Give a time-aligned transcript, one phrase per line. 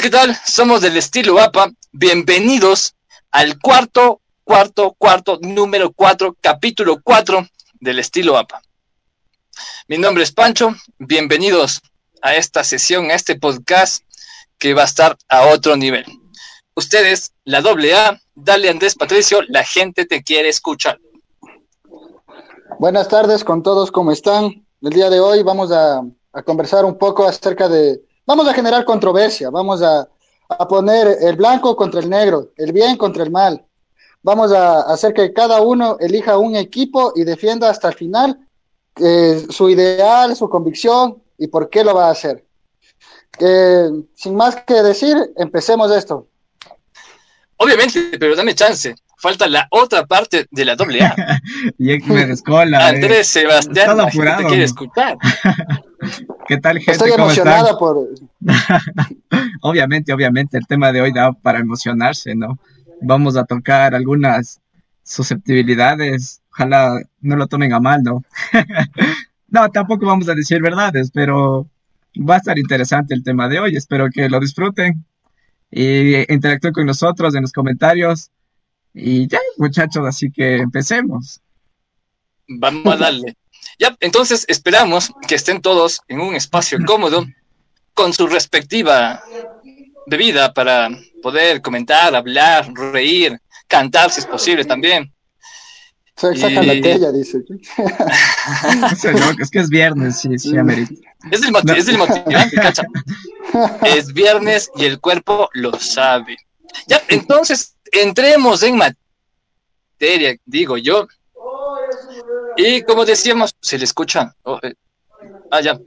[0.00, 0.36] ¿Qué tal?
[0.46, 1.72] Somos del estilo APA.
[1.90, 2.94] Bienvenidos
[3.32, 7.44] al cuarto, cuarto, cuarto, número cuatro, capítulo cuatro
[7.80, 8.62] del estilo APA.
[9.88, 10.72] Mi nombre es Pancho.
[10.98, 11.80] Bienvenidos
[12.22, 14.04] a esta sesión, a este podcast
[14.56, 16.04] que va a estar a otro nivel.
[16.76, 21.00] Ustedes, la doble A, dale Andrés Patricio, la gente te quiere escuchar.
[22.78, 24.64] Buenas tardes con todos, ¿cómo están?
[24.80, 26.02] El día de hoy vamos a
[26.44, 30.06] conversar un poco acerca de, vamos a generar controversia, vamos a,
[30.50, 33.64] a, poner el blanco contra el negro, el bien contra el mal.
[34.22, 38.38] Vamos a hacer que cada uno elija un equipo y defienda hasta el final
[38.96, 42.44] eh, su ideal, su convicción y por qué lo va a hacer.
[43.38, 46.26] Eh, sin más que decir, empecemos esto.
[47.56, 51.14] Obviamente, pero dame chance falta la otra parte de la doble A.
[51.78, 52.88] y me descola.
[52.88, 55.18] Andrés Sebastián, la te quiere escuchar.
[56.48, 56.92] ¿Qué tal, gente?
[56.92, 58.08] Estoy emocionada por...
[59.60, 62.58] obviamente, obviamente, el tema de hoy da para emocionarse, ¿no?
[63.02, 64.60] Vamos a tocar algunas
[65.02, 66.40] susceptibilidades.
[66.52, 68.22] Ojalá no lo tomen a mal, ¿no?
[69.48, 71.68] no, tampoco vamos a decir verdades, pero
[72.16, 73.76] va a estar interesante el tema de hoy.
[73.76, 75.04] Espero que lo disfruten
[75.70, 78.30] y interactúen con nosotros en los comentarios
[78.94, 81.40] y ya, muchachos, así que empecemos.
[82.48, 83.36] Vamos a darle.
[83.78, 87.26] Ya, entonces esperamos que estén todos en un espacio cómodo
[87.94, 89.22] con su respectiva
[90.06, 90.88] bebida para
[91.22, 95.12] poder comentar, hablar, reír, cantar si es posible también.
[96.16, 97.38] Saca la tella, dice.
[99.40, 100.94] es que es viernes, sí, sí, amerita.
[101.30, 102.82] Es el, motivo, es el motivante, cacha.
[103.84, 106.36] Es viernes y el cuerpo lo sabe.
[106.86, 111.06] Ya, entonces entremos en materia, digo yo.
[112.56, 114.34] Y como decíamos, se le escucha.
[114.42, 114.74] Oh, eh,
[115.50, 115.78] ah, ya.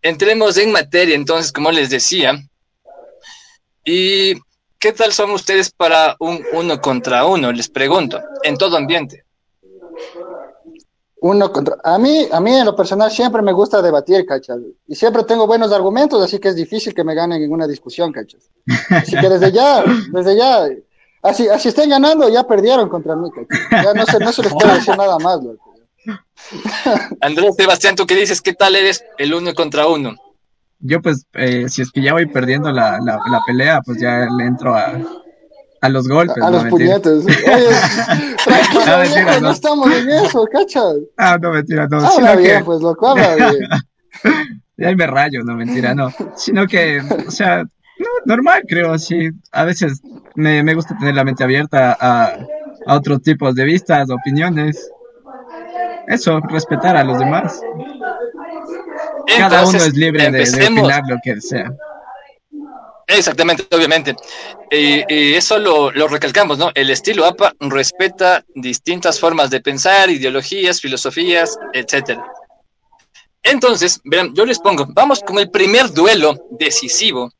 [0.00, 2.34] Entremos en materia, entonces, como les decía.
[3.84, 4.34] ¿Y
[4.78, 7.52] qué tal son ustedes para un uno contra uno?
[7.52, 9.24] Les pregunto, en todo ambiente.
[11.20, 11.76] Uno contra...
[11.84, 14.58] A mí, a mí en lo personal siempre me gusta debatir, cachas.
[14.88, 18.12] Y siempre tengo buenos argumentos, así que es difícil que me ganen en una discusión,
[18.12, 18.50] cachas.
[18.90, 20.68] Así que desde ya, desde ya,
[21.22, 23.30] Así, así estén ganando, ya perdieron contra mí.
[23.70, 25.72] Ya no se, no se les puede decir nada más, loco.
[27.20, 28.42] Andrés Sebastián, ¿tú qué dices?
[28.42, 30.16] ¿Qué tal eres el uno contra uno?
[30.80, 34.26] Yo pues, eh, si es que ya voy perdiendo la, la, la, pelea, pues ya
[34.36, 34.98] le entro a,
[35.80, 36.42] a los golpes.
[36.42, 37.24] A, los puñetes.
[37.24, 37.66] Oye,
[38.86, 39.50] no, mentira, no.
[39.52, 40.80] estamos en eso, cacha.
[41.16, 42.04] Ah, no, mentira, no.
[42.04, 42.64] Habla bien, que...
[42.64, 43.68] pues, loco, habla bien.
[44.76, 46.12] ya me rayo, no, mentira, no.
[46.34, 47.64] Sino que, o sea,
[48.02, 49.30] no, normal, creo, sí.
[49.50, 50.00] A veces
[50.34, 52.36] me, me gusta tener la mente abierta a,
[52.86, 54.90] a otros tipos de vistas, opiniones.
[56.06, 57.60] Eso, respetar a los demás.
[59.38, 61.70] Cada uno es libre de, de, opinar lo que sea.
[63.06, 64.16] Exactamente, obviamente.
[64.70, 66.70] Y, eso lo, lo, recalcamos, ¿no?
[66.74, 72.24] El estilo APA respeta distintas formas de pensar, ideologías, filosofías, etcétera.
[73.42, 77.30] Entonces, verán, yo les pongo, vamos con el primer duelo decisivo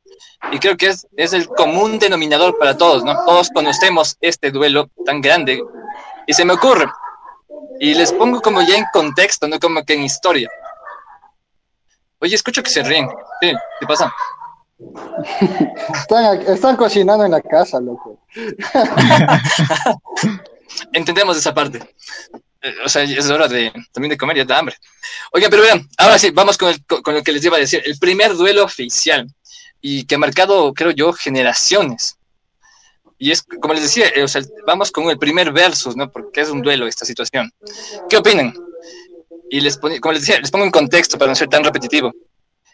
[0.50, 3.24] y creo que es, es el común denominador para todos, ¿no?
[3.24, 5.62] Todos conocemos este duelo tan grande
[6.26, 6.86] y se me ocurre,
[7.78, 10.48] y les pongo como ya en contexto, no como que en historia.
[12.20, 13.08] Oye, escucho que se ríen.
[13.40, 14.12] ¿Qué pasa?
[15.92, 18.20] Están, están cocinando en la casa, loco.
[20.92, 21.78] Entendemos esa parte.
[22.60, 24.76] Eh, o sea, es hora de, también de comer, ya da hambre.
[25.32, 27.82] Oigan, pero vean, ahora sí, vamos con, el, con lo que les iba a decir.
[27.84, 29.26] El primer duelo oficial
[29.82, 32.16] y que ha marcado, creo yo, generaciones.
[33.18, 34.24] Y es, como les decía, eh,
[34.66, 36.10] vamos con el primer versus, ¿no?
[36.10, 37.52] Porque es un duelo esta situación.
[38.08, 38.54] ¿Qué opinan?
[39.50, 42.12] Y les pongo, como les decía, les pongo en contexto para no ser tan repetitivo.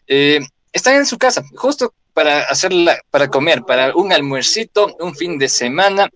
[0.07, 0.41] Eh,
[0.73, 5.49] están en su casa, justo para hacerla, para comer, para un almuercito, un fin de
[5.49, 6.09] semana,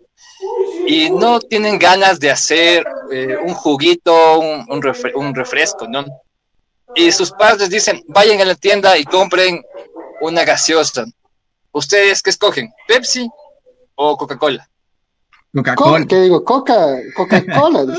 [0.86, 4.66] y no tienen ganas de hacer eh, un juguito, un,
[5.14, 6.04] un refresco, ¿no?
[6.94, 9.62] Y sus padres dicen, vayan a la tienda y compren
[10.22, 11.04] una gaseosa.
[11.72, 12.72] ¿Ustedes qué escogen?
[12.86, 13.28] ¿Pepsi
[13.96, 14.68] o Coca-Cola?
[15.54, 16.06] Coca-Cola.
[16.06, 16.44] ¿Qué digo?
[16.44, 17.86] Coca, Coca-Cola.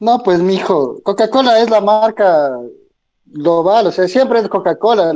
[0.00, 2.50] no, pues mijo, Coca-Cola es la marca
[3.26, 5.14] global, o sea, siempre es Coca-Cola.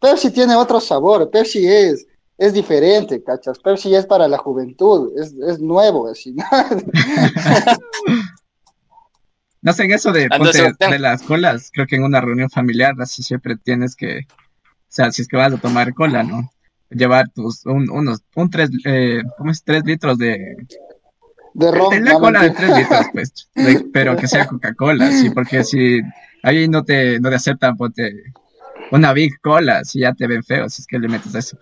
[0.00, 3.58] Pepsi tiene otro sabor, Pepsi es, es diferente, ¿cachas?
[3.58, 6.36] Pepsi es para la juventud, es, es nuevo, así.
[9.60, 12.94] no sé, en eso de, ponte, de las colas, creo que en una reunión familiar
[13.00, 14.28] así siempre tienes que
[14.88, 16.50] sea, si es que vas a tomar cola, ¿no?
[16.90, 19.62] Llevar tus, un, unos, un tres, eh, ¿cómo es?
[19.62, 20.56] Tres litros de...
[21.54, 21.90] De ron.
[21.90, 26.00] De la cola de tres litros, pues, de, pero que sea Coca-Cola, sí, porque si
[26.42, 28.12] ahí no te, no te aceptan, pues te,
[28.92, 31.58] una Big Cola, si ya te ven feo, si es que le metes eso.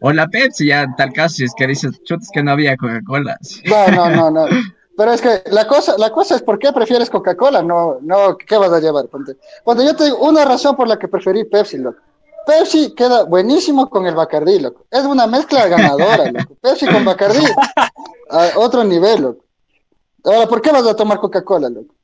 [0.00, 2.76] O la Pepsi, ya en tal caso, si es que dices, chutas que no había
[2.76, 3.38] Coca-Cola.
[3.64, 4.46] No, no, no, no.
[4.96, 8.58] Pero es que la cosa, la cosa es por qué prefieres Coca-Cola, no, no, ¿qué
[8.58, 9.06] vas a llevar?
[9.06, 9.36] Ponte.
[9.64, 12.00] Ponte, yo te digo una razón por la que preferí Pepsi, loco.
[12.48, 14.86] Pepsi queda buenísimo con el Bacardí, loco.
[14.90, 16.56] Es una mezcla ganadora, loco.
[16.62, 17.44] Pepsi con Bacardí,
[18.30, 19.44] a otro nivel, loco.
[20.24, 21.94] Ahora, ¿por qué vas a tomar Coca-Cola, loco?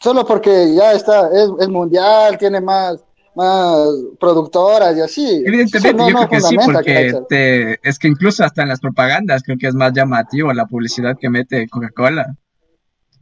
[0.00, 3.04] Solo porque ya está, es, es mundial, tiene más,
[3.36, 3.86] más
[4.18, 5.44] productoras y así.
[5.46, 9.56] Evidentemente, yo creo que sí, porque te, es que incluso hasta en las propagandas creo
[9.56, 12.34] que es más llamativo la publicidad que mete Coca-Cola.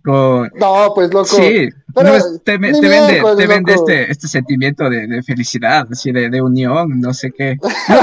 [0.05, 1.27] No, pues loco.
[1.27, 2.81] Sí, pero te, vende,
[3.37, 7.57] te vende este, este sentimiento de, de felicidad, así de, de, unión, no sé qué.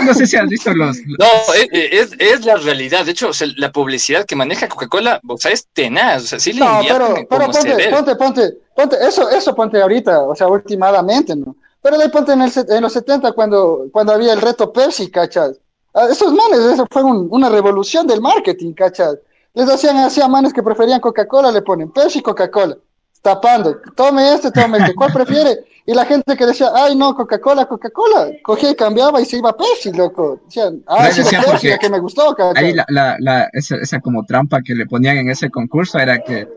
[0.06, 0.98] No, sé si has visto los.
[0.98, 1.26] No,
[1.72, 3.06] es, es, la realidad.
[3.06, 6.24] De hecho, la publicidad que maneja Coca-Cola, o sea, es tenaz.
[6.24, 10.22] O sea, sí le no, pero, pero ponte, ponte, ponte, ponte, eso, eso ponte ahorita,
[10.22, 11.56] o sea, últimamente, ¿no?
[11.82, 15.58] Pero de ponte en, el, en los 70 cuando, cuando había el reto Pepsi, ¿cachas?
[15.94, 19.18] Ah, esos manes, eso fue una revolución del marketing, ¿cachas?
[19.54, 22.78] Les hacían así a manes que preferían Coca-Cola, le ponen Pepsi, Coca-Cola,
[23.22, 25.66] tapando, tome este, tome este, ¿cuál prefiere?
[25.86, 29.50] Y la gente que decía, ay no, Coca-Cola, Coca-Cola, cogía y cambiaba y se iba
[29.50, 30.40] a Pepsi, loco.
[30.46, 34.62] Decían, ah, sí, Pepsi, que me gustó, Ahí la, la, la, esa, esa como trampa
[34.62, 36.48] que le ponían en ese concurso era que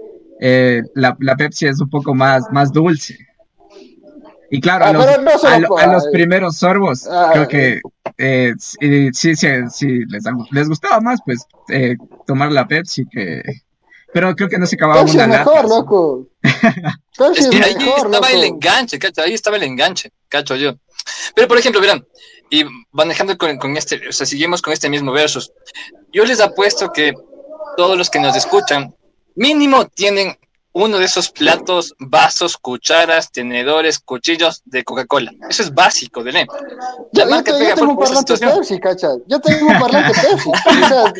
[0.41, 3.17] eh, la, la Pepsi es un poco más, más dulce.
[4.55, 7.81] Y claro, a, ah, los, a, los, primeros sorbos, ah, creo que
[8.19, 11.97] eh, sí, sí, sí, les, les gustaba más, pues, eh,
[12.27, 13.41] tomar la Pepsi que...
[14.13, 16.29] Pero creo que no se acababa Pepsi una es mejor, loco.
[16.43, 20.75] es que ahí estaba el enganche, cacho, ahí estaba el enganche, cacho yo.
[21.35, 22.05] Pero, por ejemplo, verán,
[22.51, 25.51] y manejando con, con este, o sea, seguimos con este mismo versus,
[26.13, 27.15] yo les apuesto que
[27.79, 28.95] todos los que nos escuchan,
[29.35, 30.37] mínimo tienen
[30.73, 35.33] uno de esos platos, vasos, cucharas, tenedores, cuchillos de Coca-Cola.
[35.49, 36.47] Eso es básico de NEM.
[37.13, 39.23] Yo, yo, tengo un parlante Pepsi, ¿cachai?
[39.27, 40.51] Yo tengo un parlante Pepsi.
[40.51, 41.13] O sea,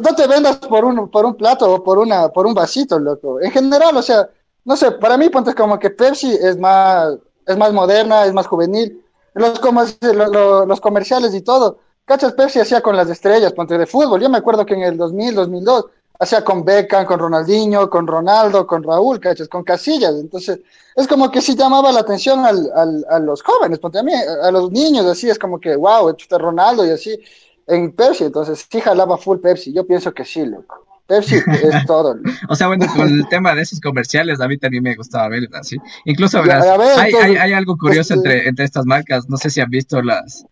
[0.00, 3.40] no te vendas por un, por un plato o por, una, por un vasito, loco.
[3.40, 4.28] En general, o sea,
[4.64, 7.16] no sé, para mí, ponte como que Pepsi es más,
[7.46, 9.04] es más moderna, es más juvenil.
[9.34, 9.60] Los,
[10.02, 11.78] los, los comerciales y todo.
[12.04, 12.32] ¿Cachas?
[12.34, 14.20] Pepsi hacía con las estrellas, ponte de fútbol.
[14.20, 15.86] Yo me acuerdo que en el 2000, 2002
[16.22, 19.48] hacía con Beckham, con Ronaldinho, con Ronaldo, con Raúl, ¿cachas?
[19.48, 20.14] Con Casillas.
[20.14, 20.60] Entonces,
[20.94, 24.12] es como que sí llamaba la atención al, al, a los jóvenes, porque a mí,
[24.14, 27.18] a los niños, así, es como que, wow, este Ronaldo y así,
[27.66, 28.24] en Pepsi.
[28.24, 29.72] Entonces, sí jalaba full Pepsi.
[29.72, 30.86] Yo pienso que sí, loco.
[31.08, 31.42] Pepsi es
[31.86, 32.16] todo.
[32.48, 35.48] o sea, bueno, con el tema de esos comerciales, a mí también me gustaba ver
[35.54, 35.76] así.
[36.04, 36.64] Incluso, verás,
[36.98, 39.28] hay, hay, hay, algo curioso este entre, entre estas marcas.
[39.28, 40.46] No sé si han visto las,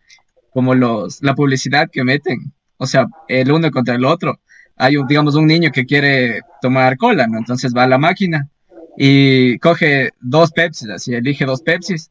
[0.53, 2.53] como los, la publicidad que meten.
[2.77, 4.41] O sea, el uno contra el otro
[4.81, 7.39] hay, un, digamos, un niño que quiere tomar cola, ¿no?
[7.39, 8.49] Entonces va a la máquina
[8.97, 12.11] y coge dos Pepsis, así elige dos Pepsis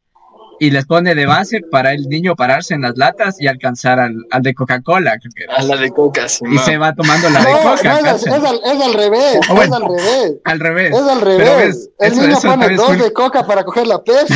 [0.59, 4.15] y les pone de base para el niño pararse en las latas y alcanzar al,
[4.29, 5.17] al de Coca-Cola.
[5.55, 6.43] A la de Coca, sí.
[6.51, 7.99] Y se va tomando la de Coca.
[7.99, 10.33] es, es, al, es, al, revés, es al revés.
[10.43, 10.91] Al revés.
[10.93, 11.89] Es al revés.
[11.99, 14.33] el niño pone dos de Coca para coger la Pepsi.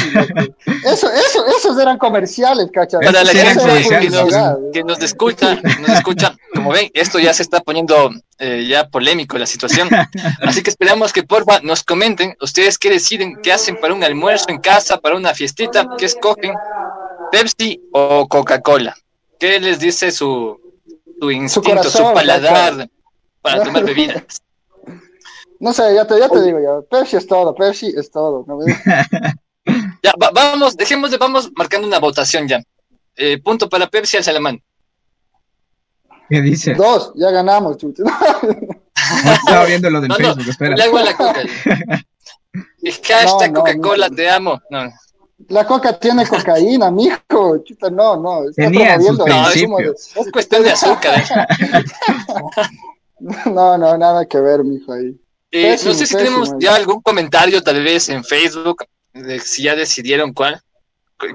[0.85, 2.99] eso, eso, esos eran comerciales, cacha.
[2.99, 3.63] Para la gente
[3.99, 4.33] que nos,
[4.73, 9.37] que nos, escucha, nos escucha, como ven, esto ya se está poniendo eh, ya polémico
[9.37, 9.89] la situación.
[10.41, 14.45] Así que esperamos que porfa nos comenten ustedes qué deciden, qué hacen para un almuerzo
[14.49, 16.53] en casa, para una fiestita, qué escogen,
[17.31, 18.95] Pepsi o Coca-Cola.
[19.39, 20.59] ¿Qué les dice su,
[21.19, 22.89] su instinto, su, paladar
[23.41, 24.41] para tomar bebidas?
[25.59, 26.81] No sé, ya te, ya te digo ya.
[26.89, 28.45] Pepsi es todo, Pepsi es todo.
[30.03, 32.61] ya, vamos, dejemos de, vamos marcando una votación ya.
[33.15, 34.61] Eh, punto para Pepsi al Salamán.
[36.29, 36.73] ¿Qué dice?
[36.73, 40.75] Dos, ya ganamos, estaba viendo lo del Facebook, espera.
[40.75, 41.41] Le hago a la Coca.
[42.83, 44.61] Hashtag Coca-Cola, te amo.
[44.69, 44.91] No.
[45.49, 47.57] La coca tiene cocaína, mijo.
[47.63, 48.51] Chuta, no, no.
[48.55, 51.19] Tenía sus no, es, es, cuestión de azúcar.
[51.19, 51.83] ¿eh?
[53.45, 55.15] no, no, nada que ver, mijo, ahí.
[55.51, 59.75] Eh, no sé si tenemos ya algún comentario, tal vez en Facebook, de si ya
[59.75, 60.61] decidieron cuál.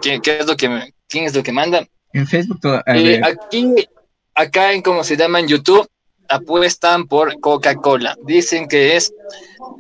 [0.00, 1.87] ¿Quién, qué es lo que, quién es lo que manda?
[2.12, 3.88] En Facebook, eh, aquí,
[4.35, 5.87] acá en cómo se llama en YouTube,
[6.29, 8.17] apuestan por Coca-Cola.
[8.25, 9.13] Dicen que es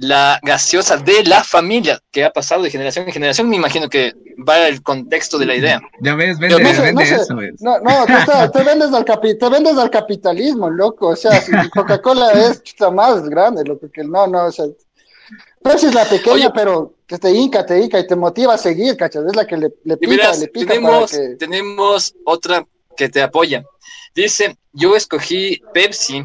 [0.00, 3.48] la gaseosa de la familia, que ha pasado de generación en generación.
[3.48, 4.12] Me imagino que
[4.48, 5.80] va el contexto de la idea.
[6.00, 7.34] Ya ves, vende, vende eso.
[7.60, 8.06] No, no,
[8.52, 11.08] te, vendes al te vendes al capitalismo, loco.
[11.08, 11.42] O sea,
[11.74, 12.62] Coca-Cola es
[12.92, 14.66] más grande, loco, que no, no, o sea.
[15.60, 18.96] Pues es la pequeña, pero que te hinca, te hinca y te motiva a seguir,
[18.96, 19.24] ¿cachas?
[19.26, 20.74] Es la que le, le pica, le pica.
[20.74, 22.64] Tenemos, tenemos otra
[22.96, 23.64] que te apoya.
[24.14, 26.24] Dice, yo escogí Pepsi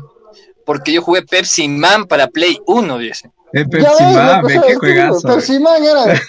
[0.65, 3.31] porque yo jugué Pepsi Man para Play 1, dice.
[3.53, 5.27] Eh, Pepsi Man, qué juegazo.
[5.27, 6.05] Pepsi Man era.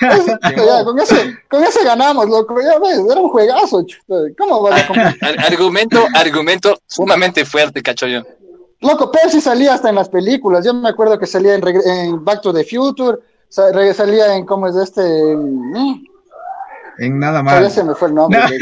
[0.57, 2.61] ya, con, ese, con ese ganamos, loco.
[2.61, 3.85] Ya ves, era un juegazo.
[4.38, 5.17] ¿Cómo vas a comprar?
[5.38, 8.23] argumento, argumento sumamente fuerte, cacho yo.
[8.81, 10.64] Loco, Pepsi salía hasta en las películas.
[10.64, 14.76] Yo me acuerdo que salía en, en Back to the Future, salía en, ¿cómo es
[14.76, 15.00] este?
[15.00, 16.05] En,
[16.99, 17.73] en nada más.
[17.73, 18.41] Se me fue el nombre.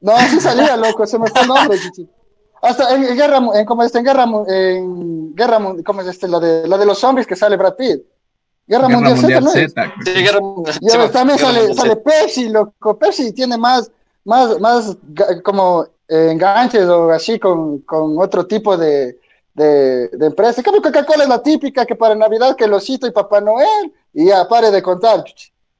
[0.00, 1.76] No, no sí salía, loco, se me fue el nombre.
[2.62, 6.28] Hasta en, guerra, en, como este, en guerra, en guerra, ¿cómo es este?
[6.28, 8.02] La de, la de los zombies que sale Brad Pitt.
[8.66, 12.98] Guerra, Mundial, Z, ¿no Z, Sí, guerra, y también sale, sale Pepsi, loco.
[12.98, 13.90] Pepsi tiene más,
[14.24, 14.96] más, más
[15.42, 19.18] como eh, enganches o así con, con otro tipo de,
[19.54, 20.60] de, de empresa.
[20.60, 23.92] En cambio, Coca-Cola es la típica que para Navidad que lo cito y Papá Noel
[24.12, 25.24] y ya pare de contar.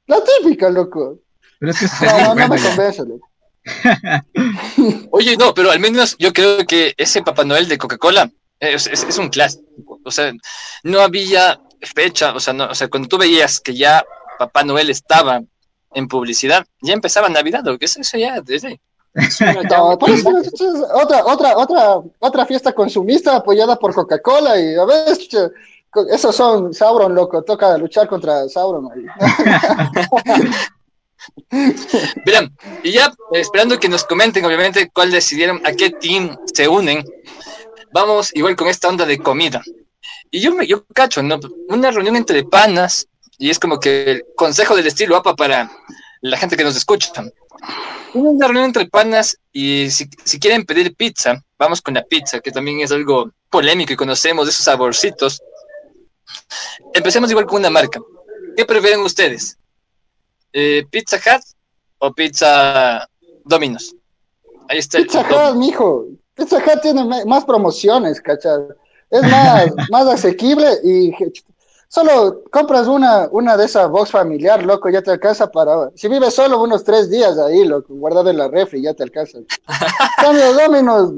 [0.07, 1.19] La típica, loco.
[1.59, 3.28] Pero es que no, no, me convence, loco.
[5.11, 9.29] Oye, no, pero al menos yo creo que ese Papá Noel de Coca-Cola es, un
[9.29, 10.01] clásico.
[10.05, 10.33] O sea,
[10.83, 14.05] no había fecha, o sea, no, o sea, cuando tú veías que ya
[14.39, 15.41] Papá Noel estaba
[15.93, 18.81] en publicidad, ya empezaba Navidad, que es eso ya desde.
[19.55, 25.19] otra, otra, otra, otra fiesta consumista apoyada por Coca-Cola y a ver,
[26.11, 28.89] esos son Sauron, loco, toca luchar contra Sauron.
[32.27, 37.05] Verán, y ya esperando que nos comenten, obviamente, cuál decidieron, a qué team se unen,
[37.93, 39.63] vamos igual con esta onda de comida.
[40.31, 41.39] Y yo me yo cacho, ¿no?
[41.69, 43.09] Una reunión entre panas,
[43.39, 45.71] y es como que el consejo del estilo APA para
[46.21, 47.13] la gente que nos escucha.
[48.15, 52.53] Una reunión entre panas, y si, si quieren pedir pizza, vamos con la pizza, que
[52.53, 55.41] también es algo polémico y conocemos esos saborcitos.
[56.95, 58.01] Empecemos igual con una marca.
[58.57, 59.57] ¿Qué prefieren ustedes?
[60.53, 61.43] Eh, ¿Pizza Hut
[61.99, 63.09] o Pizza
[63.45, 63.95] Domino's?
[64.69, 64.99] Ahí está.
[64.99, 66.07] Pizza Hut, mijo.
[66.35, 68.61] Pizza Hut tiene más promociones, ¿cachai?
[69.11, 71.13] Es más, más asequible y
[71.89, 75.91] solo compras una, una de esas box familiar, loco, ya te alcanza para.
[75.95, 79.39] Si vives solo unos tres días ahí, loco, guardado en la refri, ya te alcanza.
[80.17, 81.13] Cambio Domino's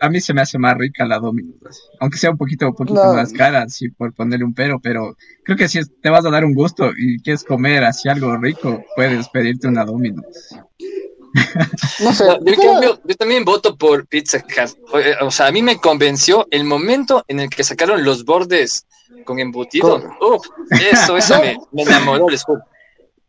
[0.00, 3.12] a mí se me hace más rica la Domino's, aunque sea un poquito, un poquito
[3.14, 6.44] más cara, sí, por ponerle un pero, pero creo que si te vas a dar
[6.44, 10.54] un gusto y quieres comer así algo rico, puedes pedirte una Domino's.
[12.00, 12.24] No sé.
[12.82, 14.78] yo, también voto por Pizza Hut.
[15.20, 18.86] O sea, a mí me convenció el momento en el que sacaron los bordes
[19.24, 20.02] con embutido.
[20.20, 20.46] Uf,
[20.92, 21.34] eso, eso
[21.72, 22.44] me, enamoró, les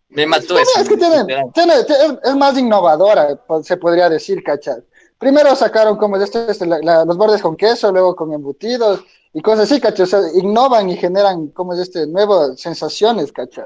[0.09, 0.79] Me mató eso.
[0.79, 4.81] Es que es, más innovadora, se podría decir, ¿cachai?
[5.19, 9.79] Primero sacaron como este, este los bordes con queso, luego con embutidos y cosas así,
[9.79, 10.03] ¿cachai?
[10.03, 13.65] O sea, innovan y generan como es este, nuevas sensaciones, ¿cachai?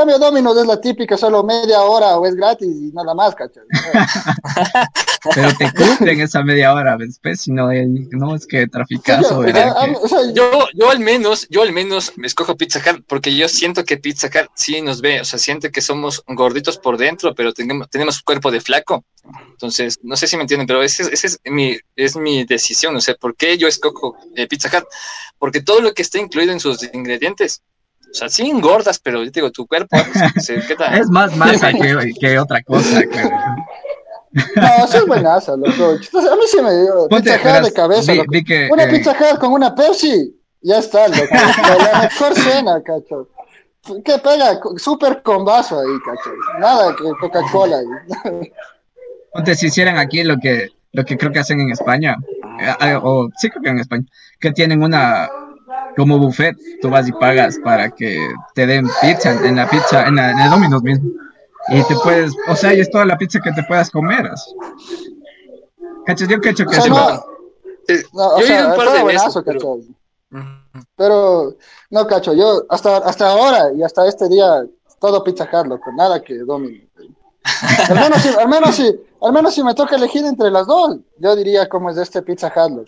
[0.00, 3.64] Cambio Domino's es la típica, solo media hora o es gratis y nada más, ¿cachai?
[5.34, 7.68] Pero te cumplen esa media hora, después, si no,
[8.12, 9.44] no es que traficazo.
[10.32, 13.98] yo, yo al menos, yo al menos me escojo Pizza Hut porque yo siento que
[13.98, 17.90] Pizza Hut sí nos ve, o sea, siente que somos gorditos por dentro, pero tenemos,
[17.90, 19.04] tenemos cuerpo de flaco.
[19.50, 23.02] Entonces, no sé si me entienden, pero esa es, es, mi, es mi decisión, o
[23.02, 24.86] sea, ¿por qué yo escojo eh, Pizza Hut?
[25.38, 27.60] Porque todo lo que está incluido en sus ingredientes
[28.10, 29.96] o sea, sí engordas, pero yo te digo, tu cuerpo
[30.36, 30.98] se, ¿qué tal?
[30.98, 33.02] es más masa que, que otra cosa.
[34.32, 35.90] No, eso es buenazo, loco.
[35.90, 38.30] A mí sí me dio pizza hut de cabeza, loco.
[38.70, 41.26] una pizza hut con una Pepsi, ya está, loco.
[41.32, 43.28] La mejor cena, cacho.
[44.04, 44.60] ¿Qué pega?
[44.76, 46.30] Súper con vaso ahí, cacho.
[46.60, 48.52] Nada que Coca-Cola ahí.
[49.32, 52.16] Ponte, si hicieran aquí lo que, lo que creo que hacen en España,
[52.60, 54.04] eh, eh, o sí creo que en España,
[54.38, 55.28] que tienen una,
[56.00, 60.16] como buffet, tú vas y pagas para que te den pizza en la pizza, en,
[60.16, 61.10] la, en el Domino's mismo.
[61.68, 64.30] Y te puedes, o sea, y es toda la pizza que te puedas comer.
[66.06, 66.26] ¿Cachas?
[66.26, 67.24] Yo cacho que o sea, no,
[68.14, 69.80] no, o sea, un par de buenazo, pero...
[70.96, 71.56] pero...
[71.90, 74.64] no, cacho, yo hasta, hasta ahora y hasta este día,
[75.00, 76.88] todo pizza hard, loco, nada que domine.
[77.90, 80.96] al, menos si, al, menos si, al menos si me toca elegir entre las dos,
[81.18, 82.86] yo diría como es de este pizza hard,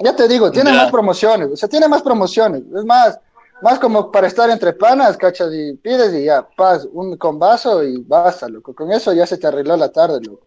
[0.00, 2.62] Ya te digo, tiene más promociones, o sea, tiene más promociones.
[2.76, 3.18] Es más,
[3.62, 7.82] más como para estar entre panas, cachas, y pides y ya, paz, un con vaso
[7.82, 8.74] y basta, loco.
[8.74, 10.46] Con eso ya se te arregló la tarde, loco.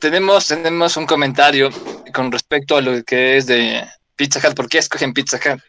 [0.00, 1.70] Tenemos, tenemos un comentario
[2.14, 3.82] con respecto a lo que es de
[4.16, 4.54] Pizza Hut.
[4.54, 5.60] ¿Por qué escogen Pizza Hut?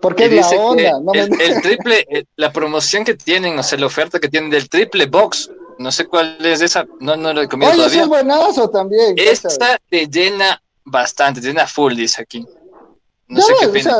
[0.00, 1.30] Porque es la onda, el,
[1.62, 2.06] triple,
[2.36, 6.06] la promoción que tienen, o sea, la oferta que tienen del triple box, no sé
[6.06, 8.02] cuál es esa, no, no lo he comido todavía.
[8.02, 9.14] es buenazo también.
[9.16, 12.46] Esta te llena bastante, te llena full, dice aquí.
[13.28, 13.92] No sé qué pena.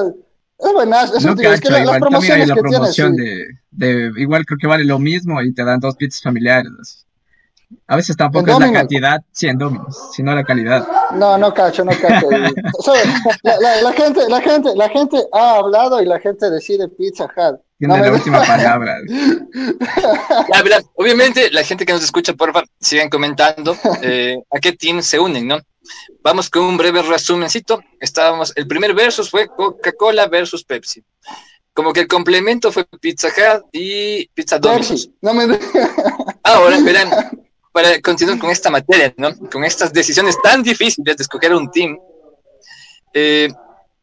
[0.59, 4.67] Es buenazo, eso no es que las promociones la promoción de, de, igual creo que
[4.67, 7.07] vale lo mismo y te dan dos pizzas familiares.
[7.89, 10.87] A veces tampoco es la cantidad, siendo sino la calidad.
[11.15, 12.29] No, no cacho, no cacho.
[13.43, 17.61] la, gente, la gente, la gente ha hablado y la gente decide Pizza Hut.
[17.79, 18.97] Tiene la última palabra.
[20.95, 25.19] obviamente, la gente que nos escucha, por favor, sigan comentando eh, a qué team se
[25.19, 25.59] unen, ¿no?
[26.23, 27.83] Vamos con un breve resumencito.
[28.01, 31.03] Estábamos, el primer versus fue Coca-Cola versus Pepsi.
[31.73, 35.11] Como que el complemento fue Pizza Hut y Pizza Domino's.
[35.21, 35.59] No me...
[36.43, 37.11] Ahora, verán,
[37.73, 39.37] para continuar con esta materia, ¿no?
[39.51, 41.99] Con estas decisiones tan difíciles de escoger un team.
[43.13, 43.49] Eh,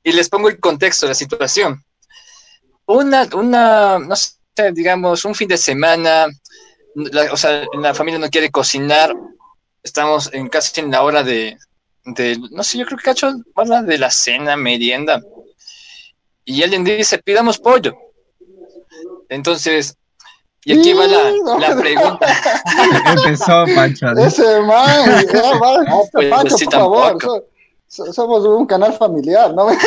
[0.04, 1.84] y les pongo el contexto, la situación.
[2.86, 4.36] Una, una, no sé,
[4.74, 6.28] digamos, un fin de semana,
[7.32, 9.16] o sea, la familia no quiere cocinar,
[9.82, 11.58] estamos en casi en la hora de,
[12.06, 15.22] de no sé, yo creo que cacho, de la cena, merienda
[16.46, 17.96] y alguien dice, pidamos pollo.
[19.30, 19.96] Entonces,
[20.66, 22.26] y aquí va la, pregunta.
[23.26, 24.12] Empezó Pancho.
[24.12, 25.26] Ese man,
[26.12, 27.48] pues, Pancho, por favor.
[27.88, 29.68] somos un canal familiar, ¿no?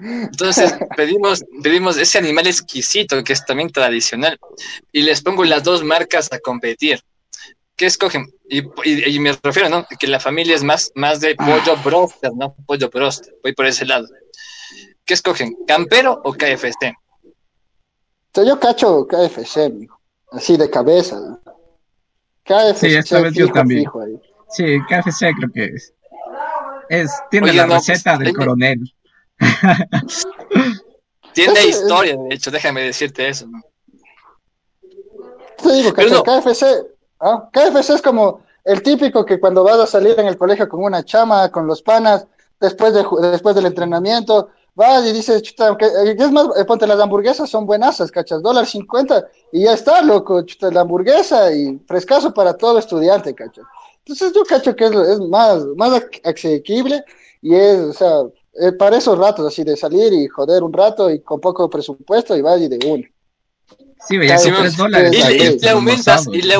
[0.00, 4.38] Entonces pedimos, pedimos ese animal exquisito que es también tradicional
[4.90, 7.02] y les pongo las dos marcas a competir.
[7.82, 8.32] ¿Qué escogen?
[8.48, 9.84] Y, me refiero, ¿no?
[9.98, 12.54] Que la familia es más, más de pollo broster, ¿no?
[12.64, 13.34] Pollo broster.
[13.42, 14.06] Voy por ese lado.
[15.04, 15.56] ¿Qué escogen?
[15.66, 16.94] ¿Campero o KFC?
[18.34, 20.00] Yo cacho KFC, mijo.
[20.30, 21.40] Así de cabeza.
[22.44, 22.78] KFC.
[22.78, 23.90] Sí, esta vez yo también.
[24.50, 25.92] Sí, KFC creo que es.
[26.88, 28.94] es tiene la receta del coronel.
[31.34, 33.48] tiene historia, de hecho, déjame decirte eso.
[33.48, 33.60] ¿no?
[35.60, 37.48] Te digo, que KFC ¿Ah?
[37.52, 41.04] KFC es como el típico que cuando vas a salir en el colegio con una
[41.04, 42.26] chama, con los panas,
[42.60, 46.98] después, de, después del entrenamiento, vas y dices, chuta, eh, es más, eh, ponte las
[46.98, 52.34] hamburguesas, son buenasas, cachas, dólar cincuenta, y ya está, loco, chuta, la hamburguesa y frescazo
[52.34, 53.64] para todo estudiante, cachas.
[53.98, 57.04] Entonces yo cacho que es, más, más asequible
[57.40, 58.22] y es, o sea,
[58.60, 62.36] eh, para esos ratos así de salir y joder un rato y con poco presupuesto
[62.36, 63.04] y vas y de uno.
[64.08, 64.36] Sí, ya
[64.76, 65.12] dólares.
[65.12, 66.56] Y, le aumentas, y le,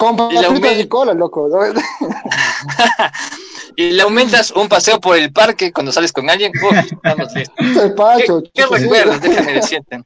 [0.00, 1.50] con y cola, loco.
[3.76, 6.52] y le aumentas un paseo por el parque cuando sales con alguien.
[6.62, 7.92] Uf, estamos listos.
[7.96, 9.20] Pacho, ¿Qué, qué recuerdos?
[9.20, 10.02] Déjame decirte.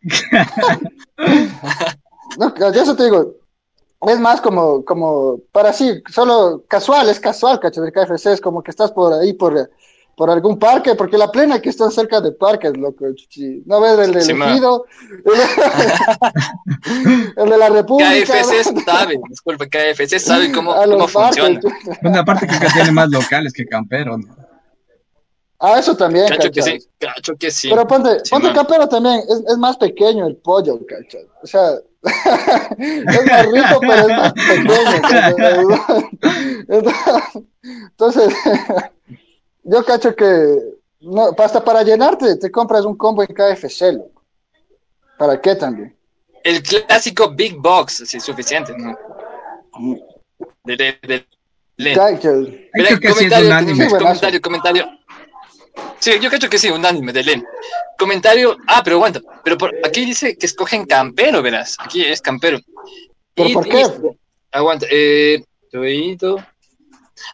[2.38, 3.34] no, yo eso te digo.
[4.00, 8.62] Es más como, como, para sí, solo casual, es casual, cacho, del KFC, es como
[8.62, 9.70] que estás por ahí, por,
[10.16, 13.06] por algún parque, porque la plena que está cerca de parques, loco.
[13.66, 14.84] No ves el del Ejido,
[17.36, 18.10] el de la República.
[18.10, 21.60] KFC sabe, disculpe, KFC sabe cómo, cómo funciona.
[22.02, 24.16] Una parte que tiene más locales que Campero,
[25.60, 27.70] Ah, eso también, cacho, que sí, cacho que sí.
[27.70, 31.16] Pero ponte, ponte Campero también, es, es, más pequeño el pollo, cacho.
[31.42, 31.78] O sea,
[32.78, 34.74] es más rico, pero es más pequeño.
[37.62, 38.34] Entonces,
[39.64, 40.58] yo cacho que
[41.00, 44.22] no, hasta para llenarte te compras un combo en KFC, loco.
[45.18, 45.94] ¿Para qué también?
[46.42, 48.96] El clásico Big Box, si es suficiente, ¿no?
[50.64, 51.26] De, de, de,
[51.76, 51.94] de.
[53.00, 54.86] comentario, comentario, comentario.
[55.98, 57.46] Sí, yo creo que sí, unánime, de Len.
[57.98, 62.58] Comentario, ah, pero aguanta, pero por, aquí dice que escogen campero, verás, aquí es campero.
[63.34, 63.84] ¿Pero por qué?
[64.52, 65.42] aguanta, eh,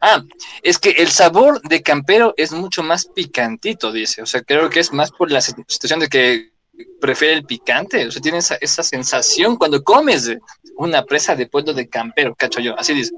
[0.01, 0.23] Ah,
[0.63, 4.23] es que el sabor de campero es mucho más picantito, dice.
[4.23, 6.53] O sea, creo que es más por la situación de que
[7.01, 8.07] prefiere el picante.
[8.07, 10.31] O sea, tiene esa, sensación cuando comes
[10.77, 12.79] una presa de pollo de campero, cacho yo.
[12.79, 13.13] Así dice.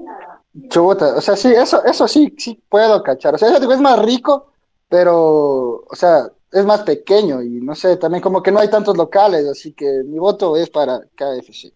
[0.75, 3.35] O sea, sí, eso, eso sí, sí puedo cachar.
[3.35, 4.51] O sea, es más rico,
[4.87, 8.95] pero, o sea, es más pequeño y no sé, también como que no hay tantos
[8.95, 11.73] locales, así que mi voto es para KFC.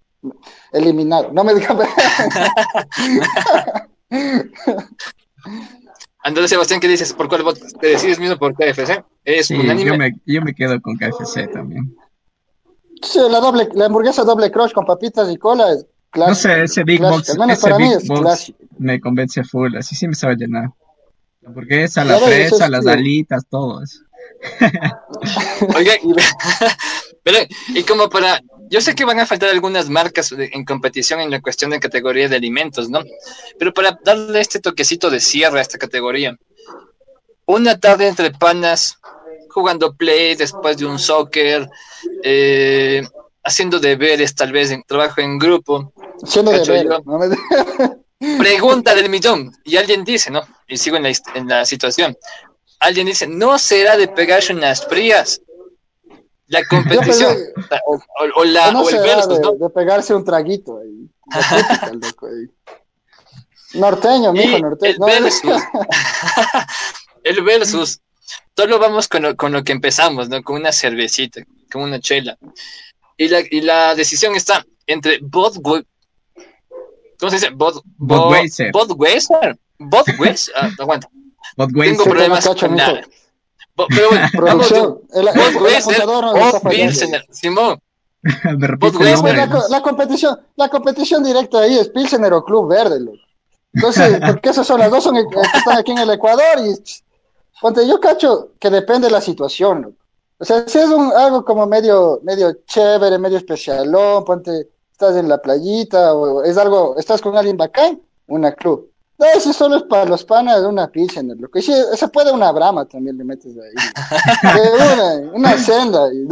[0.71, 1.79] Eliminar, no me digan.
[6.19, 7.13] Andrés Sebastián, ¿qué dices?
[7.13, 7.61] ¿Por cuál voto?
[7.79, 9.03] ¿Te decides mismo por KFC?
[9.23, 9.85] ¿Es unánime?
[9.85, 11.95] Yo me, yo me quedo con KFC también.
[13.01, 16.29] Sí, la, doble, la hamburguesa doble crush con papitas y cola es clásico.
[16.29, 19.95] No sé, ese Big Box, ese para Big mí es Box me convence full, así
[19.95, 20.69] sí me sabe llenar.
[21.41, 23.99] La hamburguesa, la fresa, las alitas, todo eso.
[25.75, 25.99] Oye,
[27.23, 27.37] pero,
[27.69, 31.41] y como para yo sé que van a faltar algunas marcas en competición en la
[31.41, 33.01] cuestión de categoría de alimentos, ¿no?
[33.57, 36.37] Pero para darle este toquecito de cierre a esta categoría,
[37.45, 38.99] una tarde entre panas,
[39.49, 41.67] jugando play después de un soccer,
[42.23, 43.03] eh,
[43.43, 45.93] haciendo deberes tal vez en trabajo en grupo.
[46.21, 46.99] Haciendo deberes.
[48.37, 49.55] Pregunta del millón.
[49.63, 50.41] Y alguien dice, ¿no?
[50.67, 52.17] Y sigo en la, en la situación.
[52.79, 55.41] Alguien dice, ¿no será de pegarse unas frías?
[56.47, 57.35] La competición
[57.85, 57.99] o,
[58.35, 59.51] o, la, no o el versus, de, ¿no?
[59.53, 61.09] de pegarse un traguito ahí.
[61.29, 62.49] Típica, loco, ahí.
[63.73, 64.93] Norteño, mijo, norteño.
[64.93, 65.41] el No, versus,
[67.23, 67.99] el versus,
[68.55, 70.41] solo vamos con lo, con lo que empezamos, ¿no?
[70.41, 72.37] Con una cervecita, con una chela.
[73.17, 75.85] Y la, y la decisión está entre Budweiser,
[77.19, 77.49] ¿cómo se dice?
[77.49, 78.71] Bud, Bud- Budweiser.
[78.71, 79.57] Budweiser.
[79.79, 80.53] Budweiser.
[80.55, 81.09] Ah, aguanta.
[81.57, 81.97] Budweiser.
[81.97, 82.93] Tengo problemas con mijo.
[83.89, 84.99] Pero bueno, vamos Producción.
[85.13, 85.33] El, el-
[87.13, 87.25] el.
[87.31, 87.79] Simón.
[88.79, 93.17] Pues la, la competición, la competición directa ahí es Pilsener o Club Verde, loco.
[93.73, 96.73] Entonces, porque esas son las dos son, eh, que están aquí en el Ecuador y
[97.61, 99.95] ponte, yo cacho que depende de la situación, loco.
[100.39, 105.29] O sea, si es un, algo como medio, medio chévere, medio especialón, ponte, estás en
[105.29, 108.89] la playita o es algo, estás con alguien bacán, una club.
[109.19, 111.57] No, si solo es para los panas, una Pilsener, loco.
[111.57, 113.73] Y si se puede una brama también le metes ahí.
[114.57, 114.69] Eh,
[115.31, 116.01] una, una senda.
[116.13, 116.27] y-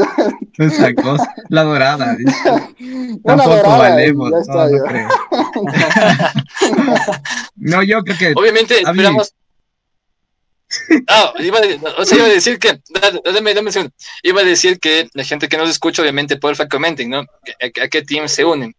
[0.64, 1.34] Esa cosa.
[1.50, 2.16] La dorada.
[2.16, 4.30] Una Tampoco dorada, valemos.
[4.30, 4.84] No, está, no ya.
[4.84, 5.10] creo.
[7.56, 9.34] No, yo creo que obviamente esperamos...
[11.08, 13.94] Ah, iba a, o sea, iba a decir que, dame, dame, dame un segundo.
[14.24, 17.20] Iba a decir que la gente que nos escucha, obviamente, porfa, comenten, ¿no?
[17.20, 17.26] ¿A,
[17.84, 18.76] a qué team se unen?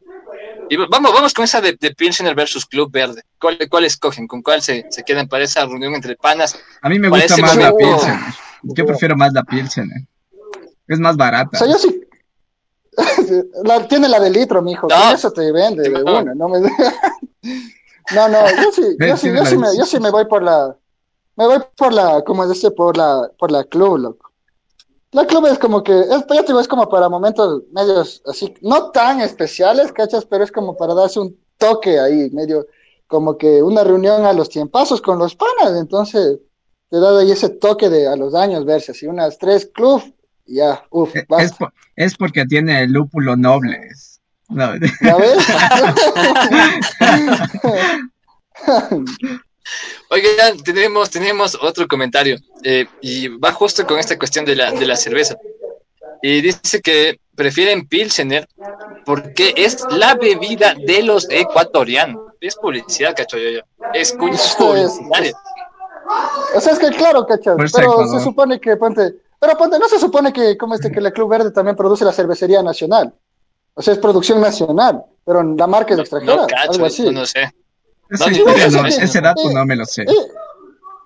[0.68, 3.22] Y va- vamos, vamos con esa de, de Pilsener versus Club Verde.
[3.40, 4.26] ¿Cuál, cuál escogen?
[4.26, 6.58] ¿Con cuál se, se quedan para esa reunión entre panas?
[6.82, 8.20] a mí me gusta más la momento- Pilsen.
[8.62, 9.90] Yo prefiero más la Pilsen.
[10.88, 11.58] Es más O barata.
[11.58, 12.00] sea, yo sí.
[13.64, 14.88] La- tiene la de litro, mijo.
[14.88, 15.12] No.
[15.12, 16.20] Eso te vende de No.
[16.20, 16.34] una.
[16.34, 16.60] No, me...
[18.14, 20.74] no, no, yo sí, yo sí, yo sí, me, yo sí me voy por la.
[21.36, 24.25] Me voy por la, como dice, por la, por la club, loco.
[25.16, 28.52] La club es como que, es, ya te digo, es como para momentos medios así,
[28.60, 30.26] no tan especiales, ¿cachas?
[30.26, 32.66] Pero es como para darse un toque ahí, medio,
[33.06, 36.38] como que una reunión a los tiempazos con los panas, entonces
[36.90, 40.02] te da ahí ese toque de a los años verse así, unas tres club,
[40.44, 43.88] ya, uff, Eh, Es, por- es porque tiene el lúpulo noble.
[44.50, 44.68] No,
[45.00, 45.38] ¿Ya ves?
[50.10, 54.86] Oigan, tenemos, tenemos otro comentario eh, y va justo con esta cuestión de la, de
[54.86, 55.36] la cerveza.
[56.22, 58.48] Y dice que prefieren Pilsener
[59.04, 62.32] porque es la bebida de los ecuatorianos.
[62.40, 63.60] Es publicidad, cacho yo, yo.
[63.92, 65.32] Es cuña Eso es- publicitaria.
[66.54, 69.88] o sea, es que claro, cachas, Fuerza pero se supone que, ponte, pero ponte, no
[69.88, 73.12] se supone que, como este, que la Club Verde también produce la cervecería nacional.
[73.74, 77.02] O sea, es producción nacional, pero la marca es extranjera, No, cacho, algo así.
[77.04, 77.52] no, no sé.
[78.10, 80.02] Esa No, historia no, ese dato no me lo sé.
[80.02, 80.06] Eh,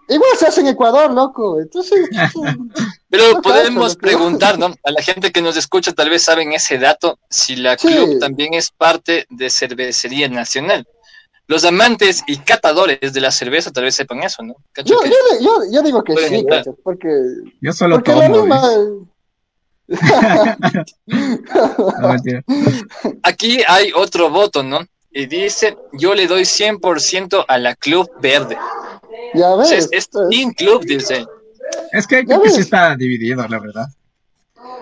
[0.08, 1.60] igual se hace en Ecuador, loco.
[1.60, 2.08] Entonces,
[3.10, 4.66] Pero No, podemos cacho, lo que- preguntar, ¿no?
[4.84, 7.88] A la gente que nos escucha tal vez saben ese dato, si la Sí.
[7.88, 10.86] club también es parte de cervecería nacional.
[11.48, 14.54] Los amantes y catadores de la cerveza tal vez sepan eso, ¿no?
[14.84, 15.10] Yo, yo,
[15.40, 16.46] yo, yo digo que sí,
[16.84, 17.08] porque,
[17.60, 18.62] Yo solo porque la misma...
[23.22, 24.80] Aquí hay otro voto, ¿no?
[25.12, 28.56] Y dice, yo le doy 100% a la Club Verde.
[29.34, 29.72] ya ves.
[29.72, 31.26] es, es pues, Team Club, dice.
[31.92, 33.88] Es que creo que sí está dividido, la verdad.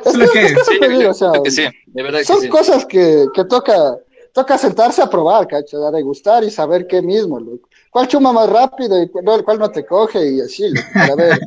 [0.05, 3.97] es solo que, son cosas que, que toca,
[4.33, 7.69] toca sentarse a probar, cacho, a degustar y saber qué mismo, loco.
[7.91, 11.41] ¿Cuál chuma más rápido y cuál, cuál no te coge y así, loco, para ver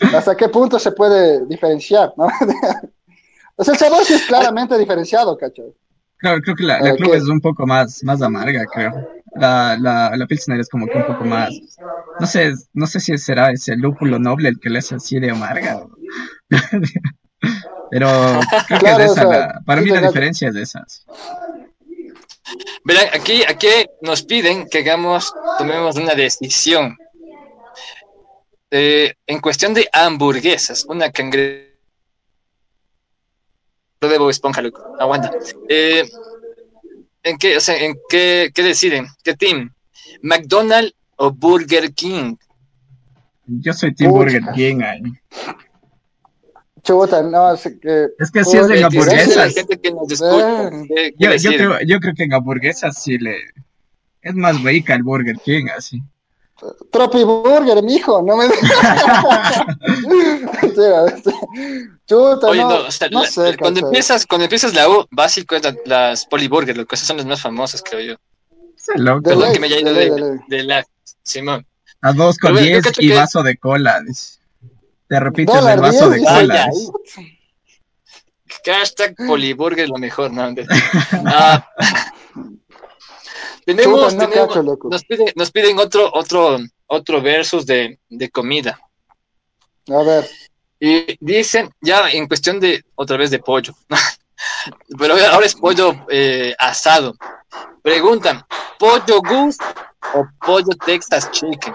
[0.14, 2.26] hasta qué punto se puede diferenciar, ¿no?
[3.56, 5.74] o sea, el sabor sí es claramente diferenciado, cacho.
[6.18, 7.18] Claro, creo que la, la club ¿qué?
[7.18, 8.92] es un poco más, más amarga, creo.
[9.36, 11.50] La, la, la Pilsner es como que un poco más.
[12.18, 15.30] No sé, no sé si será ese lúpulo noble el que le hace así de
[15.30, 15.86] amarga.
[17.90, 18.08] Pero
[18.66, 19.14] creo que Claro, es o esa.
[19.14, 21.06] sea, la- para sí, mí la diferencia es de esas.
[22.84, 23.68] Verán, aquí, aquí
[24.02, 26.96] nos piden que hagamos, tomemos una decisión.
[28.70, 31.67] Eh, en cuestión de hamburguesas, una cangre...
[34.00, 34.94] Lo debo esponja, loco.
[34.98, 35.30] Aguanta.
[35.68, 36.08] Eh,
[37.22, 39.06] ¿En qué, o sea, en qué, qué deciden?
[39.24, 39.72] ¿Qué team?
[40.22, 42.36] ¿McDonald's o Burger King?
[43.46, 44.22] Yo soy Team Pucha.
[44.24, 44.80] Burger King.
[44.82, 45.02] ay.
[46.82, 48.06] Chuta, no, sé que...
[48.18, 48.84] Es que si es de King.
[48.84, 49.54] hamburguesas.
[49.54, 50.70] gente que nos escucha.
[50.86, 53.36] ¿qué- qué Yo, yo, creo, yo creo que en hamburguesas sí le.
[54.22, 56.02] Es más rica el Burger King, así.
[56.90, 58.48] Tropi Burger, mijo, no me...
[60.60, 61.30] Sí.
[62.06, 65.06] Chuta, Oye, no, no, o sea, no la- sé, cuando empiezas, cuando empiezas la U,
[65.10, 68.16] básico es la- las Poliburger, lo que son las más famosas, creo yo.
[69.22, 70.38] Perdón ley, que me haya ido de ley, de, de ley.
[70.48, 70.84] de la
[71.22, 71.66] Simón.
[72.00, 74.00] A dos con Pero diez y que- vaso de cola.
[75.08, 76.70] Te Dólar el vaso 10, de cola.
[78.64, 80.42] Hashtag Poliburger lo mejor, ¿no?
[81.26, 81.66] Ah,
[83.74, 84.88] tenemos, Chuta, no tenemos- cacho, loco.
[84.88, 88.80] nos piden, nos piden otro, otro, otro versus de, de comida.
[89.90, 90.26] A ver,
[90.80, 93.74] Y dicen, ya en cuestión de, otra vez de pollo,
[94.98, 97.14] pero ahora es pollo eh, asado.
[97.82, 98.42] Preguntan,
[98.78, 99.58] ¿pollo Gus
[100.14, 101.74] o pollo Texas Chicken?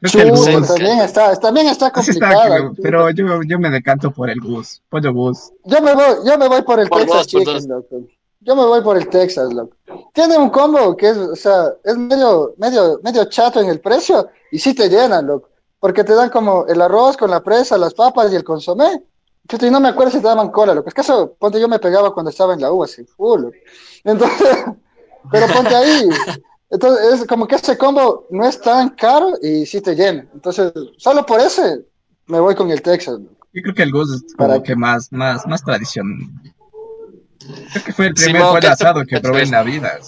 [0.00, 2.72] también está, también está complicado.
[2.80, 5.50] pero yo, yo me decanto por el Gus, pollo Gus.
[5.64, 8.06] Yo me voy, yo me voy por el Texas Chicken, loco.
[8.40, 9.76] Yo me voy por el Texas, loco.
[10.14, 14.28] Tiene un combo que es, o sea, es medio, medio, medio chato en el precio
[14.52, 15.50] y sí te llenan, loco.
[15.80, 19.02] Porque te dan como el arroz con la presa, las papas y el consomé.
[19.50, 20.88] Y no me acuerdo si te daban cola, loco.
[20.88, 23.46] Es que eso, ponte, yo me pegaba cuando estaba en la U, así, full,
[24.04, 24.56] Entonces,
[25.30, 26.08] pero ponte ahí.
[26.70, 30.28] Entonces, es como que ese combo no es tan caro y sí te llena.
[30.34, 31.84] Entonces, solo por ese
[32.26, 33.18] me voy con el Texas.
[33.52, 36.06] Yo creo que el Gus es como que más, más, más tradición.
[37.38, 39.98] Creo que fue el primer pollo asado que probé en la vida.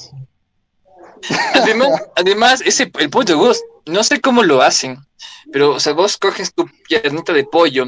[1.54, 4.98] Además, además, ese, el pollo Gus, no sé cómo lo hacen,
[5.52, 7.86] pero o sea, vos coges tu piernita de pollo,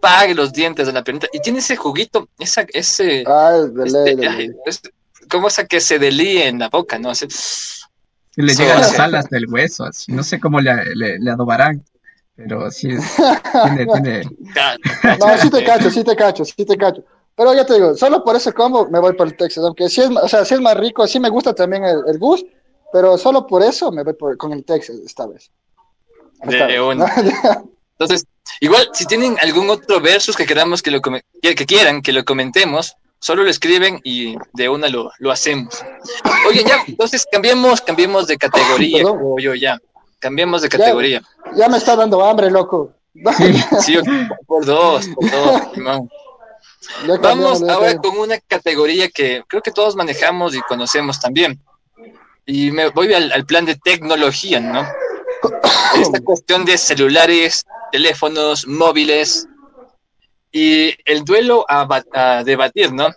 [0.00, 3.24] pague los dientes de la piernita y tiene ese juguito, esa, ese...
[3.26, 4.90] Ah, es de este,
[5.28, 7.12] como esa que se delía en la boca, ¿no?
[8.36, 10.12] le llegan las alas del hueso, así.
[10.12, 11.84] no sé cómo le, le, adobarán,
[12.34, 14.22] pero sí, tiene, tiene...
[15.18, 17.04] No, sí te cacho, sí te cacho, sí te cacho.
[17.36, 20.02] Pero ya te digo, solo por ese combo me voy por el Texas, aunque sí
[20.02, 22.44] es, o sea, sí es más rico, sí me gusta también el, el Gus,
[22.92, 25.50] pero solo por eso me voy por, con el Texas esta vez.
[27.98, 28.26] Entonces,
[28.60, 32.96] igual, si tienen algún otro versus que queramos que lo que quieran que lo comentemos,
[33.18, 35.84] solo lo escriben y de una lo, lo hacemos.
[36.48, 39.02] Oye, ya, entonces cambiemos, cambiemos de categoría,
[39.38, 39.78] yo ya.
[40.18, 41.22] Cambiemos de categoría.
[41.56, 42.92] Ya, me está dando hambre, loco.
[43.80, 43.98] Sí,
[44.46, 45.62] por dos, por dos,
[47.22, 51.60] Vamos ahora con una categoría que creo que todos manejamos y conocemos también.
[52.46, 54.86] Y me voy al, plan de tecnología, ¿no?
[56.00, 59.46] Esta cuestión de celulares, teléfonos, móviles,
[60.52, 63.08] y el duelo a, debatir, ¿no?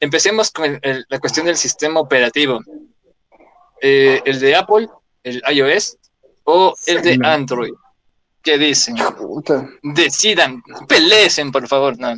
[0.00, 2.60] Empecemos con la cuestión del sistema operativo.
[3.80, 4.88] Eh, ¿El de Apple,
[5.22, 5.96] el iOS
[6.44, 7.74] o el de Android?
[8.42, 8.96] ¿Qué dicen?
[9.82, 11.98] Decidan, pelecen, por favor.
[11.98, 12.16] No.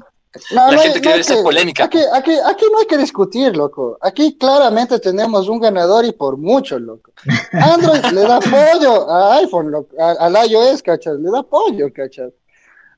[0.50, 1.84] La gente quiere esa polémica.
[1.84, 3.98] Aquí, aquí, aquí, no hay que discutir, loco.
[4.00, 7.12] Aquí claramente tenemos un ganador y por mucho, loco.
[7.52, 11.18] Android le da apoyo a iPhone, loco, al iOS, ¿cachas?
[11.18, 12.32] Le da apoyo, ¿cachas?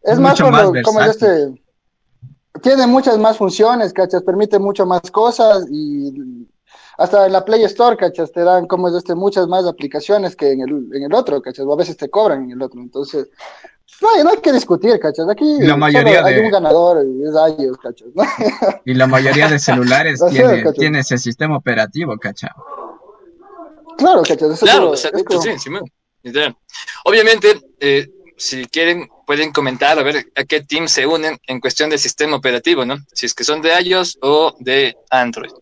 [0.02, 1.58] Es más, como este.
[2.62, 4.22] Tiene muchas más funciones, ¿cachas?
[4.22, 6.46] Permite mucho más cosas y
[6.98, 8.30] hasta en la Play Store, ¿cachas?
[8.30, 11.64] Te dan como es este, muchas más aplicaciones que en el, en el otro, ¿cachas?
[11.64, 12.80] O a veces te cobran en el otro.
[12.80, 13.30] Entonces,
[14.00, 15.28] no hay, no hay que discutir, ¿cachas?
[15.28, 18.08] Aquí la mayoría hay un ganador y es ellos, ¿cachas?
[18.84, 22.50] Y la mayoría de celulares tiene, tiene, ese sistema operativo, ¿cachas?
[23.96, 24.58] Claro, ¿cachas?
[24.60, 25.70] claro, o sea, sí, sí,
[27.04, 31.90] Obviamente, eh, si quieren, pueden comentar a ver a qué team se unen en cuestión
[31.90, 32.96] del sistema operativo, ¿no?
[33.12, 35.52] Si es que son de iOS o de Android.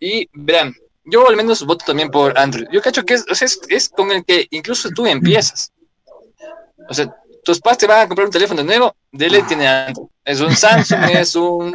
[0.00, 0.74] Y verán,
[1.04, 2.66] yo al menos voto también por Android.
[2.70, 5.72] Yo cacho que es, o sea, es, con el que incluso tú empiezas.
[6.88, 7.14] O sea,
[7.48, 10.06] tus padres te van a comprar un teléfono nuevo, Dele tiene Android.
[10.22, 11.72] Es un Samsung, es un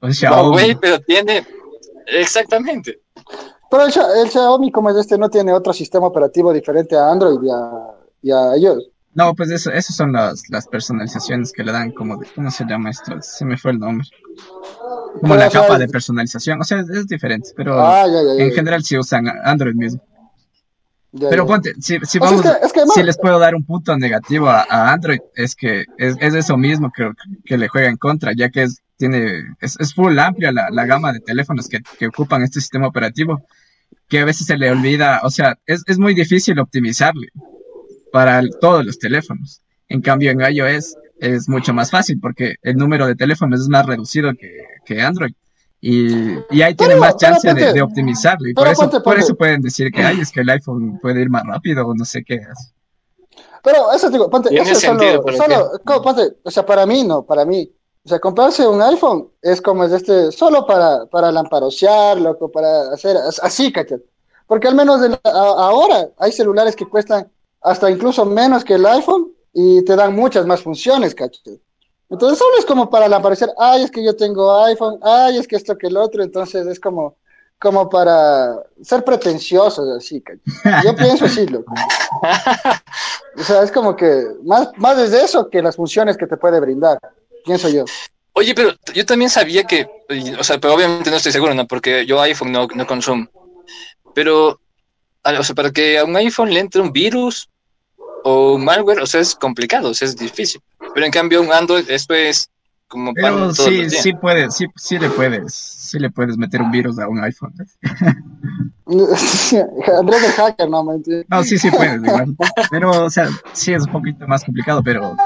[0.00, 1.44] Huawei, pero tiene
[2.06, 3.00] exactamente.
[3.68, 7.50] Pero el, Xiaomi como es este no tiene otro sistema operativo diferente a Android y
[7.50, 7.60] a,
[8.22, 8.90] y a iOS.
[9.14, 12.64] No, pues eso, esas son las, las personalizaciones que le dan como de, ¿cómo se
[12.64, 13.20] llama esto?
[13.22, 14.06] Se me fue el nombre.
[15.20, 18.06] Como la capa de personalización, o sea, es, diferente, pero ah,
[18.38, 20.00] en general sí usan Android mismo.
[21.18, 22.42] Pero ponte, si, si vamos,
[22.94, 26.90] si les puedo dar un punto negativo a, Android, es que es, es, eso mismo
[26.90, 27.10] que,
[27.44, 30.86] que, le juega en contra, ya que es, tiene, es, es full amplia la, la,
[30.86, 33.44] gama de teléfonos que, que ocupan este sistema operativo,
[34.08, 37.28] que a veces se le olvida, o sea, es, es muy difícil optimizarle
[38.12, 39.62] para todos los teléfonos.
[39.88, 43.86] En cambio, en iOS es mucho más fácil porque el número de teléfonos es más
[43.86, 44.32] reducido
[44.86, 45.32] que, Android.
[45.84, 48.48] Y, y ahí tiene más chance de, optimizarlo.
[48.48, 51.28] Y por, eso, por eso pueden decir que ay, es que el iPhone puede ir
[51.28, 52.40] más rápido o no sé qué.
[53.64, 57.68] Pero eso digo, ponte, eso solo, solo ponte, o sea, para mí no, para mí.
[58.04, 62.92] O sea, comprarse un iPhone es como es este, solo para, para lamparosear, loco, para
[62.92, 63.98] hacer así, ¿cachai?
[64.46, 67.28] Porque al menos ahora hay celulares que cuestan
[67.60, 71.60] hasta incluso menos que el iPhone y te dan muchas más funciones, ¿cachai?
[72.12, 75.56] Entonces solo es como para aparecer, ay, es que yo tengo iPhone, ay, es que
[75.56, 77.16] esto que el otro, entonces es como,
[77.58, 80.22] como para ser pretenciosos así.
[80.84, 81.74] Yo pienso así, loco.
[83.34, 86.60] O sea, es como que más, más desde eso que las funciones que te puede
[86.60, 86.98] brindar,
[87.46, 87.86] pienso yo.
[88.34, 89.88] Oye, pero yo también sabía que,
[90.38, 91.66] o sea, pero obviamente no estoy seguro, ¿no?
[91.66, 93.26] Porque yo iPhone no, no consumo.
[94.14, 94.60] Pero,
[95.24, 97.48] o sea, para que a un iPhone le entre un virus,
[98.24, 100.60] o un malware, o sea, es complicado, o sea, es difícil.
[100.94, 102.50] Pero en cambio, un Android, esto es
[102.88, 104.02] como Pero pan sí, los días.
[104.02, 107.54] sí puedes, sí, sí le puedes, sí le puedes meter un virus a un iPhone.
[108.86, 111.24] Andrés el hacker, no, mentira.
[111.28, 112.36] No, sí, sí puedes, igual.
[112.70, 115.16] Pero, o sea, sí es un poquito más complicado, pero,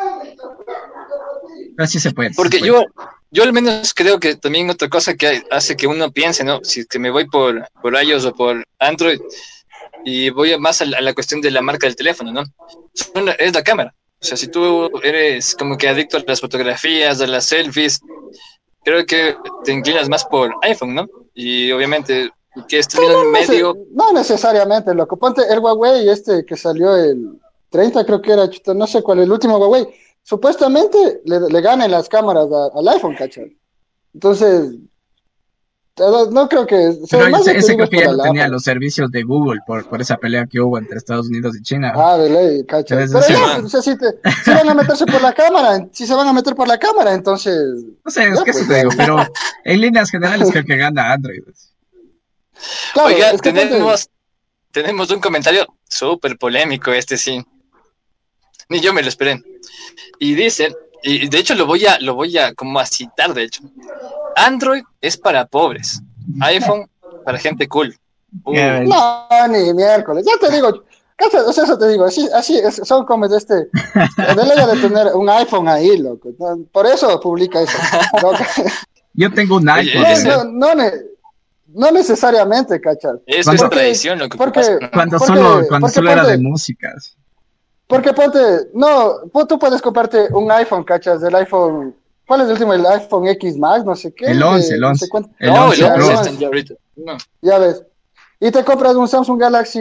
[1.76, 2.30] pero sí se puede.
[2.34, 2.72] Porque se puede.
[2.72, 2.84] yo,
[3.32, 6.60] yo al menos creo que también otra cosa que hace que uno piense, ¿no?
[6.62, 9.18] Si es que me voy por, por iOS o por Android
[10.06, 12.44] y voy más a la, a la cuestión de la marca del teléfono, ¿no?
[13.38, 13.92] Es la cámara.
[14.22, 18.00] O sea, si tú eres como que adicto a las fotografías, a las selfies,
[18.84, 21.06] creo que te inclinas más por iPhone, ¿no?
[21.34, 22.30] Y obviamente
[22.68, 25.18] que en No, sé- medio, no necesariamente, loco.
[25.18, 27.38] Ponte el Huawei este que salió el
[27.68, 29.86] 30, creo que era, no sé cuál, el último Huawei.
[30.22, 33.56] Supuestamente le, le ganan las cámaras a- al iPhone, ¿cachai?
[34.14, 34.70] Entonces,
[35.98, 36.88] no creo que...
[36.88, 40.16] o sea, ese, ese que ya la tenía los servicios de Google por, por esa
[40.18, 41.92] pelea que hubo entre Estados Unidos y China.
[41.96, 42.98] Ah, de ley, ¿cachai?
[43.06, 46.06] Debe Pero ya, o sea, si, te- si van a meterse por la cámara, si
[46.06, 47.56] se van a meter por la cámara, entonces...
[48.04, 49.16] No sé, es que pues, eso te digo, pero
[49.64, 51.42] en líneas generales creo que gana Android.
[52.92, 54.08] Claro, Oiga, es que ponte- tenemos,
[54.72, 57.42] tenemos un comentario súper polémico, este sí.
[58.68, 59.42] Ni yo me lo esperé.
[60.18, 63.44] Y dice, y de hecho lo voy a, lo voy a como a citar, de
[63.44, 63.62] hecho.
[64.36, 66.00] Android es para pobres.
[66.40, 66.88] iPhone
[67.24, 67.96] para gente cool.
[68.44, 68.52] Uh.
[68.84, 70.24] No, ni miércoles.
[70.26, 70.84] Ya te digo,
[71.16, 71.40] ¿cachai?
[71.40, 73.54] o sea, eso te digo, así, así es- son como de este,
[74.16, 76.30] de ley de tener un iPhone ahí, loco.
[76.38, 76.58] ¿no?
[76.70, 77.76] Por eso publica eso.
[78.22, 78.32] No,
[79.14, 80.02] Yo tengo un iPhone.
[80.24, 80.92] no, no, no ne-
[81.68, 83.12] no necesariamente, ¿cachai?
[83.26, 84.78] eso es tradición, lo que porque- pasa.
[84.92, 87.16] Cuando Porque- solo, cuando porque solo era ponte- de músicas.
[87.86, 88.38] Porque ponte,
[88.74, 89.14] no,
[89.48, 91.20] tú puedes comprarte un iPhone, ¿cachas?
[91.20, 91.94] Del iPhone,
[92.26, 92.72] ¿cuál es el último?
[92.74, 94.26] El iPhone X Max, no sé qué.
[94.26, 95.04] El de- 11, el no 11.
[95.04, 95.30] sé cuánto.
[95.38, 96.06] El no, 11 el Pro.
[96.06, 96.74] 11 ya, está ya ahorita.
[96.96, 97.16] No.
[97.42, 97.82] Ya ves.
[98.38, 99.80] Y te compras un Samsung Galaxy,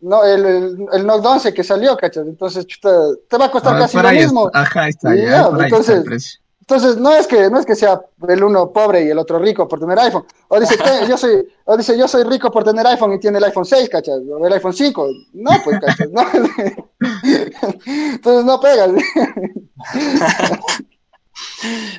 [0.00, 2.24] no, el, el, el Note 11 que salió, ¿cachas?
[2.26, 2.90] Entonces, chuta,
[3.28, 4.46] te va a costar Ah, casi lo mismo.
[4.46, 4.60] está.
[4.60, 5.16] Ajá, ahí está.
[5.16, 6.46] Y ya, ya, por ahí está entonces- el.
[6.68, 9.68] Entonces, no es que no es que sea el uno pobre y el otro rico
[9.68, 10.24] por tener iPhone.
[10.48, 13.38] O dice que yo soy o dice yo soy rico por tener iPhone y tiene
[13.38, 14.18] el iPhone 6, ¿cachas?
[14.28, 15.06] O el iPhone 5.
[15.34, 16.08] No, pues, ¿cachas?
[16.10, 16.22] No.
[17.86, 18.90] Entonces no pegas.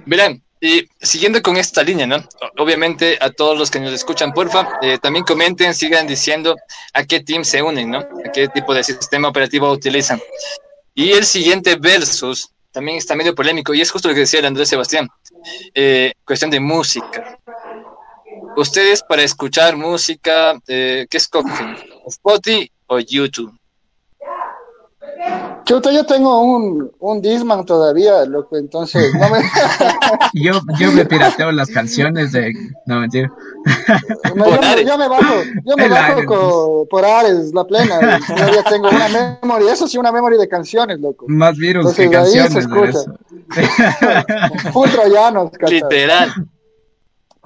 [0.05, 2.17] Verán, y siguiendo con esta línea, ¿no?
[2.57, 6.55] Obviamente a todos los que nos escuchan, porfa, eh, también comenten, sigan diciendo
[6.93, 7.99] a qué team se unen, ¿no?
[7.99, 10.19] A qué tipo de sistema operativo utilizan.
[10.95, 14.47] Y el siguiente versus también está medio polémico y es justo lo que decía el
[14.47, 15.07] Andrés Sebastián.
[15.73, 17.37] Eh, cuestión de música.
[18.55, 21.77] Ustedes para escuchar música, eh, ¿qué escogen?
[22.07, 23.55] ¿Spotify o YouTube?
[25.67, 29.39] Chuta, yo tengo un, un Disman todavía, loco, entonces no me,
[30.33, 32.53] Yo, yo me pirateo las canciones de.
[32.85, 33.29] No, mentira.
[34.29, 34.85] yo, me, Ares.
[34.87, 35.33] yo me bajo,
[35.65, 36.87] yo me El bajo Ares.
[36.89, 38.17] por Ares, la plena.
[38.55, 39.09] ya tengo una
[39.41, 41.25] memory, eso sí, una memory de canciones, loco.
[41.27, 43.03] Más virus que Entonces, ahí se canciones.
[43.53, 44.91] de escucha.
[44.93, 45.51] troyanos.
[45.67, 46.29] Literal.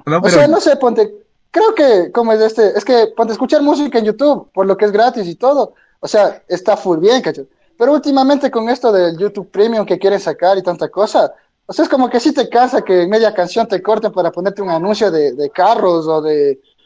[0.06, 1.12] No, O pero sea, no sé, ponte,
[1.50, 4.86] creo que como es este, es que ponte escuchar música en YouTube, por lo que
[4.86, 7.48] es gratis y todo, o sea, está full bien, ¿cachai?
[7.82, 11.34] Pero últimamente con esto del YouTube Premium que quieren sacar y tanta cosa,
[11.66, 14.32] o sea, es como que sí te cansa que en media canción te corten para
[14.32, 16.32] ponerte un anuncio de, de carros o de,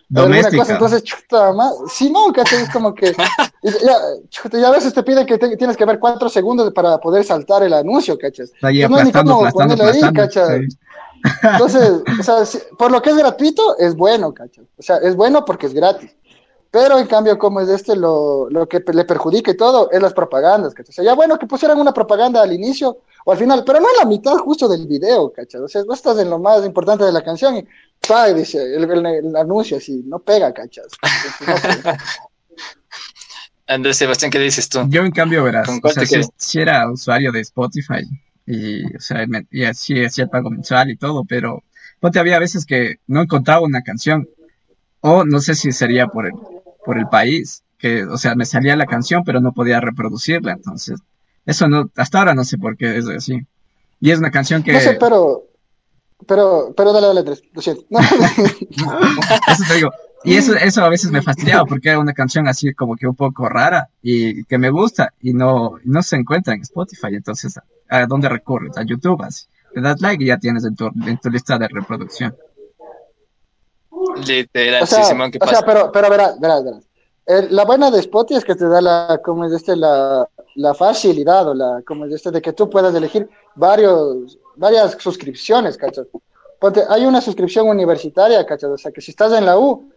[0.08, 2.62] de alguna cosa, entonces, chuta, más, sí, no, ¿cachai?
[2.62, 3.12] Es como que,
[3.62, 3.98] ya,
[4.30, 7.26] chuta, y a veces te piden que te- tienes que ver cuatro segundos para poder
[7.26, 8.18] saltar el anuncio,
[8.88, 10.00] Pues no hay ni cómo ponerle ahí,
[10.70, 10.78] sí.
[11.44, 14.66] Entonces, o sea, si- por lo que es gratuito, es bueno, ¿cachai?
[14.78, 16.16] O sea, es bueno porque es gratis.
[16.76, 20.12] Pero en cambio, como es este, lo, lo que le perjudica y todo es las
[20.14, 20.90] propagandas, ¿cachai?
[20.92, 23.88] O sea, ya bueno que pusieran una propaganda al inicio o al final, pero no
[23.92, 25.62] en la mitad justo del video, ¿cachai?
[25.62, 27.66] O sea, vos estás en lo más importante de la canción y
[28.06, 28.28] ¡pah!
[28.34, 30.84] dice el, el- el anuncio así, no pega, ¿cachai?
[30.84, 31.98] Entonces, no pega.
[33.68, 34.80] Andrés Sebastián, ¿qué dices tú?
[34.90, 36.04] Yo, en cambio, verás, ¿Con o sea,
[36.38, 38.04] si, era usuario de Spotify
[38.46, 41.64] y, o sea, me- y así hacía el pago mensual y todo, pero
[42.02, 44.28] ponte había veces que no encontraba una canción
[45.00, 46.34] o no sé si sería por el,
[46.86, 51.00] por el país, que, o sea, me salía la canción pero no podía reproducirla, entonces,
[51.46, 53.46] eso no, hasta ahora no sé por qué es así.
[54.00, 55.44] Y es una canción que, No sé, pero,
[56.28, 57.84] pero, pero dale, dale, tres, lo siento.
[57.90, 58.00] No,
[59.48, 59.92] eso te digo,
[60.26, 63.16] y eso, eso a veces me fastidiaba porque era una canción así como que un
[63.16, 67.10] poco rara y que me gusta y no, no se encuentra en Spotify.
[67.12, 68.76] Entonces, ¿a dónde recurres?
[68.76, 69.46] A YouTube, así.
[69.76, 72.36] Le das like y ya tienes en tu, en tu lista de reproducción.
[74.26, 75.58] Literal, O sea, sí, Simón, ¿qué o pasa?
[75.58, 76.84] sea, pero, pero verás, verás, verás.
[77.26, 80.74] El- la buena de Spotify es que te da la, como es este, la, la
[80.74, 86.06] facilidad o la, como es este, de que tú puedas elegir varios, varias suscripciones, ¿cachai?
[86.60, 88.70] Ponte, hay una suscripción universitaria, ¿cachai?
[88.72, 89.90] O sea, que si estás en la U,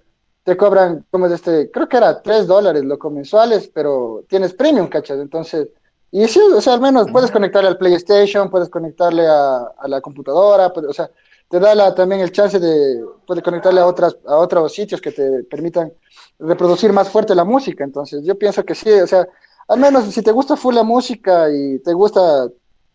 [0.42, 4.88] te cobran, como es este, creo que era 3 dólares loco mensuales, pero tienes premium,
[4.88, 5.20] ¿cachai?
[5.20, 5.68] Entonces,
[6.10, 10.00] Y sí, o sea, al menos puedes conectarle al PlayStation, puedes conectarle a, a la
[10.00, 11.10] computadora, o sea,
[11.48, 15.12] te da la, también el chance de, puedes conectarle a, otras, a otros sitios que
[15.12, 15.92] te permitan
[16.38, 17.84] reproducir más fuerte la música.
[17.84, 19.26] Entonces, yo pienso que sí, o sea,
[19.68, 22.48] al menos si te gusta full la música y te gusta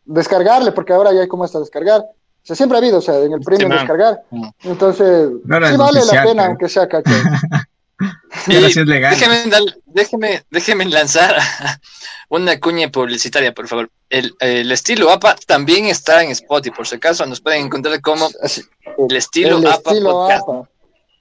[0.06, 3.20] descargarle, porque ahora ya hay como hasta descargar, o sea, siempre ha habido, o sea,
[3.20, 4.24] en el premio descargar.
[4.64, 7.10] Entonces, sí vale la pena, aunque sea cacho.
[9.88, 11.36] déjeme, déjeme, lanzar
[12.30, 13.90] una cuña publicitaria, por favor.
[14.10, 18.30] El, estilo APA también está en Spotify, por si acaso nos pueden encontrar como
[19.10, 19.94] el estilo APA.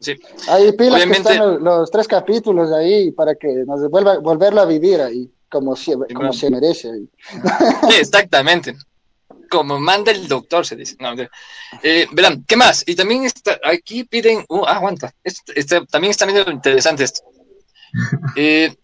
[0.01, 0.19] Sí.
[0.49, 5.01] Hay pilas que están los, tres capítulos ahí para que nos vuelva volverlo a vivir
[5.01, 5.77] ahí, como,
[6.15, 6.91] como se merece.
[7.31, 8.75] Sí, exactamente
[9.53, 10.97] como manda el doctor, se dice.
[11.83, 12.83] Eh, verán, ¿qué más?
[12.87, 15.13] Y también está, aquí piden, uh, aguanta,
[15.91, 17.23] también está viendo interesante esto.
[18.35, 18.75] Eh,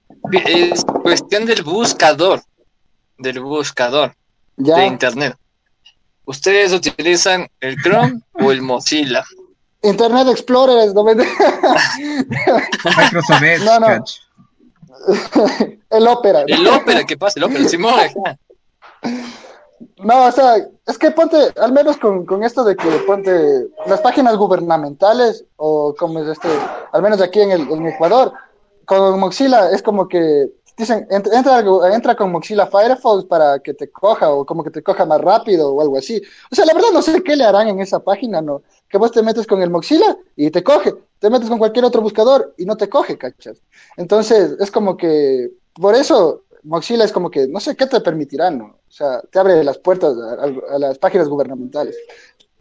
[0.45, 2.43] es cuestión del buscador,
[3.16, 4.14] del buscador
[4.57, 5.37] de Internet.
[6.27, 9.25] ¿Ustedes utilizan el Chrome o el Mozilla?
[9.83, 11.27] Internet Explorer es donde...
[12.85, 14.05] Microsoft no, no.
[15.89, 16.45] el Opera.
[16.47, 17.39] El Opera, ¿qué pasa?
[17.39, 17.95] El Opera, Simón.
[19.99, 20.57] No, o sea,
[20.87, 25.95] es que ponte, al menos con, con, esto de que ponte las páginas gubernamentales, o
[25.97, 26.49] como es este,
[26.93, 28.33] al menos aquí en, el, en Ecuador,
[28.85, 31.61] con Moxila es como que dicen, entra,
[31.93, 35.74] entra con Moxila Firefox para que te coja, o como que te coja más rápido,
[35.74, 36.22] o algo así.
[36.51, 38.62] O sea, la verdad no sé qué le harán en esa página, ¿no?
[38.89, 42.01] Que vos te metes con el Moxila y te coge, te metes con cualquier otro
[42.01, 43.61] buscador y no te coge, ¿cachas?
[43.97, 48.59] Entonces, es como que, por eso, Moxila es como que, no sé qué te permitirán,
[48.59, 48.64] ¿no?
[48.64, 51.97] O sea, te abre las puertas a, las páginas gubernamentales.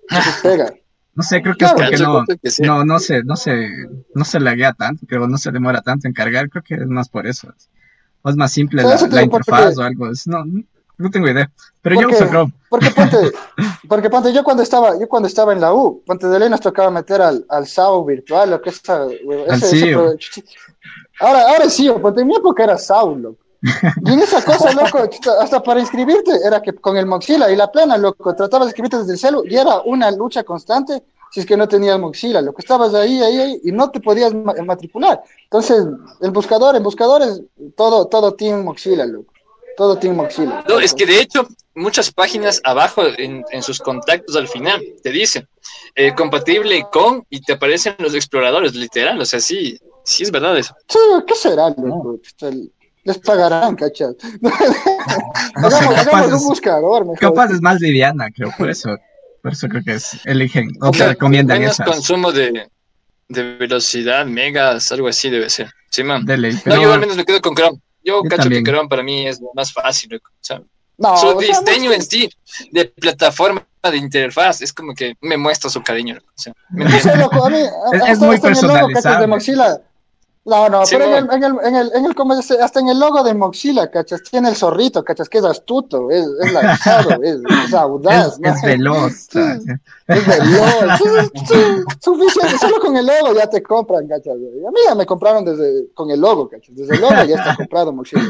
[0.09, 0.73] Entonces pega.
[1.13, 2.23] No sé, creo que es porque no,
[2.59, 3.67] no, no se, no se,
[4.13, 7.09] no se laguea tanto, creo, no se demora tanto en cargar, creo que es más
[7.09, 7.51] por eso.
[8.21, 10.43] O es más simple la, interfaz o algo, no,
[10.95, 11.51] no tengo idea.
[11.81, 12.53] Pero yo uso Chrome.
[12.69, 13.17] Porque ponte,
[13.89, 16.61] porque ponte, yo cuando estaba, yo cuando estaba en la U, ponte de ley nos
[16.61, 18.79] tocaba meter al, al SAO virtual, lo que es
[19.63, 19.95] ese,
[21.19, 23.46] ahora, ahora sí, ponte en mi época era SAO, loco.
[24.05, 25.09] Y en esa cosa, loco,
[25.39, 28.97] hasta para inscribirte, era que con el Moxila y la plana, loco, tratabas de inscribirte
[28.99, 32.53] desde el celu y era una lucha constante si es que no tenías Moxila, lo
[32.53, 35.21] que estabas ahí, ahí, ahí, y no te podías matricular.
[35.43, 35.85] Entonces,
[36.21, 37.41] el buscador, en buscadores,
[37.75, 39.33] todo, todo tiene Moxila, loco.
[39.75, 40.65] Todo tiene Moxila.
[40.67, 45.11] No, es que de hecho, muchas páginas abajo en, en sus contactos al final te
[45.11, 45.47] dicen
[45.95, 49.21] eh, compatible con y te aparecen los exploradores, literal.
[49.21, 50.75] O sea, sí, sí es verdad eso.
[50.87, 50.97] Sí,
[51.27, 52.19] ¿qué será, loco?
[53.07, 54.15] Les pagarán, ¿cachas?
[55.55, 57.05] hagamos, un buscador.
[57.05, 57.19] Mejor.
[57.19, 58.97] Capaz es más liviana, creo, por eso,
[59.41, 62.69] por eso creo que es, eligen, o te recomiendan menos consumo de,
[63.29, 65.69] de velocidad, megas, algo así debe ser.
[65.89, 66.25] Sí, man.
[66.25, 67.79] No, yo al menos me quedo con Chrome.
[68.03, 70.13] Yo, cacho que Chrome para mí es más fácil.
[70.15, 70.61] O sea,
[71.15, 72.29] su diseño en sí
[72.71, 76.17] de plataforma de interfaz es como que me muestra su cariño.
[76.17, 76.53] O sea,
[78.09, 79.81] es, muy personalizado.
[80.47, 82.97] No, no, pero en, el, en, el, en, el, en el, como hasta en el
[82.97, 84.23] logo de Moxila, ¿cachas?
[84.23, 85.27] Tiene el zorrito, ¿cachas?
[85.27, 88.35] Que es astuto, es, es lanzado, es, es audaz.
[88.35, 88.55] Es, ¿no?
[88.55, 89.27] es veloz.
[90.07, 91.01] es veloz.
[92.01, 94.35] suficiente, solo con el logo ya te compran, ¿cachas?
[94.35, 96.73] A mí ya me compraron desde, con el logo, ¿cachas?
[96.73, 98.23] Desde el logo ya está comprado Moxila.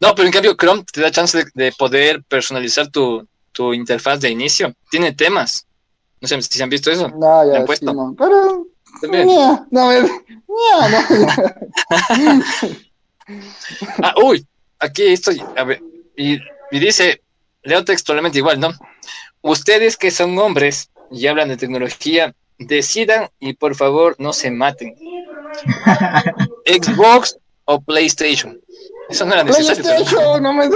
[0.00, 4.18] no, pero en cambio Chrome te da chance de, de poder personalizar tu, tu interfaz
[4.18, 4.74] de inicio.
[4.90, 5.68] Tiene temas.
[6.20, 7.08] No sé si se han visto eso.
[7.10, 8.12] No, ya, sí, no.
[8.18, 8.71] Pero
[9.02, 9.90] no, no,
[14.02, 14.46] ah, uy,
[14.78, 15.42] aquí estoy.
[15.56, 15.82] A ver,
[16.16, 16.38] y,
[16.70, 17.22] dice,
[17.62, 18.72] leo textualmente igual, ¿no?
[19.40, 24.94] Ustedes que son hombres y hablan de tecnología, decidan y por favor no se maten.
[26.66, 28.60] Xbox o PlayStation.
[29.12, 29.82] Eso no era necesario.
[29.82, 30.68] PlayStation, no me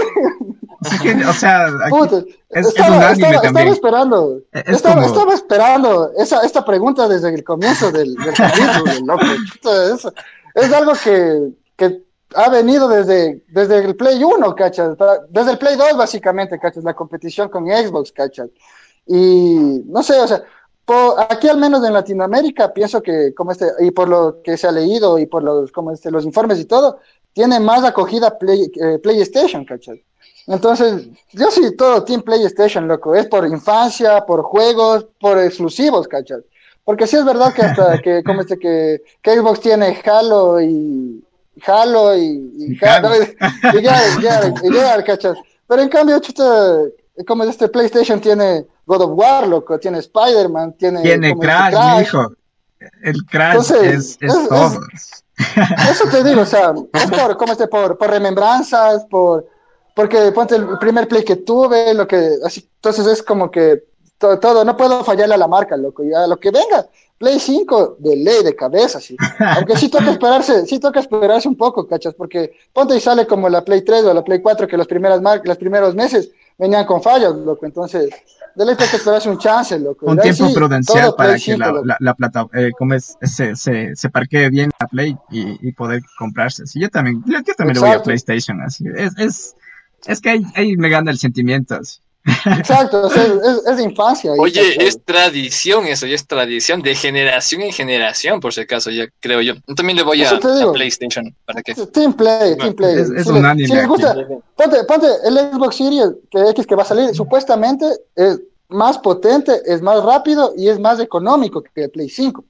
[1.28, 1.68] o sea,
[2.50, 9.18] es, estaba, estaba, esperando, estaba, esperando esa, esta pregunta desde el comienzo del, del capítulo,
[9.94, 10.06] Es,
[10.54, 12.02] es, algo que, que,
[12.34, 14.96] ha venido desde, desde el Play 1, ¿cachas?
[15.30, 16.84] Desde el Play 2, básicamente, ¿cachas?
[16.84, 18.48] La competición con Xbox, ¿cachas?
[19.06, 20.42] Y no sé, o sea,
[21.28, 24.72] aquí al menos en Latinoamérica, pienso que, como este, y por lo que se ha
[24.72, 27.00] leído y por los, como este, los informes y todo,
[27.32, 29.98] tiene más acogida Play, eh, PlayStation, ¿cachas?
[30.46, 33.14] Entonces, yo sí, todo Team PlayStation, loco.
[33.14, 36.40] Es por infancia, por juegos, por exclusivos, ¿cachas?
[36.84, 41.22] Porque sí es verdad que hasta que, como este, que, Xbox tiene Halo y
[41.66, 43.10] Halo y, Halo,
[43.74, 45.36] y, ya, ¿cachas?
[45.66, 46.78] Pero en cambio, chuta,
[47.24, 51.02] como este PlayStation tiene God of War, loco, tiene Spider-Man, tiene...
[51.02, 52.32] Tiene Crash, hijo.
[53.02, 54.80] El Crash es, es, todo.
[55.90, 57.68] Eso te digo, o sea, es por, ¿cómo este?
[57.68, 59.46] Por, por remembranzas, por,
[59.94, 63.84] porque ponte el primer play que tuve, lo que, así, entonces es como que
[64.18, 66.86] todo, todo, no puedo fallarle a la marca, loco, ya lo que venga,
[67.18, 69.16] Play 5 de ley, de cabeza, sí.
[69.38, 73.48] Aunque sí toca esperarse, sí toca esperarse un poco, cachas, porque ponte y sale como
[73.48, 77.02] la Play 3 o la Play 4 que los primeras los primeros meses venían con
[77.02, 78.10] fallos, loco, entonces
[78.56, 80.06] toca esperarse un chance, loco.
[80.06, 84.48] Un tiempo prudencial para que la, la, plata, eh, como es, se, se, se, parquee
[84.48, 86.66] bien la Play y, y poder comprarse.
[86.66, 88.84] Sí, yo también, yo, también le voy a PlayStation, así.
[88.94, 89.54] Es, es,
[90.06, 92.00] es que ahí, ahí me gana el sentimiento, así.
[92.58, 94.32] Exacto, es, de infancia.
[94.38, 99.06] Oye, es tradición eso, ya es tradición de generación en generación, por si acaso, ya
[99.20, 99.54] creo yo.
[99.76, 100.38] También le voy a,
[100.72, 101.74] PlayStation, ¿para qué?
[101.74, 102.96] Team Play, Team Play.
[103.16, 103.68] Es, un anime.
[103.68, 104.16] Si les gusta,
[104.56, 109.60] ponte, ponte el Xbox Series que X que va a salir, supuestamente es más potente,
[109.64, 112.44] es más rápido y es más económico que el Play 5.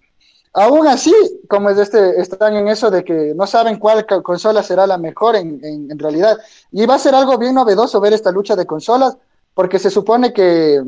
[0.54, 1.12] Aún así,
[1.50, 5.36] como es este, están en eso de que no saben cuál consola será la mejor
[5.36, 6.38] en, en, en realidad.
[6.72, 9.18] Y va a ser algo bien novedoso ver esta lucha de consolas
[9.57, 10.82] porque se supone que,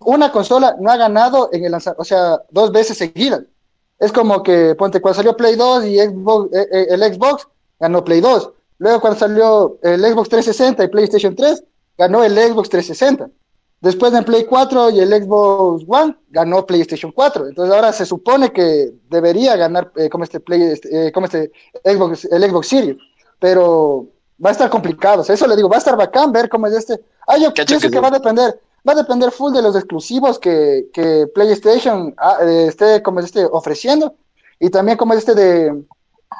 [0.00, 3.42] una consola no ha ganado en el lanzamiento, o sea, dos veces seguidas.
[3.98, 7.46] Es como que, ponte, cuando salió Play 2 y Xbox, eh, eh, el Xbox,
[7.78, 8.50] ganó Play 2.
[8.78, 11.62] Luego cuando salió el Xbox 360 y PlayStation 3,
[11.98, 13.28] ganó el Xbox 360.
[13.82, 17.48] Después en Play 4 y el Xbox One, ganó PlayStation 4.
[17.48, 21.52] Entonces ahora se supone que debería ganar eh, como este Play, este, como este
[21.84, 22.96] Xbox, el Xbox Series.
[23.38, 24.06] Pero
[24.42, 25.22] va a estar complicado.
[25.22, 27.00] O sea, eso le digo, va a estar bacán ver cómo es este.
[27.26, 30.88] Ah, yo pienso que va a depender, va a depender full de los exclusivos que,
[30.92, 34.14] que PlayStation ah, eh, esté, como es este, ofreciendo.
[34.60, 35.84] Y también como es este de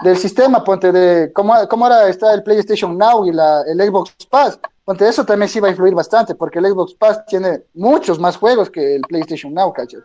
[0.03, 4.12] del sistema, ponte de cómo, cómo ahora está el PlayStation Now y la, el Xbox
[4.28, 4.59] Pass.
[4.84, 8.36] Ponte, eso también sí va a influir bastante, porque el Xbox Pass tiene muchos más
[8.36, 10.01] juegos que el PlayStation Now, ¿cachai?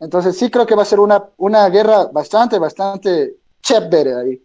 [0.00, 4.42] Entonces sí creo que va a ser una, una guerra bastante, bastante chévere ahí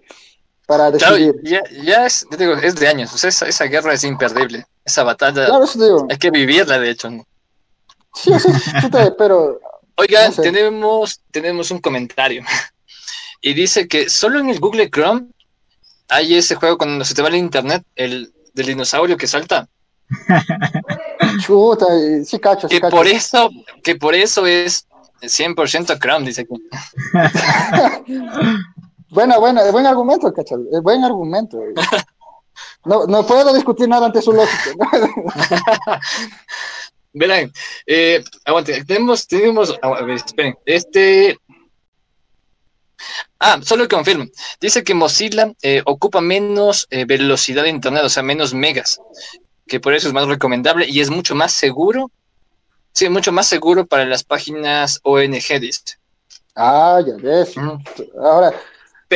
[0.65, 1.33] para decidir.
[1.43, 4.65] Claro, ya, ya es, digo, es de años, o sea, esa, esa, guerra es imperdible,
[4.85, 6.07] esa batalla claro, eso digo.
[6.09, 7.09] hay que vivirla, de hecho.
[8.15, 8.49] Sí, sí,
[9.17, 9.59] pero...
[9.95, 10.41] Oigan, no sé.
[10.41, 12.43] tenemos, tenemos un comentario
[13.41, 15.27] y dice que solo en el Google Chrome
[16.09, 19.67] hay ese juego cuando se te va el internet, el del dinosaurio que salta.
[21.41, 21.85] Chuta,
[22.23, 22.95] sí cacho, sí que cacho.
[22.95, 23.49] por eso,
[23.83, 24.87] que por eso es
[25.21, 26.53] 100% Chrome, dice aquí.
[29.13, 31.59] Buena, buena, buen argumento, cachal, buen argumento.
[32.85, 34.73] No, no puedo discutir nada ante su lógica.
[37.13, 37.51] Verán,
[37.87, 41.37] eh, aguante, tenemos, tenemos, a ver, esperen, este,
[43.39, 44.25] ah, solo confirmo,
[44.59, 48.99] dice que Mozilla eh, ocupa menos eh, velocidad de internet, o sea, menos megas,
[49.65, 52.11] que por eso es más recomendable y es mucho más seguro,
[52.91, 55.97] sí, mucho más seguro para las páginas ONG, dice.
[56.55, 57.55] Ah, ya ves.
[57.57, 57.77] Mm.
[58.21, 58.53] Ahora,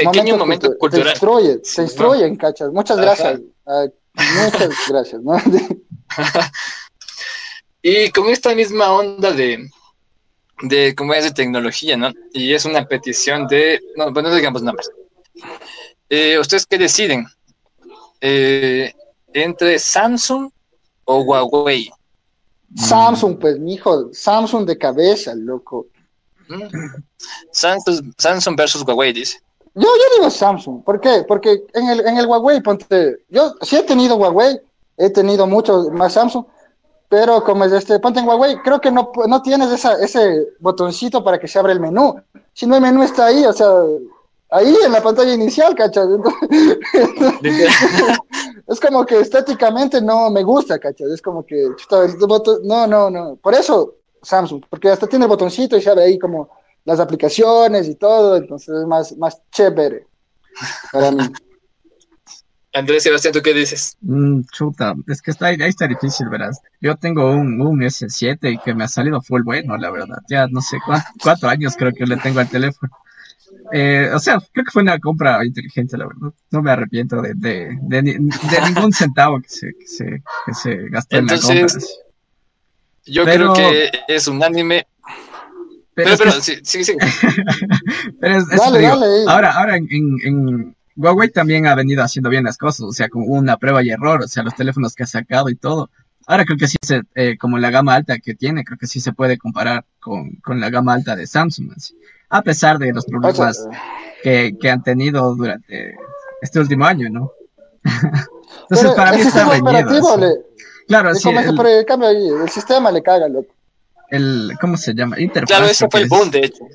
[0.05, 1.05] pequeño momento, momento cultural.
[1.05, 2.37] Se instruye, se instruyen, no.
[2.37, 2.71] cachas.
[2.71, 3.39] Muchas gracias.
[3.65, 5.21] Muchas gracias.
[5.21, 5.37] ¿no?
[7.81, 9.69] y con esta misma onda de,
[10.63, 12.11] de cómo es de tecnología, ¿no?
[12.33, 14.89] Y es una petición de, no, bueno, no digamos nombres.
[16.09, 17.27] Eh, ¿Ustedes qué deciden?
[18.21, 18.93] Eh,
[19.33, 20.49] ¿Entre Samsung
[21.05, 21.91] o Huawei?
[22.75, 25.87] Samsung, pues, mijo, Samsung de cabeza, loco.
[26.49, 26.63] Mm.
[27.51, 29.39] Samsung, Samsung versus Huawei, dice.
[29.77, 30.83] Yo, yo digo Samsung.
[30.83, 31.23] ¿Por qué?
[31.27, 34.59] Porque en el, en el Huawei, ponte, yo sí he tenido Huawei,
[34.97, 36.45] he tenido mucho más Samsung,
[37.07, 41.23] pero como es este, ponte en Huawei, creo que no, no tienes esa, ese botoncito
[41.23, 42.15] para que se abra el menú.
[42.53, 43.69] Si no el menú está ahí, o sea,
[44.49, 46.07] ahí en la pantalla inicial, ¿cachas?
[48.67, 51.09] es como que estéticamente no me gusta, ¿cachas?
[51.11, 51.69] Es como que,
[52.63, 53.35] no, no, no.
[53.35, 56.49] Por eso Samsung, porque hasta tiene el botoncito y se abre ahí como
[56.87, 60.07] las aplicaciones y todo, entonces es más, más chévere
[60.93, 61.23] para mí.
[62.73, 63.97] Andrés Sebastián, ¿tú qué dices?
[64.01, 66.61] Mm, chuta, es que está, ahí está difícil, verás.
[66.79, 70.19] Yo tengo un, un S7 y que me ha salido full bueno, la verdad.
[70.29, 72.89] Ya no sé cuánto, cuatro años creo que le tengo al teléfono.
[73.73, 76.33] Eh, o sea, creo que fue una compra inteligente, la verdad.
[76.51, 80.89] No me arrepiento de, de, de, de ningún centavo que se, que se, que se
[80.89, 81.85] gastó Entonces, en la compra.
[83.07, 84.87] Yo pero, creo que es unánime
[85.97, 86.95] pero, pero, pero sí, sí, sí.
[88.21, 89.23] pero es, es dale, digo, dale.
[89.27, 93.23] Ahora, ahora en, en, Huawei también ha venido haciendo bien las cosas, o sea, con
[93.25, 95.89] una prueba y error, o sea, los teléfonos que ha sacado y todo.
[96.27, 98.99] Ahora creo que sí, se, eh, como la gama alta que tiene, creo que sí
[98.99, 101.97] se puede comparar con, con la gama alta de Samsung, así.
[102.29, 103.81] a pesar de los problemas o sea,
[104.21, 105.95] que, que, han tenido durante
[106.43, 107.31] este último año, ¿no?
[108.69, 110.43] Entonces, para mí está reñido.
[110.87, 111.29] Claro, sí.
[111.29, 113.56] El, el cambio ahí, el sistema le caga, loco
[114.09, 115.19] el ¿cómo se llama?
[115.19, 115.47] Interfaz.
[115.47, 116.65] Claro, eso fue el boom, de hecho.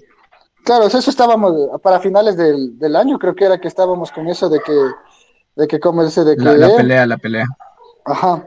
[0.65, 4.49] Claro, eso estábamos para finales del, del año, creo que era que estábamos con eso
[4.49, 4.73] de que,
[5.57, 6.45] de que como ese de que...
[6.45, 7.47] La, la pelea, la pelea.
[8.05, 8.47] Ajá,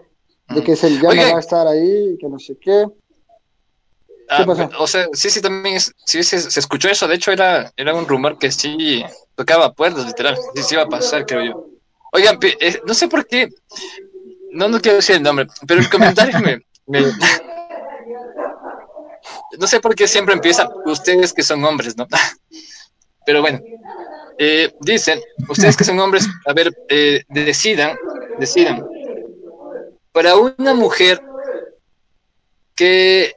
[0.50, 2.86] de que se ya no va a estar ahí, que no sé qué.
[4.30, 4.46] Ah,
[4.80, 7.08] o sea, sí, sí, también es, sí, se, se, escuchó eso.
[7.08, 9.04] De hecho, era, era un rumor que sí
[9.36, 10.36] tocaba puertas, literal.
[10.56, 11.68] Sí, sí iba a pasar, creo yo.
[12.12, 13.50] Oigan, eh, no sé por qué.
[14.52, 17.12] No, no quiero decir el nombre, pero el comentario me, me,
[19.60, 22.08] No sé por qué siempre empiezan ustedes que son hombres, ¿no?
[23.26, 23.60] Pero bueno,
[24.38, 27.98] eh, dicen, ustedes que son hombres, a ver, eh, decidan,
[28.38, 28.86] decidan.
[30.12, 31.22] Para una mujer
[32.76, 33.34] que,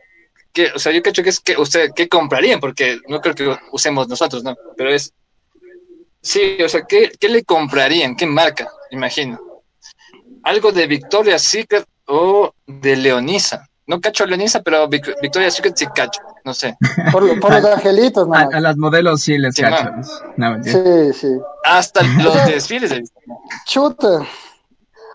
[0.52, 2.60] que, o sea, yo cacho que es que usted, ¿qué comprarían?
[2.60, 4.56] Porque no creo que usemos nosotros, ¿no?
[4.76, 5.12] Pero es,
[6.20, 8.16] sí, o sea, ¿qué, qué le comprarían?
[8.16, 8.70] ¿Qué marca?
[8.90, 9.40] Imagino.
[10.42, 13.68] Algo de Victoria's Secret o de Leonisa.
[13.88, 16.76] No cacho a Leonisa, pero Victoria Secret sí cacho, no sé.
[17.10, 18.34] Por, los angelitos, no.
[18.34, 19.90] A, las modelos sí les cacho.
[20.62, 21.28] sí, sí.
[21.64, 22.90] Hasta los desfiles.
[22.90, 23.02] De...
[23.64, 24.20] Chuta.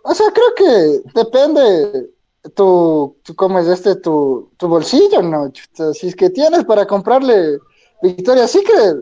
[0.03, 2.09] O sea, creo que depende
[2.55, 5.51] tu, tu cómo es este, tu, tu bolsillo, ¿no?
[5.51, 5.93] Chuta.
[5.93, 7.59] Si es que tienes para comprarle
[8.01, 8.97] Victoria Secret,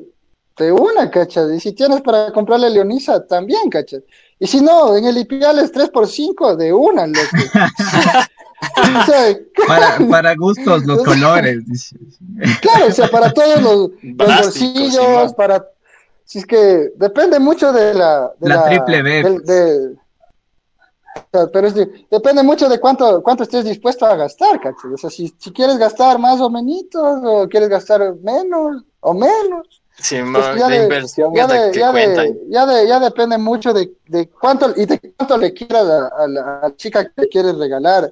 [0.57, 1.49] de una, ¿cachas?
[1.49, 4.01] Y si tienes para comprarle Leonisa, también, ¿cachas?
[4.37, 7.37] Y si no, en el Ipial es 3 por 5 de una, loco.
[9.67, 11.93] para, para gustos, los colores.
[12.61, 15.65] Claro, o sea, para todos los, bolsillos, para...
[16.25, 18.31] Si es que depende mucho de la...
[18.39, 19.95] De la, triple B.
[21.31, 21.75] pero es
[22.09, 24.93] depende mucho de cuánto, cuánto estés dispuesto a gastar, ¿cachai?
[24.93, 29.81] O sea, si, si quieres gastar más o menos, o quieres gastar menos o menos.
[29.97, 31.73] Sí, pues ya, de, inversión ya, de,
[32.49, 36.73] ya, de, ya, depende mucho de, de cuánto y de cuánto le quieras a, la,
[36.75, 38.11] chica que quieres regalar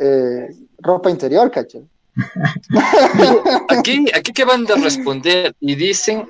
[0.00, 1.82] eh, ropa interior, cacho.
[3.68, 6.28] aquí, aquí que van a responder y dicen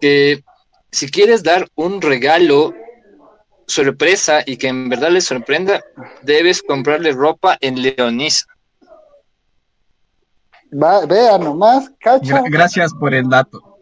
[0.00, 0.42] que
[0.90, 2.74] si quieres dar un regalo
[3.66, 5.84] sorpresa y que en verdad le sorprenda,
[6.22, 8.46] debes comprarle ropa en Leonisa.
[10.72, 12.42] Va, vea nomás, cacho.
[12.50, 13.76] gracias por el dato.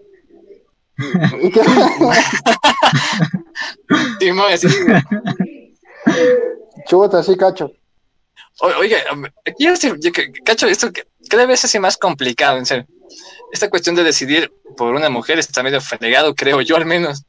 [6.86, 7.72] Chuta, sí, cacho.
[8.60, 8.98] Oiga,
[9.44, 9.66] aquí
[10.44, 10.90] cacho, esto
[11.28, 12.86] cada vez es más complicado, en serio.
[13.52, 17.24] Esta cuestión de decidir por una mujer está medio fregado, creo yo al menos.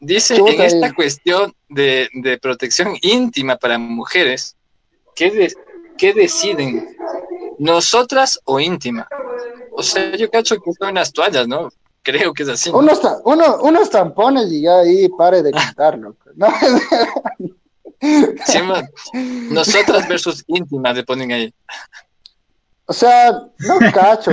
[0.00, 4.56] Dice en esta cuestión de, protección íntima para mujeres,
[5.14, 5.52] ¿qué,
[5.96, 6.96] ¿qué deciden?
[7.58, 9.08] ¿Nosotras o íntima?
[9.72, 11.68] O sea, yo cacho que son unas toallas, ¿no?
[12.02, 12.70] Creo que es así.
[12.70, 16.16] Unos, uno, unos tampones y ya ahí pare de contarlo.
[16.34, 16.46] ¿no?
[19.50, 21.54] nosotras versus íntimas le ponen ahí.
[22.86, 24.30] O sea, no cacho.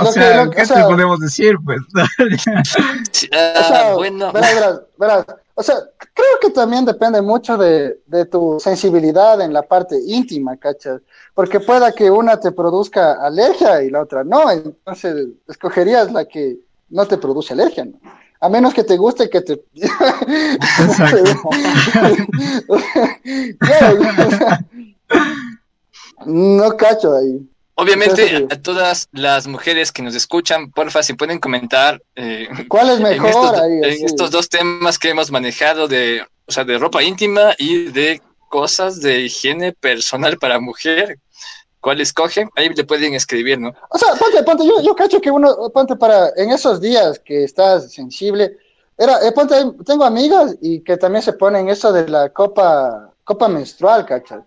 [0.00, 1.80] o sea, ¿qué te podemos decir, pues?
[1.94, 4.32] o sea, bueno.
[4.32, 5.74] verás, verás, O sea,
[6.14, 11.00] creo que también depende mucho de, de tu sensibilidad en la parte íntima, ¿cachas?
[11.34, 16.58] Porque pueda que una te produzca alergia y la otra no, entonces escogerías la que
[16.90, 17.98] no te produce alergia, ¿no?
[18.40, 19.60] A menos que te guste que te...
[26.26, 27.40] no cacho ahí.
[27.74, 32.98] Obviamente, a todas las mujeres que nos escuchan, porfa, si pueden comentar eh, cuál es
[32.98, 36.76] mejor en, estos, ahí, en estos, dos temas que hemos manejado de, o sea, de
[36.76, 41.20] ropa íntima y de cosas de higiene personal para mujer.
[41.80, 42.48] ¿Cuál escoge?
[42.56, 43.72] Ahí le pueden escribir, ¿no?
[43.90, 47.44] O sea, ponte, ponte, yo, yo cacho que uno, ponte para, en esos días que
[47.44, 48.56] estás sensible,
[48.96, 49.54] era, eh, ponte,
[49.86, 54.44] tengo amigas y que también se ponen eso de la copa, copa menstrual, cacho.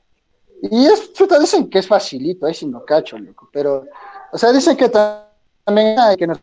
[0.61, 3.85] Y es, chuta, dicen que es facilito, ahí sí no cacho, loco, pero,
[4.31, 6.39] o sea, dicen que también hay que nos,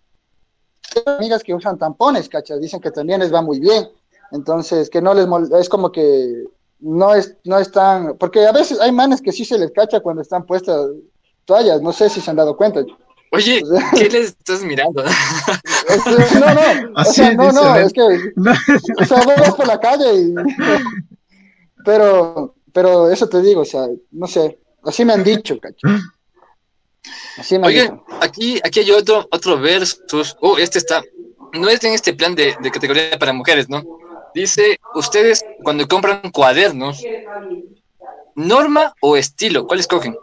[1.04, 3.88] amigas que usan tampones, cacho, dicen que también les va muy bien,
[4.32, 6.44] entonces, que no les, es como que
[6.80, 10.00] no es, no es tan, porque a veces hay manes que sí se les cacha
[10.00, 10.90] cuando están puestas
[11.44, 12.84] toallas, no sé si se han dado cuenta.
[13.32, 13.62] Oye,
[13.96, 15.02] ¿qué les estás mirando?
[16.40, 20.34] no, no, o sea, no, no, es que, o sea, vas por la calle y,
[21.84, 25.88] pero, pero eso te digo, o sea, no sé, así me han dicho, cacho.
[27.38, 31.02] Así me Oye, aquí, aquí hay otro, otro versus, oh, este está,
[31.52, 33.82] no es en este plan de, de categoría para mujeres, ¿no?
[34.34, 37.02] Dice, ustedes cuando compran cuadernos,
[38.34, 40.16] norma o estilo, ¿cuál escogen?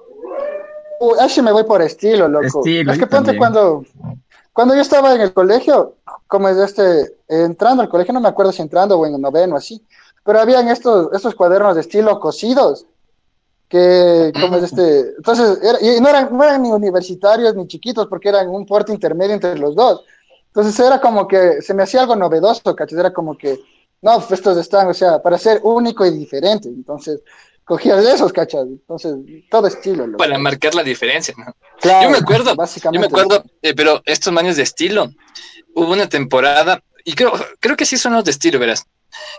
[0.99, 2.61] Uh, así me voy por estilo, loco.
[2.65, 3.83] es que ponte cuando,
[4.53, 5.95] cuando yo estaba en el colegio,
[6.27, 9.55] como es este, entrando al colegio, no me acuerdo si entrando o en el noveno,
[9.55, 9.83] así,
[10.23, 12.85] pero habían estos, estos cuadernos de estilo cosidos,
[13.67, 18.29] que, como es este, entonces, y no eran, no eran ni universitarios ni chiquitos, porque
[18.29, 20.03] eran un puerto intermedio entre los dos.
[20.47, 22.99] Entonces era como que se me hacía algo novedoso, ¿cachai?
[22.99, 23.59] Era como que,
[24.05, 26.69] no, pues estos están, o sea, para ser único y diferente.
[26.69, 27.21] Entonces,
[27.63, 28.61] cogías de esos, ¿cachai?
[28.61, 29.15] Entonces,
[29.49, 30.05] todo estilo.
[30.05, 30.17] Loco.
[30.19, 31.51] Para marcar la diferencia, ¿no?
[31.81, 33.07] Claro, yo me acuerdo, básicamente.
[33.07, 35.09] Yo me acuerdo, eh, pero estos manes de estilo,
[35.73, 38.85] hubo una temporada, y creo, creo que sí son los de estilo, verás,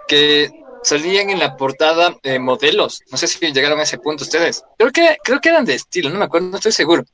[0.08, 0.50] que
[0.82, 3.02] salían en la portada eh, modelos.
[3.12, 4.64] No sé si llegaron a ese punto ustedes.
[4.76, 7.04] Creo que, creo que eran de estilo, no me acuerdo, no estoy seguro.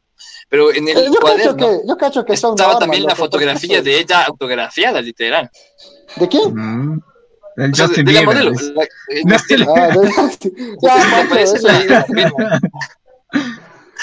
[0.49, 4.23] Pero en el yo cuaderno que, yo cacho que estaba también la fotografía de ella
[4.23, 5.51] autografiada, literal.
[6.17, 6.55] ¿De quién?
[6.55, 7.12] Mm.
[7.57, 8.53] El Justin de, la modelo.
[8.75, 8.89] La,
[9.25, 9.75] no, estilo.
[9.75, 10.09] Ah, de,
[10.83, 12.07] ya, parece la,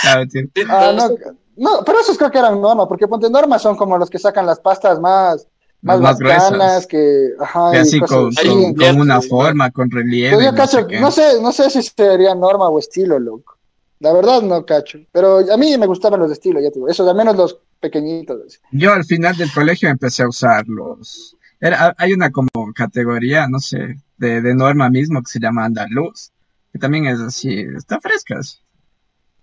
[0.04, 0.24] ah,
[0.70, 1.10] ah, no,
[1.58, 4.46] no, pero esos creo que eran normas, porque ponte normas son como los que sacan
[4.46, 5.48] las pastas más
[5.82, 10.36] más, más bacanas, que, ajá, así con, con, con, una forma, con relieve.
[10.36, 13.58] Pues yo cacho, no sé, no sé si sería norma o estilo, loco.
[14.00, 16.88] La verdad no cacho, pero a mí me gustaban los de estilo, ya te digo,
[16.88, 18.60] esos al menos los pequeñitos.
[18.72, 21.36] Yo al final del colegio empecé a usarlos.
[21.62, 26.32] Era, hay una como categoría, no sé, de, de norma mismo que se llama andaluz,
[26.72, 28.40] que también es así, está fresca.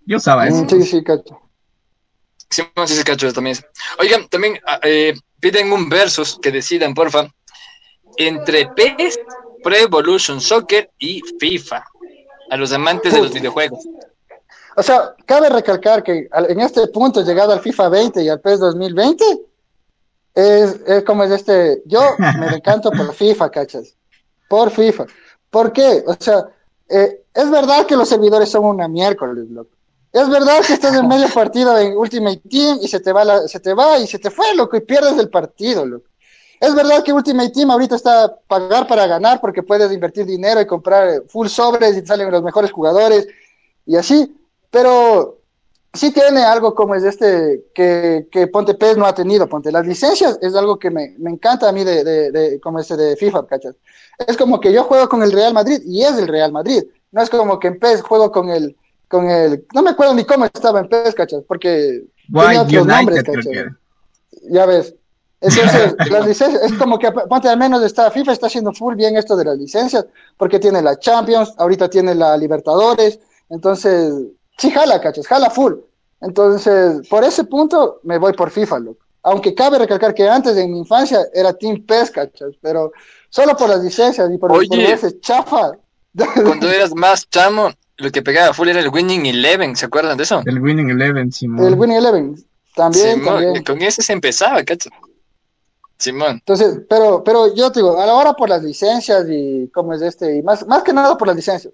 [0.05, 0.69] Yo usaba mm, eso.
[0.69, 1.41] Sí, sí, cacho.
[2.49, 3.57] Sí, sí, sí, cacho también.
[3.99, 7.29] Oigan, también ah, eh, piden un versus que decidan, porfa,
[8.17, 9.19] entre PES,
[9.63, 11.83] Pro Evolution Soccer y FIFA,
[12.49, 13.85] a los amantes de los videojuegos.
[14.75, 18.59] O sea, cabe recalcar que en este punto, llegado al FIFA 20 y al PES
[18.59, 19.25] 2020,
[20.37, 23.95] es, es como es este, yo me encanto por FIFA, cachas,
[24.47, 25.07] por FIFA.
[25.49, 26.03] ¿Por qué?
[26.05, 26.45] O sea,
[26.87, 29.71] eh, es verdad que los servidores son una miércoles, loco.
[30.13, 33.47] Es verdad que estás en medio partido en Ultimate Team y se te va, la,
[33.47, 36.05] se te va y se te fue, loco, y pierdes el partido, loco.
[36.59, 40.67] Es verdad que Ultimate Team ahorita está pagar para ganar porque puedes invertir dinero y
[40.67, 43.27] comprar full sobres y salen los mejores jugadores
[43.87, 44.35] y así,
[44.69, 45.39] pero
[45.97, 49.71] sí tiene algo como es este que, que Ponte PES no ha tenido, Ponte.
[49.71, 52.95] Las licencias es algo que me, me encanta a mí de, de, de, como este
[52.95, 53.75] de FIFA, ¿cachas?
[54.25, 56.83] Es como que yo juego con el Real Madrid y es el Real Madrid.
[57.11, 58.75] No es como que en PES juego con el,
[59.07, 61.43] con el, no me acuerdo ni cómo estaba en PES, ¿cachas?
[61.47, 63.47] Porque tenía otros nombres, ¿cachas?
[64.49, 64.95] Ya ves.
[65.39, 69.15] Entonces, las licencias, es como que, ponte al menos está, FIFA está haciendo full bien
[69.17, 70.05] esto de las licencias,
[70.37, 73.19] porque tiene la Champions, ahorita tiene la Libertadores,
[73.49, 74.13] entonces,
[74.57, 75.27] sí jala, ¿cachas?
[75.27, 75.73] Jala full.
[76.21, 79.05] Entonces, por ese punto, me voy por FIFA, loco.
[79.23, 82.53] Aunque cabe recalcar que antes de mi infancia era Team PES, ¿cachas?
[82.61, 82.91] Pero
[83.29, 85.71] solo por las licencias y por, Oye, por ese chafa.
[86.43, 90.23] Cuando eras más chamo, lo que pegaba full era el Winning Eleven, ¿se acuerdan de
[90.23, 90.41] eso?
[90.45, 91.65] El Winning Eleven, Simón.
[91.65, 92.35] El Winning Eleven,
[92.75, 93.63] también, Simón, también.
[93.63, 94.89] Con ese se empezaba, cacho.
[95.99, 96.33] Simón.
[96.33, 100.01] Entonces, pero, pero yo te digo, a la hora por las licencias y cómo es
[100.01, 101.73] este, y más, más que nada por las licencias.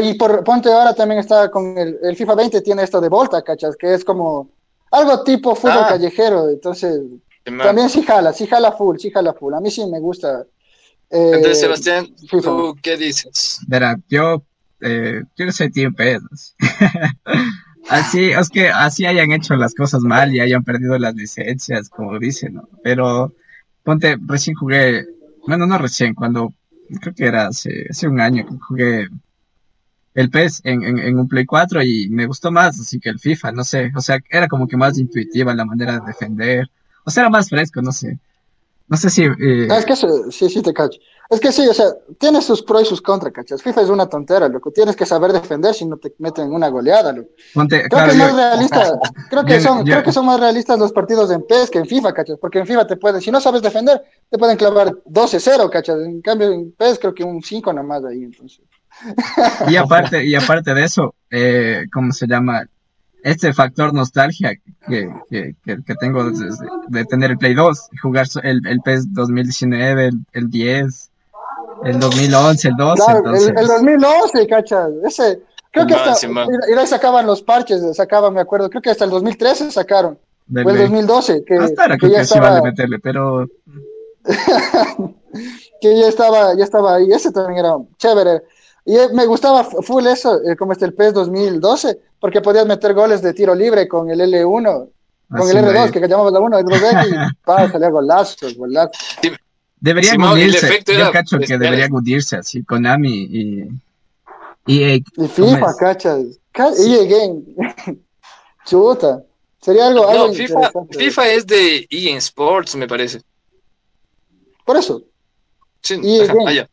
[0.00, 3.42] Y por ponte ahora también está con el, el FIFA 20 tiene esto de Volta,
[3.42, 4.48] cachas, que es como
[4.90, 5.88] algo tipo fútbol ah.
[5.90, 7.00] callejero, entonces
[7.44, 9.52] también sí jala, sí jala full, sí jala full.
[9.52, 10.46] A mí sí me gusta.
[11.10, 13.60] Eh, Entonces, Sebastián, ¿tú qué dices?
[13.68, 14.42] Verá, yo
[14.80, 16.56] eh, yo no soy Team PES.
[17.88, 22.18] así, es que así hayan hecho las cosas mal y hayan perdido las licencias, como
[22.18, 22.68] dicen, ¿no?
[22.82, 23.32] Pero,
[23.82, 25.06] ponte, recién jugué,
[25.46, 26.52] bueno, no recién, cuando,
[27.00, 29.08] creo que era hace, hace un año que jugué
[30.14, 33.18] el PES en, en, en, un Play 4 y me gustó más, así que el
[33.18, 36.70] FIFA, no sé, o sea, era como que más intuitiva la manera de defender,
[37.04, 38.18] o sea, era más fresco, no sé.
[38.86, 39.24] No sé si...
[39.24, 39.68] Eh...
[39.70, 40.98] es que sí, sí te cacho.
[41.30, 41.86] Es que sí, o sea,
[42.18, 43.62] tiene sus pros y sus contras, ¿cachas?
[43.62, 44.70] FIFA es una tontera, loco.
[44.70, 47.30] Tienes que saber defender si no te meten una goleada, loco.
[47.54, 49.00] Ponte, creo claro, que yo, realista,
[49.30, 51.86] creo que son, yo, creo que son más realistas los partidos en PES que en
[51.86, 52.38] FIFA, ¿cachas?
[52.38, 55.98] Porque en FIFA te pueden, si no sabes defender, te pueden clavar 12-0, ¿cachas?
[56.00, 58.60] En cambio en PES creo que un 5 nada más ahí, entonces.
[59.68, 62.66] Y aparte, y aparte de eso, eh, ¿cómo se llama?
[63.24, 64.54] este factor nostalgia
[64.86, 66.50] que, que, que, que tengo de,
[66.88, 71.10] de, tener el Play 2, jugar el, el PES 2019, el, el 10,
[71.84, 73.02] el 2011, el 12.
[73.02, 73.48] Claro, entonces...
[73.48, 74.90] el, el, 2011, cachas.
[75.04, 75.40] Ese,
[75.70, 76.26] creo que hasta.
[76.26, 78.68] Y ahí sacaban los parches, sacaban, me acuerdo.
[78.68, 80.18] Creo que hasta el 2013 sacaron.
[80.46, 80.66] Dele.
[80.66, 81.44] O el 2012.
[81.44, 82.50] Que, hasta ahora que ya estaba...
[82.50, 83.48] vale meterle, pero.
[85.80, 87.10] que ya estaba, ya estaba ahí.
[87.10, 88.42] Ese también era chévere.
[88.86, 93.22] Y me gustaba full eso, eh, como este el PES 2012, porque podías meter goles
[93.22, 94.88] de tiro libre con el L1,
[95.30, 98.96] con Así el R2, que llamamos la 1, el 2X, y para salía golazos, golazos.
[99.80, 103.68] Deberían Simón, unirse, yo cacho que deberían unirse así, Konami y
[104.66, 104.94] EA.
[104.96, 106.40] Y FIFA, cachas.
[106.56, 107.42] EA Game.
[108.64, 109.22] Chuta.
[109.60, 113.22] Sería algo, no, algo FIFA, FIFA es de EA Sports, me parece.
[114.64, 115.02] Por eso.
[115.80, 116.70] Sí, EA ajá, allá.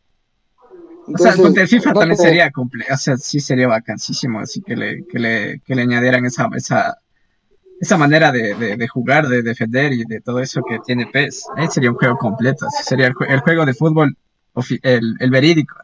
[1.08, 2.30] Entonces, o sea, el FIFA no también como...
[2.30, 6.26] sería comple o sea, sí sería vacancísimo, así que le, que le, que le añadieran
[6.26, 6.98] esa, esa,
[7.80, 11.68] esa manera de, de, jugar, de defender y de todo eso que tiene PES, ahí
[11.68, 14.16] sería un juego completo, sería el, juego de fútbol,
[14.84, 15.76] el, el verídico.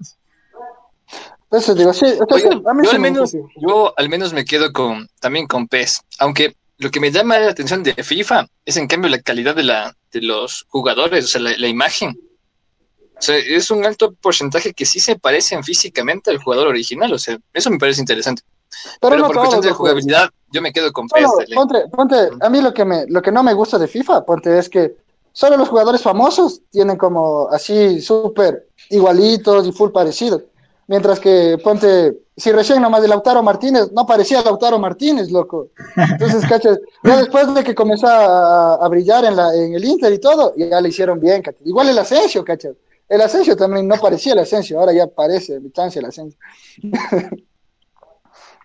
[1.50, 2.06] Pues digo, sí,
[2.38, 2.62] yo,
[2.92, 7.12] al menos, yo al menos me quedo con también con PES, aunque lo que me
[7.12, 11.26] llama la atención de FIFA es en cambio la calidad de, la, de los jugadores,
[11.26, 12.18] o sea, la, imagen.
[13.18, 17.18] O sea, es un alto porcentaje que sí se parecen físicamente al jugador original, o
[17.18, 18.44] sea, eso me parece interesante.
[19.02, 21.26] Pero, por cuestión de jugabilidad, yo me quedo con PES.
[21.56, 24.58] ponte, ponte, a mí lo que, me, lo que no me gusta de FIFA, ponte,
[24.58, 24.96] es que
[25.32, 30.44] solo los jugadores famosos tienen como así súper igualitos y full parecidos.
[30.88, 35.70] Mientras que, ponte, si recién nomás de Lautaro Martínez, no parecía Lautaro Martínez, loco.
[35.96, 40.20] Entonces, cachas, ya después de que comenzó a, brillar en, la, en el Inter y
[40.20, 41.66] todo, ya le hicieron bien, cachas.
[41.66, 42.74] Igual el Asensio, cachas.
[43.10, 46.40] El Asensio también no parecía el Asensio, ahora ya parece, mi chance el Asensio.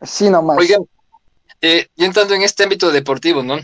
[0.00, 0.58] Así nomás.
[0.58, 0.84] Oigan,
[1.60, 3.58] eh, y entrando en este ámbito deportivo, ¿no?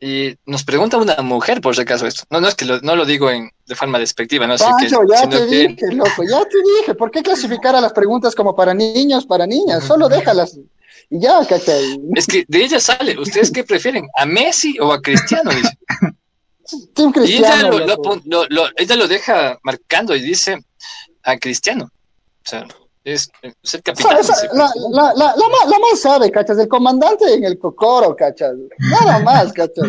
[0.00, 2.24] Y nos pregunta una mujer, por si acaso, esto.
[2.28, 4.56] No, no es que lo, no lo digo en, de forma despectiva, ¿no?
[4.56, 6.94] Pancho, ya te dije, loco, ya te dije.
[6.94, 9.84] ¿Por qué clasificar a las preguntas como para niños, para niñas?
[9.84, 10.58] Solo déjalas.
[11.08, 12.00] Y ya, ¿cachai?
[12.14, 13.18] Es que de ella sale.
[13.18, 14.06] ¿Ustedes qué prefieren?
[14.16, 15.50] ¿A Messi o a Cristiano?
[15.52, 15.78] Dice.
[17.24, 20.58] y ella lo, lo, ella lo deja marcando y dice
[21.22, 21.84] a Cristiano.
[21.84, 22.66] O sea,
[23.06, 24.18] es, el capitán.
[24.52, 26.58] la, la, la, la, más sabe, ¿cachas?
[26.58, 28.54] El comandante en el cocoro, ¿cachas?
[28.78, 29.86] Nada más, ¿cachas?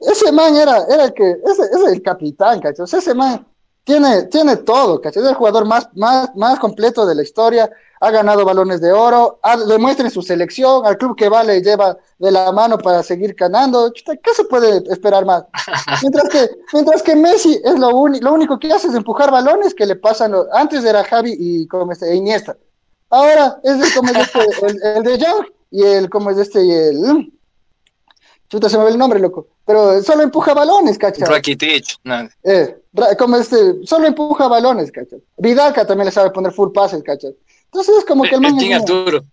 [0.00, 2.92] Ese man era, era el que, ese, ese es el capitán, ¿cachas?
[2.92, 3.46] Ese man
[3.84, 5.22] tiene, tiene todo, ¿cachai?
[5.22, 7.70] Es el jugador más, más, más completo de la historia,
[8.02, 9.38] ha ganado balones de oro,
[9.68, 13.92] demuestra en su selección, al club que vale lleva de la mano para seguir ganando.
[13.92, 15.44] ¿Qué se puede esperar más?
[16.02, 19.72] Mientras que, mientras que Messi es lo, único lo único que hace es empujar balones
[19.72, 20.34] que le pasan.
[20.52, 22.56] Antes era Javi y como este, Iniesta.
[23.08, 24.40] Ahora es como este,
[24.96, 27.32] el, de Young y el como es este y el.
[28.48, 29.46] Chuta, se me ve el nombre, loco.
[29.64, 31.28] Pero solo empuja balones, ¿cachai?
[31.28, 32.00] Rakitic,
[32.42, 32.76] Eh,
[33.16, 35.22] como este, solo empuja balones, ¿cachai?
[35.38, 37.34] Vidalca también le sabe poner full pases, ¿cachai?
[37.72, 38.58] Entonces es como que el man...
[38.58, 39.24] El Arturo.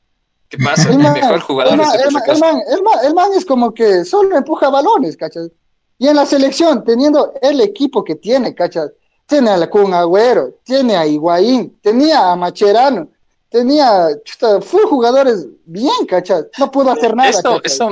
[0.47, 0.89] ¿Qué pasa?
[0.89, 1.73] El, mejor jugador.
[1.73, 1.77] El
[2.39, 2.61] man,
[3.03, 5.51] el, man, es como que solo empuja balones, ¿cachai?
[5.99, 8.87] Y en la selección, teniendo el equipo que tiene, ¿cachai?
[9.27, 13.09] Tiene a Kun Agüero, tiene a Higuaín, tenía a Macherano,
[13.49, 16.45] tenía chuta, full jugadores bien, ¿cachai?
[16.57, 17.29] No pudo hacer nada.
[17.29, 17.91] Esto, eso,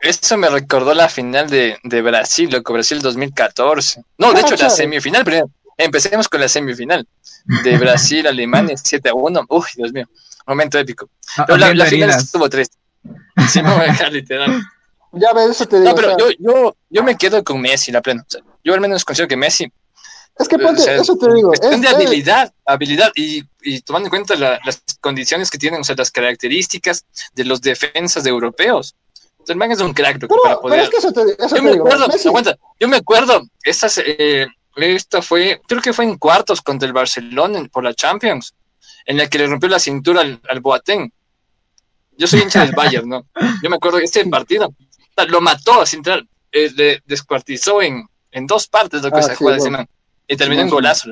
[0.00, 4.04] eso me recordó la final de, de Brasil, loco, Brasil 2014.
[4.18, 5.50] No, de hecho, la semifinal primero.
[5.80, 7.06] Empecemos con la semifinal
[7.64, 9.46] de Brasil, Alemania, 7 a 1.
[9.48, 10.06] Uy, Dios mío,
[10.46, 11.08] momento épico.
[11.36, 12.76] Ah, la, final estuvo triste.
[13.48, 14.62] Sí, me voy a dejar literal.
[15.12, 15.88] Ya ves, eso te digo.
[15.88, 18.24] No, pero yo, yo, yo me quedo con Messi, la plena.
[18.62, 19.72] yo al menos considero que Messi.
[20.38, 21.52] Es que ponte, eso te digo.
[21.52, 25.96] Es de habilidad, habilidad y, y tomando en cuenta las condiciones que tienen, o sea,
[25.96, 27.04] las características
[27.34, 28.94] de los defensas de europeos.
[29.46, 30.80] El man es un crack para poder.
[30.80, 32.06] es que eso te, eso yo, me acuerdo,
[32.78, 34.46] yo me acuerdo, esas, eh,
[34.82, 38.54] esta fue, creo que fue en cuartos contra el Barcelona por la Champions,
[39.04, 41.10] en la que le rompió la cintura al, al Boateng.
[42.16, 43.26] Yo soy hincha del Bayern, ¿no?
[43.62, 44.74] Yo me acuerdo de este partido.
[45.28, 46.02] Lo mató sin
[46.52, 49.88] eh, le descuartizó en, en dos partes lo que ah, se juega de
[50.26, 51.10] Y terminó en golazo.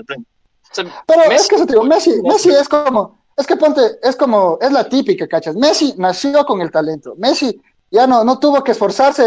[1.06, 4.70] Pero es que eso, tío, Messi, Messi es como, es que ponte, es como, es
[4.70, 5.56] la típica, ¿cachas?
[5.56, 7.14] Messi nació con el talento.
[7.16, 7.60] Messi
[7.90, 9.24] ya no, no tuvo que esforzarse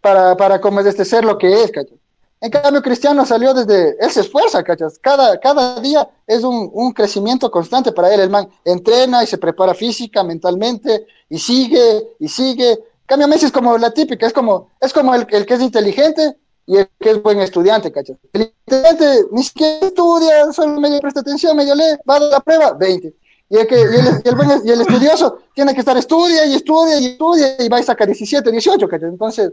[0.00, 1.98] para, para como es este ser lo que es, ¿cachas?
[2.46, 5.00] En cambio, Cristiano salió desde, él se esfuerza, ¿cachas?
[5.00, 8.20] Cada, cada día es un, un, crecimiento constante para él.
[8.20, 12.78] El man entrena y se prepara física, mentalmente, y sigue, y sigue.
[13.04, 16.36] Cambio, Messi es como la típica, es como, es como el, el que es inteligente
[16.66, 18.16] y el que es buen estudiante, ¿cachas?
[18.32, 22.74] El inteligente ni siquiera estudia, solo medio presta atención, medio lee, va a la prueba,
[22.74, 23.12] 20.
[23.48, 26.46] Y el, que, y el, y el, buen, y el estudioso tiene que estar estudia
[26.46, 29.10] y estudia y estudia y va a sacar 17, 18, ¿cachas?
[29.10, 29.50] Entonces,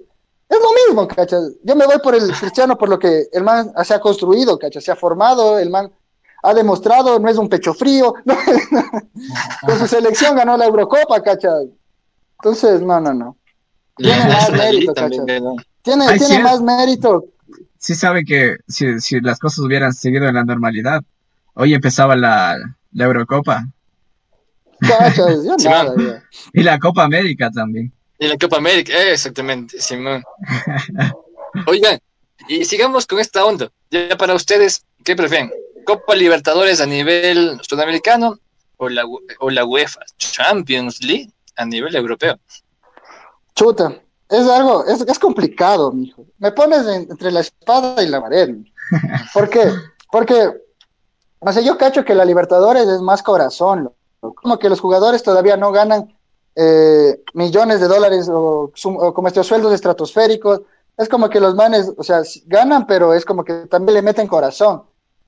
[0.50, 1.52] es lo mismo, ¿cachas?
[1.64, 4.84] Yo me voy por el cristiano por lo que el man se ha construido, ¿cachas?
[4.84, 5.91] Se ha formado, el man
[6.44, 8.14] ha demostrado, no es un pecho frío.
[9.66, 11.66] Con su selección ganó la Eurocopa, ¿cachas?
[12.39, 13.38] Entonces, no, no, no.
[13.96, 15.26] Tiene más mérito, ¿cachas?
[15.82, 17.26] Tiene, tiene más mérito.
[17.78, 21.02] Sí sabe que si, si las cosas hubieran seguido en la normalidad,
[21.54, 22.58] hoy empezaba la,
[22.91, 23.66] la Eurocopa.
[24.80, 25.44] ¿Cachas?
[25.64, 25.94] nada,
[26.54, 27.94] y la Copa América también.
[28.24, 30.24] Y la Copa América, eh, exactamente, Simón.
[31.67, 31.99] Oigan,
[32.47, 33.69] y sigamos con esta onda.
[33.91, 35.51] Ya para ustedes, ¿qué prefieren?
[35.86, 38.39] ¿Copa Libertadores a nivel sudamericano
[38.78, 39.03] o la,
[39.39, 42.39] o la UEFA Champions League a nivel europeo?
[43.55, 46.26] Chuta, es algo, es, es complicado, mijo.
[46.38, 48.55] Me pones entre la espada y la pared.
[49.34, 49.69] ¿Por qué?
[50.09, 50.49] Porque,
[51.39, 53.91] o sea, yo cacho que la Libertadores es más corazón.
[54.21, 56.12] Como que los jugadores todavía no ganan
[56.56, 58.72] eh, millones de dólares o,
[59.14, 60.62] como estos sueldos estratosféricos.
[60.97, 64.28] Es como que los manes, o sea, ganan, pero es como que también le meten
[64.28, 64.84] corazón.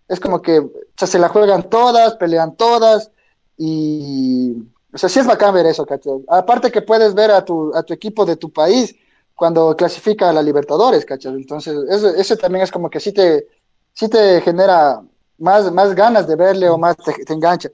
[0.08, 3.12] Es como que o sea, se la juegan todas, pelean todas
[3.58, 4.54] y,
[4.94, 6.24] o sea, sí es bacán ver eso, ¿cachai?
[6.28, 8.96] Aparte que puedes ver a tu, a tu equipo de tu país
[9.34, 11.34] cuando clasifica a la Libertadores, ¿cachai?
[11.34, 11.76] Entonces,
[12.18, 13.48] ese, también es como que sí te,
[13.94, 15.02] sí te genera
[15.40, 17.70] más, más ganas de verle o más te, engancha.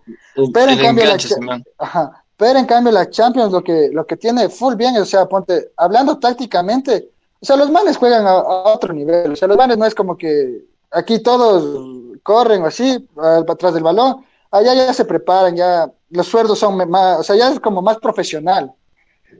[0.53, 4.49] Pero en, cambio la, ajá, pero en cambio la Champions lo que, lo que tiene
[4.49, 9.33] full bien, o sea, ponte, hablando tácticamente, o sea, los manes juegan a, otro nivel,
[9.33, 13.07] o sea, los manes no es como que aquí todos corren así,
[13.47, 17.51] atrás del balón, allá ya se preparan, ya los sueldos son más, o sea, ya
[17.51, 18.73] es como más profesional.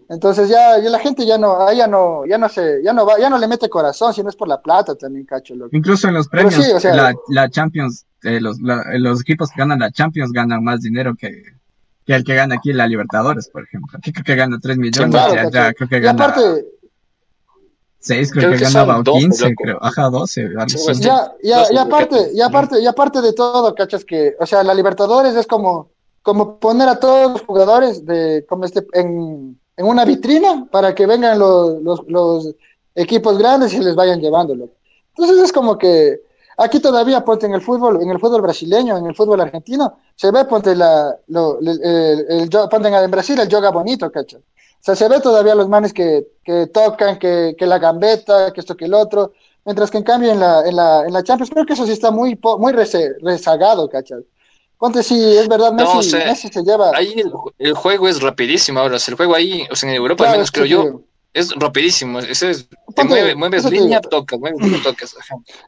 [0.08, 3.18] Entonces ya, ya la gente ya no, ya no, ya no se, ya no va,
[3.18, 5.56] ya no le mete corazón, si no es por la plata también, cacho.
[5.72, 10.32] Incluso en los premios, la, la, Champions, eh, los, los equipos que ganan la Champions
[10.32, 11.61] ganan más dinero que,
[12.12, 13.97] que el que gana aquí la Libertadores, por ejemplo.
[13.97, 16.24] Aquí creo que gana 3 millones, ya, creo que gana...
[16.24, 16.66] aparte,
[17.99, 19.78] 6, creo, que, ganaba 15, creo.
[19.82, 20.49] Ajá, 12.
[20.99, 24.74] Ya, ya, y aparte, y aparte, y aparte de todo, cachas que, o sea, la
[24.74, 25.91] Libertadores es como,
[26.22, 31.05] como poner a todos los jugadores de, como este, en, en una vitrina para que
[31.05, 32.55] vengan los, los,
[32.93, 34.70] equipos grandes y les vayan llevándolo.
[35.16, 36.20] Entonces es como que
[36.62, 40.32] aquí todavía ponte en el fútbol, en el fútbol brasileño, en el fútbol argentino, se
[40.32, 44.38] ve ponte la, lo, el, ponte en Brasil el yoga bonito, ¿cacha?
[44.38, 48.62] O sea, se ve todavía los manes que, que tocan, que, que la gambeta, que
[48.62, 49.34] esto, que el otro,
[49.64, 51.91] mientras que en cambio en la, en la, en la Champions creo que eso sí
[51.91, 54.26] está muy, muy rezagado, ¿cachai?
[54.78, 56.91] Ponte si es verdad, Messi, Messi se lleva.
[56.95, 57.14] Ahí
[57.59, 58.97] el, juego es rapidísimo ahora.
[59.07, 61.01] el juego ahí, o sea, en Europa al menos creo yo,
[61.34, 62.19] es rapidísimo.
[62.19, 65.15] Ese es, te mueve, mueves línea, toca, mueves línea, tocas.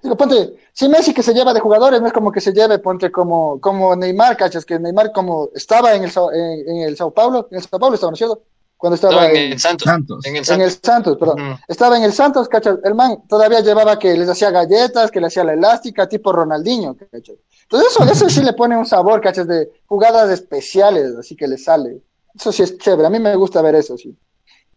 [0.02, 2.80] Digo, ponte, si Messi que se lleva de jugadores, no es como que se lleve,
[2.80, 7.14] ponte como, como Neymar, cachas, que Neymar como estaba en el, en, en el Sao
[7.14, 8.44] Paulo, en el Sao Paulo estaba, ¿no es cierto?
[8.84, 10.26] cuando estaba en, el Santos.
[10.26, 11.58] En el Santos, perdón.
[11.70, 12.76] Estaba en el Santos, ¿cachai?
[12.84, 16.94] El man todavía llevaba que les hacía galletas, que le hacía la elástica, tipo Ronaldinho,
[16.98, 17.40] ¿cachai?
[17.62, 19.46] Entonces eso, eso sí le pone un sabor, ¿cachai?
[19.46, 22.02] De jugadas especiales, así que le sale.
[22.36, 24.18] Eso sí es chévere, a mí me gusta ver eso, sí.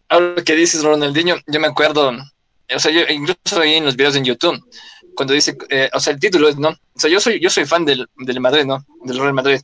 [0.09, 4.17] Ahora que dices Ronaldinho, yo me acuerdo, o sea, yo incluso ahí en los videos
[4.17, 4.63] en YouTube,
[5.15, 6.69] cuando dice, eh, o sea, el título es, ¿no?
[6.69, 8.85] O sea, yo soy, yo soy fan del, del Madrid, ¿no?
[9.05, 9.61] Del Real Madrid.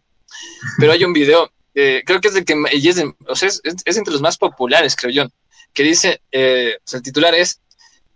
[0.79, 4.13] Pero hay un video eh, creo que es de que es, o sea, es, entre
[4.13, 5.27] los más populares, creo yo,
[5.73, 7.61] que dice, eh, o sea, el titular es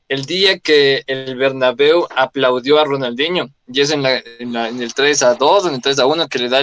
[0.08, 5.22] el día que el Bernabéu aplaudió a Ronaldinho, y es en, la, en, el 3
[5.22, 6.60] a 2, en el 3 a 1 que le da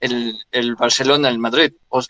[0.00, 1.72] el, el, Barcelona al Madrid.
[1.88, 2.00] O,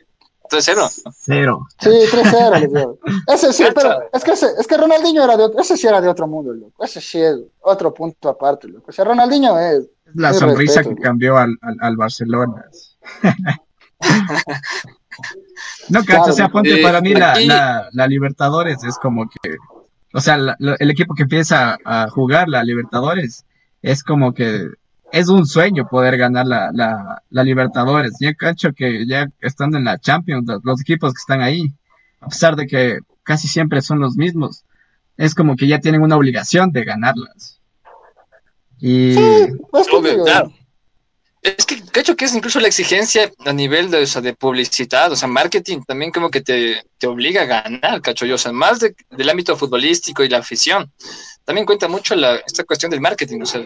[0.48, 1.12] 3-0.
[1.12, 1.66] Cero.
[1.80, 2.98] Sí, 3-0.
[3.28, 6.00] ese sí, pero es que, ese, es que Ronaldinho era de otro, ese sí era
[6.00, 6.84] de otro mundo, loco.
[6.84, 8.86] Ese sí es otro punto aparte, loco.
[8.88, 9.88] O sea, Ronaldinho es.
[10.14, 12.64] La sonrisa que cambió al, al, al Barcelona.
[15.88, 19.56] no, cacho, o sea, ponte para mí la, la, Libertadores es como que,
[20.12, 23.44] o sea, el equipo que empieza a jugar la Libertadores
[23.82, 24.68] es como que
[25.12, 28.14] es un sueño poder ganar la, la, la Libertadores.
[28.20, 31.72] Ya cacho que ya estando en la Champions, los equipos que están ahí,
[32.20, 34.64] a pesar de que casi siempre son los mismos,
[35.16, 37.60] es como que ya tienen una obligación de ganarlas.
[38.78, 39.14] Y...
[39.70, 39.86] Pues,
[41.42, 45.12] es que, hecho, que es incluso la exigencia a nivel de, o sea, de publicidad,
[45.12, 48.52] o sea, marketing, también como que te, te obliga a ganar, cacho, yo, o sea,
[48.52, 50.90] más del ámbito futbolístico y la afición.
[51.44, 53.62] También cuenta mucho la, esta cuestión del marketing, o sea,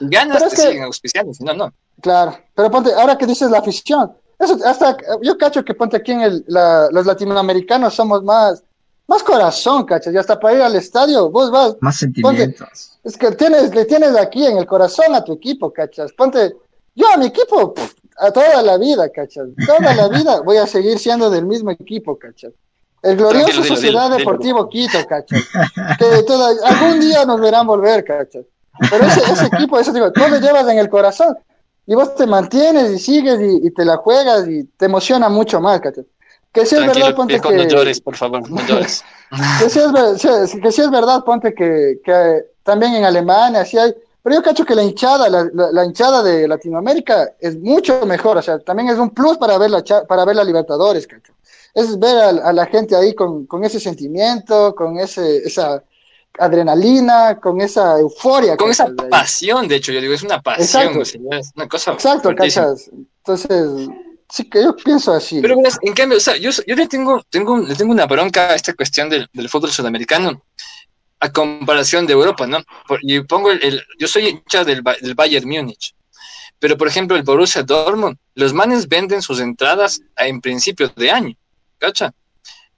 [0.00, 1.72] ganas siguen auspiciando, si no, no.
[2.00, 6.12] Claro, pero ponte, ahora que dices la afición, eso, hasta, yo cacho que ponte aquí
[6.12, 8.62] en el, la, los latinoamericanos somos más,
[9.06, 11.76] más corazón, cacho, y hasta para ir al estadio, vos vas.
[11.80, 12.98] Más sentimientos.
[13.04, 16.12] es que tienes, le tienes aquí en el corazón a tu equipo, cachas.
[16.12, 16.56] Ponte,
[16.94, 17.74] yo a mi equipo,
[18.18, 19.48] a toda la vida, ¿cachas?
[19.66, 22.52] Toda la vida voy a seguir siendo del mismo equipo, ¿cachas?
[23.02, 25.42] El glorioso Sociedad Deportivo Quito, ¿cachas?
[25.98, 26.04] Que
[26.64, 28.44] algún día nos verán volver, ¿cachas?
[28.90, 31.36] Pero ese, ese equipo, eso digo, tú lo llevas en el corazón
[31.86, 35.80] y vos te mantienes y sigues y, te la juegas y te emociona mucho más,
[35.80, 36.06] ¿cachas?
[36.52, 37.56] Que si es verdad, ponte que...
[37.56, 39.04] No llores, por favor, no llores.
[39.60, 43.94] Que si es, que si es verdad, ponte que, que también en Alemania, así hay
[44.24, 48.58] pero yo cacho que la hinchada, la, hinchada de Latinoamérica es mucho mejor, o sea,
[48.58, 51.34] también es un plus para ver la, para ver la Libertadores, cacho.
[51.74, 55.84] Es ver a, la gente ahí con, con, ese sentimiento, con ese, esa
[56.38, 58.56] adrenalina, con esa euforia.
[58.56, 61.02] Con esa pasión, de hecho, yo digo, es una pasión, Exacto.
[61.02, 61.92] es una cosa.
[61.92, 62.90] Exacto, cachas.
[63.18, 63.88] Entonces,
[64.28, 65.40] sí que yo pienso así.
[65.40, 68.54] Pero en cambio, o sea, yo, yo le tengo, tengo, le tengo una bronca a
[68.54, 70.42] esta cuestión del, del fútbol sudamericano
[71.20, 72.58] a comparación de Europa, ¿no?
[73.00, 75.94] y pongo el, yo soy hincha del, del Bayern Múnich,
[76.58, 81.34] pero por ejemplo el Borussia Dortmund, los manes venden sus entradas en principios de año.
[81.78, 82.12] ¿cacha?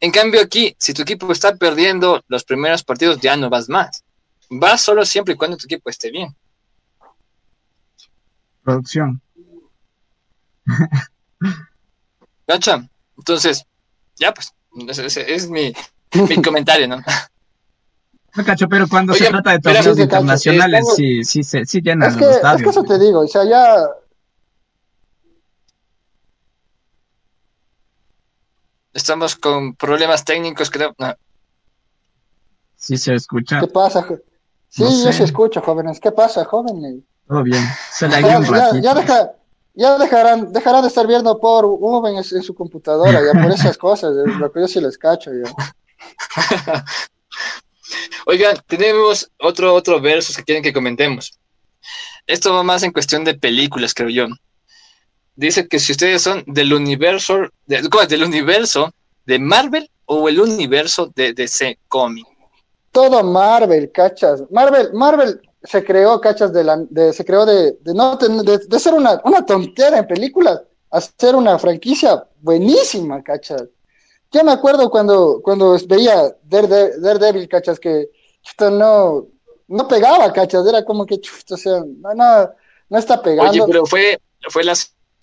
[0.01, 4.05] En cambio aquí, si tu equipo está perdiendo los primeros partidos, ya no vas más.
[4.51, 6.35] Vas solo siempre y cuando tu equipo esté bien.
[8.63, 9.21] Producción.
[12.47, 12.89] ¿Cacha?
[13.17, 13.65] Entonces,
[14.17, 14.53] ya pues,
[14.99, 15.73] ese, es mi,
[16.13, 17.03] mi comentario, ¿no?
[18.35, 22.17] No cacho, pero cuando se trata de torneos internacionales, sí, sí, sí, sí llenan es
[22.17, 22.61] que, los estadios.
[22.61, 23.87] Es que eso te digo, o sea, ya...
[28.97, 30.95] Estamos con problemas técnicos, creo.
[30.97, 31.15] No.
[32.77, 33.61] Sí se escucha.
[33.61, 34.07] ¿Qué pasa?
[34.71, 36.01] Sí, yo se escucho, jóvenes.
[36.01, 37.03] ¿Qué pasa, jóvenes?
[37.29, 37.63] Todo bien.
[37.93, 39.33] Se la ya, ya, ya, deja,
[39.75, 43.77] ya dejarán, dejarán de estar viendo por un en, en, su computadora, ya por esas
[43.77, 45.53] cosas, lo que yo sí les cacho, ya.
[48.27, 51.39] Oigan, tenemos otro, otro verso que quieren que comentemos.
[52.27, 54.29] Esto va más en cuestión de películas, creo yo.
[55.37, 58.93] Dice que si ustedes son del universo, de, ¿cómo Del universo
[59.27, 62.29] de Marvel o el universo de DC Comics.
[62.91, 64.43] Todo Marvel, cachas.
[64.51, 68.79] Marvel, Marvel se creó, cachas, de la, de, se creó de, de no de, de,
[68.79, 73.65] ser una, una tontera en películas a ser una franquicia buenísima, cachas.
[74.33, 78.09] Yo me acuerdo cuando, cuando veía Daredevil, cachas, que
[78.61, 79.27] no,
[79.69, 81.21] no pegaba, cachas, era como que,
[81.51, 82.51] o sea, no, no,
[82.89, 83.51] no está pegando.
[83.51, 84.19] Oye, pero fue,
[84.49, 84.75] fue la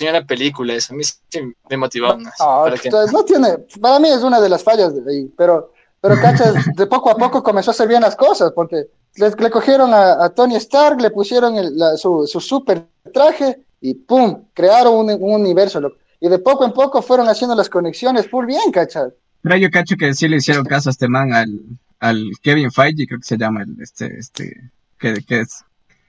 [0.04, 1.40] señora película, eso a mí sí
[1.70, 2.16] me motivó.
[2.16, 6.16] No, ¿para, no tiene, para mí es una de las fallas de ahí, pero, pero
[6.20, 9.94] cachas, de poco a poco comenzó a hacer bien las cosas, porque le, le cogieron
[9.94, 14.46] a, Tony Stark, le pusieron el, su, su super traje y ¡pum!
[14.54, 18.46] Crearon un, un universo, loco y de poco en poco fueron haciendo las conexiones full
[18.46, 19.10] bien, ¿cachai?
[19.42, 21.60] Pero yo cacho que sí le hicieron caso a este man, al,
[22.00, 25.66] al Kevin Feige, creo que se llama, el, este, este, que, que es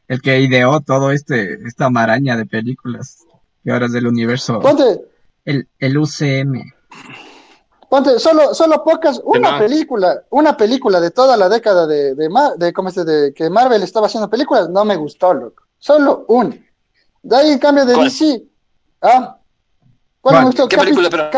[0.06, 3.24] el que ideó todo este, esta maraña de películas
[3.64, 4.60] que ahora es del universo.
[4.60, 5.00] Ponte.
[5.44, 6.72] El, el UCM.
[7.88, 12.72] Ponte, solo, solo pocas, una película, una película de toda la década de, de, de,
[12.72, 15.64] ¿cómo es de que Marvel estaba haciendo películas, no me gustó, loco.
[15.78, 16.56] Solo una.
[17.22, 18.42] De ahí en cambio de DC,
[19.02, 19.38] ah,
[20.68, 21.30] ¿Qué película, pero?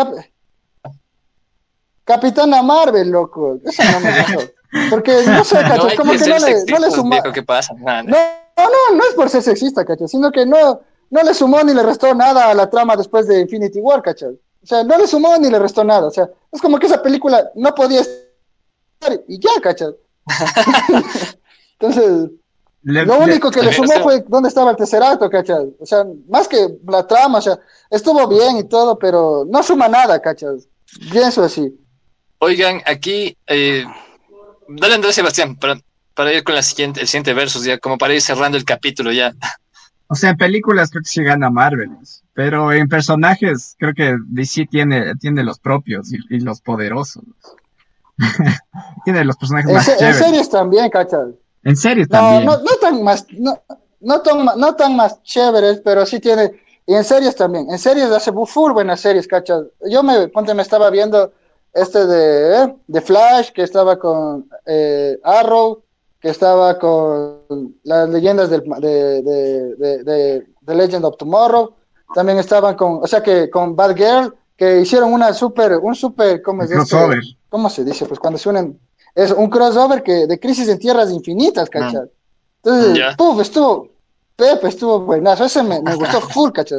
[2.05, 3.59] Capitana Marvel, loco.
[3.65, 4.53] Esa no me gustó.
[4.91, 7.23] Porque, no sé, cacho, como que no le, no le sumó.
[7.35, 7.75] ¿Qué pasa?
[7.75, 10.81] No, no, no, es por ser sexista, cacho, sino que no,
[11.11, 14.35] no le sumó ni le restó nada a la trama después de Infinity War, cacho.
[14.63, 16.07] O sea, no le sumó ni le restó nada.
[16.07, 19.97] O sea, es como que esa película no podía estar y ya, cacho.
[21.79, 22.31] Entonces,
[22.83, 25.65] lo único que le sumó fue dónde estaba el tercer acto, ¿cachas?
[25.79, 27.59] O sea, más que la trama, o sea,
[27.91, 30.69] estuvo bien y todo, pero no suma nada, ¿cachas?
[31.11, 31.73] Pienso así.
[32.39, 33.85] Oigan, aquí, eh,
[34.69, 35.81] dale Andrés Sebastián, para,
[36.15, 39.13] para ir con la siguiente, el siguiente verso, ya, como para ir cerrando el capítulo
[39.13, 39.35] ya.
[40.09, 41.91] O sea, en películas creo que sí gana Marvel,
[42.33, 47.25] pero en personajes creo que DC tiene, tiene los propios y, los poderosos.
[49.05, 50.21] tiene los personajes más chéveres.
[50.21, 51.29] En series también, ¿cachas?
[51.65, 52.45] En serio también.
[52.45, 53.61] No, no, tan más, no,
[54.01, 56.53] no, tan, no tan más chéveres, pero sí tiene,
[56.87, 59.65] y en series también, en series hace full buenas series, cachas.
[59.91, 61.33] Yo me, ponte, me estaba viendo
[61.75, 65.83] este de, eh, de Flash, que estaba con eh, Arrow,
[66.31, 71.75] estaba con las leyendas del, de, de, de, de, Legend of Tomorrow,
[72.15, 76.43] también estaban con, o sea que con Bad Girl, que hicieron una super, un super,
[76.43, 77.21] ¿cómo es crossover.
[77.49, 78.07] ¿Cómo se dice?
[78.07, 78.79] Pues cuando se unen
[79.15, 82.11] es un crossover que de Crisis en Tierras Infinitas, ¿cachai?
[82.63, 83.89] Entonces, puf, estuvo,
[84.37, 86.79] Pepe estuvo buenazo, ese me, me gustó full, ¿cachai?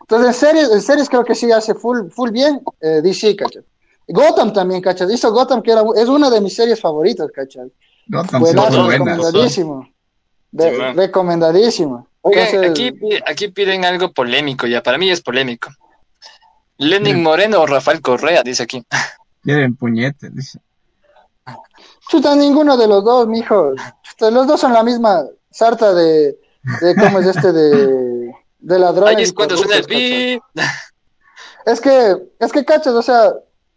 [0.00, 3.62] Entonces, en series, en series creo que sí hace full, full bien eh, DC, ¿cachai?
[4.08, 5.12] Gotham también, ¿cachai?
[5.12, 7.72] Hizo Gotham, que era, es una de mis series favoritas, ¿cachai?
[8.10, 9.88] Buenazo, recomendadísimo.
[10.52, 12.08] recomendadísimo.
[12.68, 12.92] aquí,
[13.26, 15.70] aquí piden algo polémico ya, para mí es polémico.
[16.76, 18.84] Lenin Moreno o Rafael Correa, dice aquí.
[19.42, 20.58] Quieren puñete, dice.
[22.08, 23.74] Chuta, ninguno de los dos, mijo.
[24.02, 26.36] Chuta, los dos son la misma sarta de,
[26.80, 27.52] de ¿cómo es este?
[27.52, 29.16] De, de ladrones.
[29.16, 30.40] Ahí es cuando suena el
[31.66, 33.32] Es que, es que, cachas, o sea,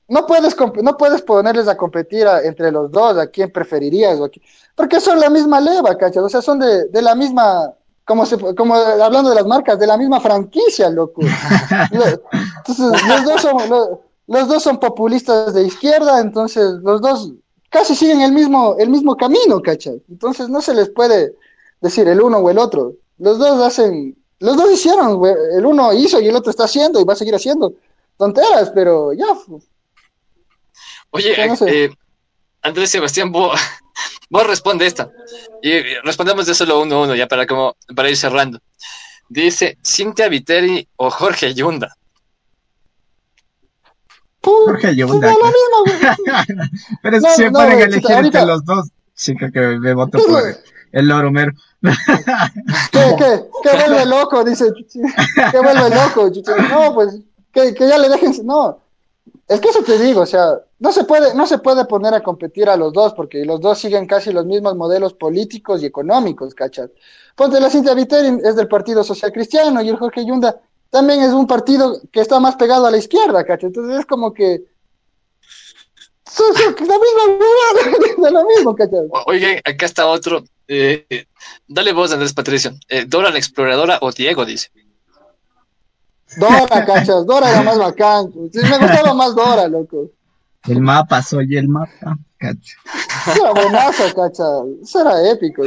[0.07, 4.29] no puedes, no puedes ponerles a competir entre los dos, a quién preferirías, o
[4.75, 7.73] porque son la misma leva, cachas, o sea, son de, de la misma,
[8.05, 11.21] como, se, como hablando de las marcas, de la misma franquicia, loco.
[11.91, 13.89] entonces, los dos son, los,
[14.27, 17.31] los dos son populistas de izquierda, entonces los dos
[17.69, 20.01] casi siguen el mismo, el mismo camino, ¿cachai?
[20.09, 21.35] Entonces no se les puede
[21.81, 22.93] decir el uno o el otro.
[23.17, 25.19] Los dos hacen, los dos hicieron,
[25.55, 27.73] el uno hizo y el otro está haciendo y va a seguir haciendo
[28.17, 29.25] tonteras, pero ya.
[31.13, 31.35] Oye,
[31.67, 31.89] eh,
[32.63, 33.59] Andrés Sebastián, vos,
[34.29, 35.11] vos responde esta.
[35.61, 38.59] Y respondemos de solo uno a uno, ya para, como, para ir cerrando.
[39.29, 41.95] Dice Cintia Viteri o Jorge Yunda.
[44.41, 45.31] Jorge Yunda.
[45.31, 46.13] lo mismo,
[47.01, 49.59] Pero No, si me no, ponen a güey, elegir entre los dos, sí creo que
[49.79, 50.43] me voto por
[50.91, 51.53] el loro mero.
[52.91, 54.43] ¿Qué, qué, qué vuelve loco?
[54.43, 54.99] Dice, chuchi.
[55.51, 56.31] ¿qué vuelve loco?
[56.31, 56.51] chuchi?
[56.69, 57.19] No, pues,
[57.53, 58.79] que, que ya le dejen, no.
[59.47, 62.23] Es que eso te digo, o sea, no se puede, no se puede poner a
[62.23, 66.55] competir a los dos, porque los dos siguen casi los mismos modelos políticos y económicos,
[66.55, 66.89] ¿cachas?
[67.35, 71.33] Ponte la Cintia Viteri es del Partido Social Cristiano y el Jorge Yunda también es
[71.33, 73.67] un partido que está más pegado a la izquierda, ¿cachas?
[73.67, 74.63] Entonces es como que
[76.39, 79.01] la misma, de lo mismo, ¿cachas?
[79.25, 80.43] Oigan, acá está otro.
[80.67, 81.25] eh, eh,
[81.67, 82.71] dale voz, Andrés Patricio.
[82.87, 84.69] Eh, Dora la exploradora o Diego, dice.
[86.37, 88.31] Dora, cachas, Dora era más bacán.
[88.51, 90.11] Sí, me gustaba más Dora, loco.
[90.67, 92.17] El mapa, soy el mapa.
[92.37, 92.77] Cacho.
[93.31, 94.49] Eso era buenazo, cachas.
[94.81, 95.63] Eso era épico.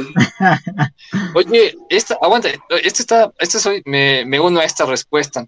[1.34, 2.48] Oye, esta, aguanta,
[2.82, 5.46] este está, este soy, me, me uno a esta respuesta.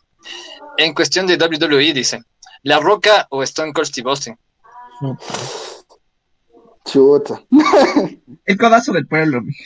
[0.77, 2.23] En cuestión de WWE, dice,
[2.63, 4.39] ¿La Roca o Stone Cold Steve Austin?
[6.85, 7.43] Chuta.
[8.45, 9.65] El codazo del pueblo, mijo.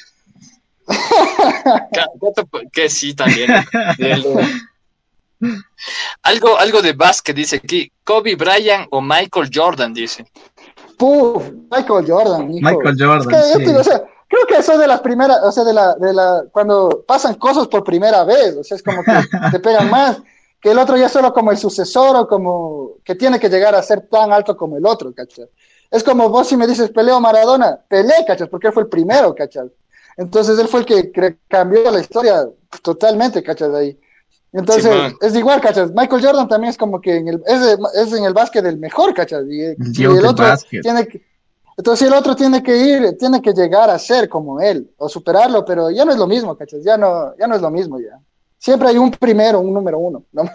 [2.73, 3.51] Que sí, también.
[6.23, 10.25] Algo, algo de básquet, dice aquí, Kobe Bryant o Michael Jordan, dice.
[10.97, 12.71] Puf, Michael Jordan, hijo.
[12.71, 13.59] Michael Jordan, Es que, yo sí.
[13.59, 16.13] te digo, o sea, creo que eso de las primeras, o sea, de la, de
[16.13, 19.13] la, cuando pasan cosas por primera vez, o sea, es como que
[19.51, 20.23] te pegan más,
[20.61, 23.75] que el otro ya es solo como el sucesor o como que tiene que llegar
[23.75, 25.49] a ser tan alto como el otro, ¿cachai?
[25.91, 28.49] Es como vos si me dices peleo Maradona, peleé, ¿cachai?
[28.49, 29.71] Porque él fue el primero, ¿cachai?
[30.17, 32.49] Entonces él fue el que cambió la historia
[32.81, 33.71] totalmente, ¿cachai?
[33.71, 34.01] De ahí.
[34.53, 35.89] Entonces, es igual, ¿cachai?
[35.95, 38.77] Michael Jordan también es como que en el, es, de- es en el básquet el
[38.79, 39.45] mejor, ¿cachai?
[39.49, 39.63] Y,
[40.05, 40.83] el otro básquet.
[40.83, 41.23] tiene que,
[41.77, 45.65] entonces el otro tiene que ir, tiene que llegar a ser como él, o superarlo,
[45.65, 46.83] pero ya no es lo mismo, ¿cachai?
[46.83, 48.19] Ya no, ya no es lo mismo ya.
[48.59, 50.25] Siempre hay un primero, un número uno.
[50.33, 50.43] ¿no?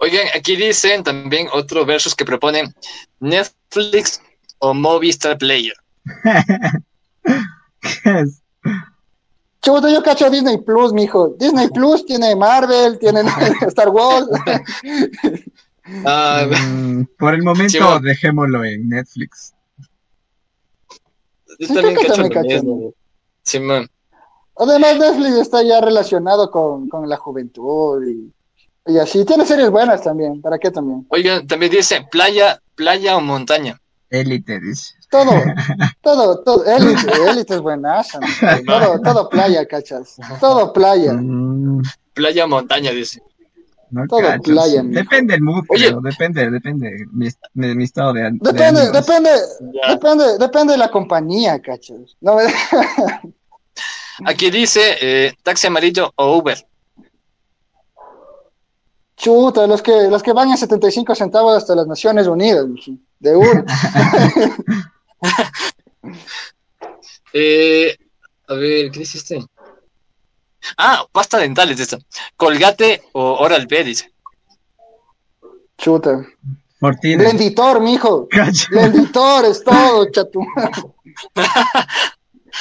[0.00, 2.72] Oigan, aquí dicen también otro versus que proponen
[3.18, 4.22] Netflix
[4.58, 5.74] o Movistar Player.
[9.64, 11.34] Chuta, yo cacho Disney Plus, mijo.
[11.38, 13.22] Disney Plus tiene Marvel, tiene
[13.68, 14.26] Star Wars.
[16.06, 19.52] Ah, Mm, por el momento, dejémoslo en Netflix.
[21.58, 22.94] yo Sí, también cacho también.
[23.42, 23.90] Simón.
[24.56, 28.32] Además, Netflix está ya relacionado con, con la juventud y,
[28.86, 29.26] y así.
[29.26, 30.40] Tiene series buenas también.
[30.40, 31.06] ¿Para qué también?
[31.10, 33.78] Oigan, también dice playa, playa o montaña.
[34.20, 34.94] Élite, dice.
[35.10, 35.30] Todo,
[36.02, 36.64] todo, todo.
[36.64, 38.18] Élite, élite es buenaza.
[38.66, 40.16] Todo, todo playa, cachas.
[40.40, 41.12] Todo playa.
[41.14, 41.82] Mm,
[42.14, 43.20] Playa montaña, dice.
[43.90, 45.00] no Todo cacho, playa, mijo.
[45.00, 45.86] Depende del mood, Oye.
[45.88, 48.92] creo, depende, depende de mi, mi estado de, de Depende, ánimos.
[48.92, 49.30] depende,
[49.82, 49.90] Ya.
[49.94, 52.16] depende, depende de la compañía, cachas.
[52.20, 52.36] No,
[54.26, 56.56] Aquí dice eh, taxi amarillo o Uber.
[59.16, 62.92] chuta, los que, los que van en 75 centavos hasta las Naciones Unidas, mijo.
[63.24, 63.64] De uno.
[67.36, 67.96] Eh,
[68.46, 69.44] a ver, ¿qué dice este?
[70.78, 71.98] Ah, pasta dental es esta.
[72.36, 74.12] Colgate o Oral B, dice.
[75.76, 76.24] Chuta.
[76.78, 77.24] Fortina.
[77.24, 78.28] Blenditor, mijo.
[78.28, 78.66] Cacho.
[78.70, 80.46] Blenditor es todo, chatu.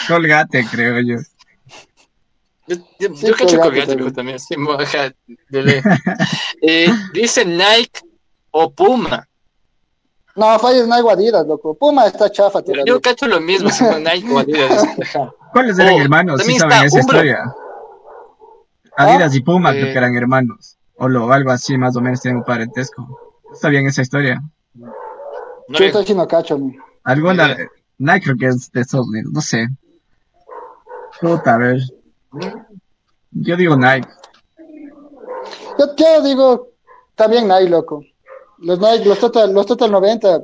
[0.08, 1.18] Colgate, creo yo.
[2.66, 4.14] Yo, yo, Sí, yo cacho Colgate también.
[4.14, 4.40] también.
[4.40, 5.14] Sí, moja,
[5.50, 5.84] dele.
[6.64, 8.02] Eh, dice Nike
[8.50, 9.28] o Puma.
[10.36, 11.76] No, falles no hay guadidas, loco.
[11.76, 12.86] Puma está chafa, tíralo.
[12.86, 14.84] yo cacho lo mismo, si no Nike o Adidas.
[15.02, 15.32] Ajá.
[15.52, 16.42] ¿Cuáles eran Oh, hermanos?
[16.44, 17.00] Sí saben esa Umbro.
[17.00, 17.54] historia.
[18.98, 19.80] Adidas y Puma Eh.
[19.80, 20.78] creo que eran hermanos.
[20.98, 23.08] O lo, algo así, más o menos tienen un parentesco.
[23.54, 24.42] Está bien esa historia.
[24.74, 24.92] No
[25.80, 26.76] Yo estoy chino cacho, mi.
[27.04, 27.56] Alguna.
[28.00, 29.68] Nike creo que es de Estados Unidos, no sé.
[31.22, 31.80] Puta, a ver.
[33.32, 34.08] Yo digo Nike.
[35.80, 36.68] Yo, yo digo,
[37.16, 38.04] también Nike, loco.
[38.64, 40.44] Los Nike, los Total, los Total 90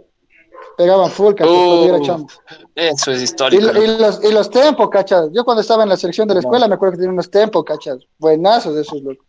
[0.77, 2.27] pegaban full, era chamo.
[2.75, 3.63] Eso es Y, histórico.
[3.81, 5.29] y los, y los Tempo, cachas.
[5.33, 7.63] Yo cuando estaba en la sección de la escuela me acuerdo que tenía unos Tempo,
[7.65, 7.97] cachas.
[8.17, 9.23] Buenazos esos, loco.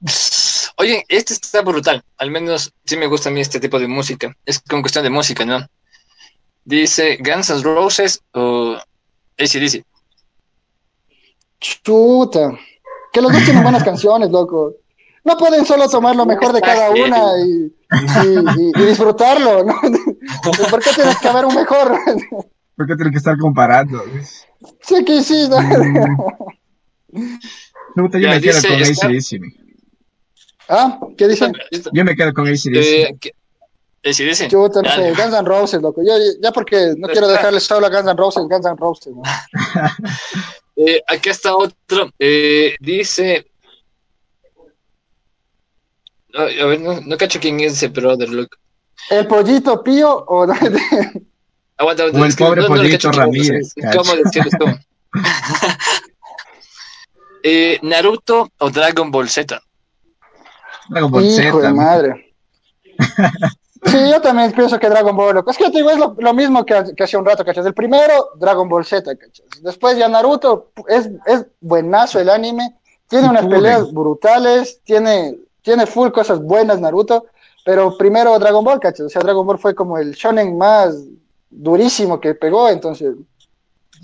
[0.78, 2.02] Oye, este está brutal.
[2.18, 4.34] Al menos sí me gusta a mí este tipo de música.
[4.44, 5.66] Es con cuestión de música, ¿no?
[6.64, 8.76] Dice Guns N' Roses o
[9.38, 9.84] ACDC.
[11.60, 12.52] Chuta.
[13.12, 14.74] Que los dos tienen buenas canciones, loco.
[15.26, 17.72] No pueden solo tomar lo mejor de cada una y,
[18.24, 19.74] y- y- y disfrutarlo, ¿no?
[20.70, 21.98] ¿Por qué tiene que haber un mejor?
[22.76, 24.02] ¿Por qué tienen que estar comparando?
[24.82, 25.58] Sí que sí, ¿no?
[27.94, 29.40] Puta, yo Ya, me quedo con está- ACDC.
[30.68, 30.98] ¿Ah?
[31.16, 31.52] ¿Qué dicen?
[31.92, 32.76] Yo me quedo con ACDC.
[32.76, 33.18] Eh.
[34.04, 34.48] ACDC.
[34.84, 36.02] Ya, sé, Guns N' Roses, loco.
[36.06, 39.22] Yo, ya porque no quiero dejarles solo a Guns N' Roses, Guns N' Roses, ¿no?
[40.78, 42.10] Eh, aquí está otro.
[42.18, 43.46] Eh, dice.
[46.36, 48.56] A ver, no, no cacho quién es ese brother, loco.
[49.10, 52.20] ¿El pollito pío o Aguanta, aguanta.
[52.20, 54.76] O el pobre no- no pollito cacho cómo- Ramírez, ¿Cómo decirles cómo?
[57.48, 59.60] Eh, Naruto o Dragon Ball Z.
[60.88, 61.74] Dragon Ball Hijo de Z.
[61.74, 62.34] madre.
[63.84, 65.50] Sí, yo también pienso que Dragon Ball, loco.
[65.52, 67.64] Es que te digo, es lo, lo mismo que, que hace un rato, ¿cachas?
[67.66, 69.46] El primero, Dragon Ball Z, ¿cachas?
[69.62, 72.74] Después ya Naruto, es, es buenazo el anime,
[73.06, 77.26] tiene unas peleas brutales, tiene, tiene full cosas buenas Naruto,
[77.64, 79.06] pero primero Dragon Ball, ¿cachas?
[79.06, 80.94] O sea, Dragon Ball fue como el shonen más
[81.50, 83.16] durísimo que pegó, entonces...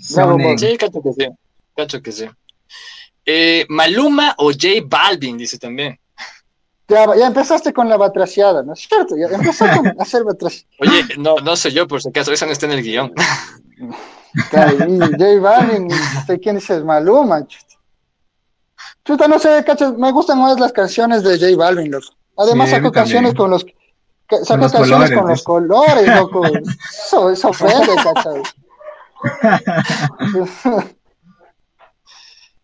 [0.09, 0.43] Dragon.
[0.43, 0.59] Ball.
[0.59, 1.27] Sí, cacho que sí.
[1.73, 2.25] Cacho que sí.
[3.25, 5.97] Eh, Maluma o J Balvin, dice también.
[6.89, 9.15] Ya, ya empezaste con la batraciada, ¿no es cierto?
[9.15, 10.67] Ya empezaste con hacer batraciada.
[10.81, 13.13] Oye, no, no soy yo, por si acaso, esa no está en el guion.
[14.51, 17.47] J Balvin, no sé quién es el Maluma.
[17.47, 17.73] Chuta.
[19.05, 22.07] Chuta, no sé, cachas, me gustan más las canciones de J Balvin, loco.
[22.37, 23.37] Además Sí, sacó canciones también.
[23.37, 23.65] con los
[24.47, 26.41] sacó los canciones colores, con los colores, loco.
[26.47, 28.55] Eso, eso ofende, cachas.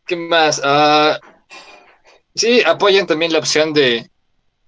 [0.06, 0.62] ¿Qué más?
[0.64, 1.20] Ah,
[2.36, 4.10] sí, apoyan también la opción de,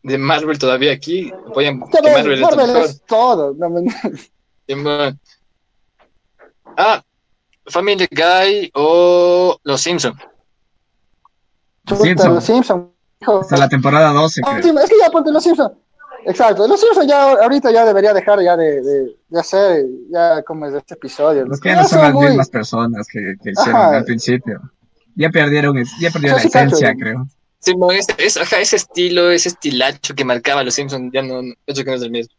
[0.03, 1.31] de Marvel todavía aquí.
[1.48, 3.53] Apoyan Ya que ves, Marvel Marvel es todo.
[3.57, 3.84] no me-
[4.68, 5.19] Simón.
[6.77, 7.03] Ah,
[7.65, 10.18] Family Guy o Los Simpson.
[11.97, 12.85] Chuta, los Simpsons.
[13.22, 14.73] Hasta la temporada 12, Ah, creo.
[14.73, 15.72] sí, Es que ya ponte los Simpsons.
[16.26, 20.65] Exacto, los Simpsons ya ahorita ya debería dejar ya de, de, de hacer ya como
[20.68, 21.45] es este episodio.
[21.45, 23.97] Los que Ya no son las muy- mismas personas que, que hicieron Ajá.
[23.97, 24.59] al principio.
[25.15, 26.76] Ya perdieron, ya perdieron Sí, la sí, cacho.
[26.76, 27.27] esencia, creo.
[27.59, 31.53] Simón, ese, es- ajá, ese estilo, ese estilacho que marcaba Los Simpson, ya no, no-
[31.68, 32.34] yo creo que no es el mismo.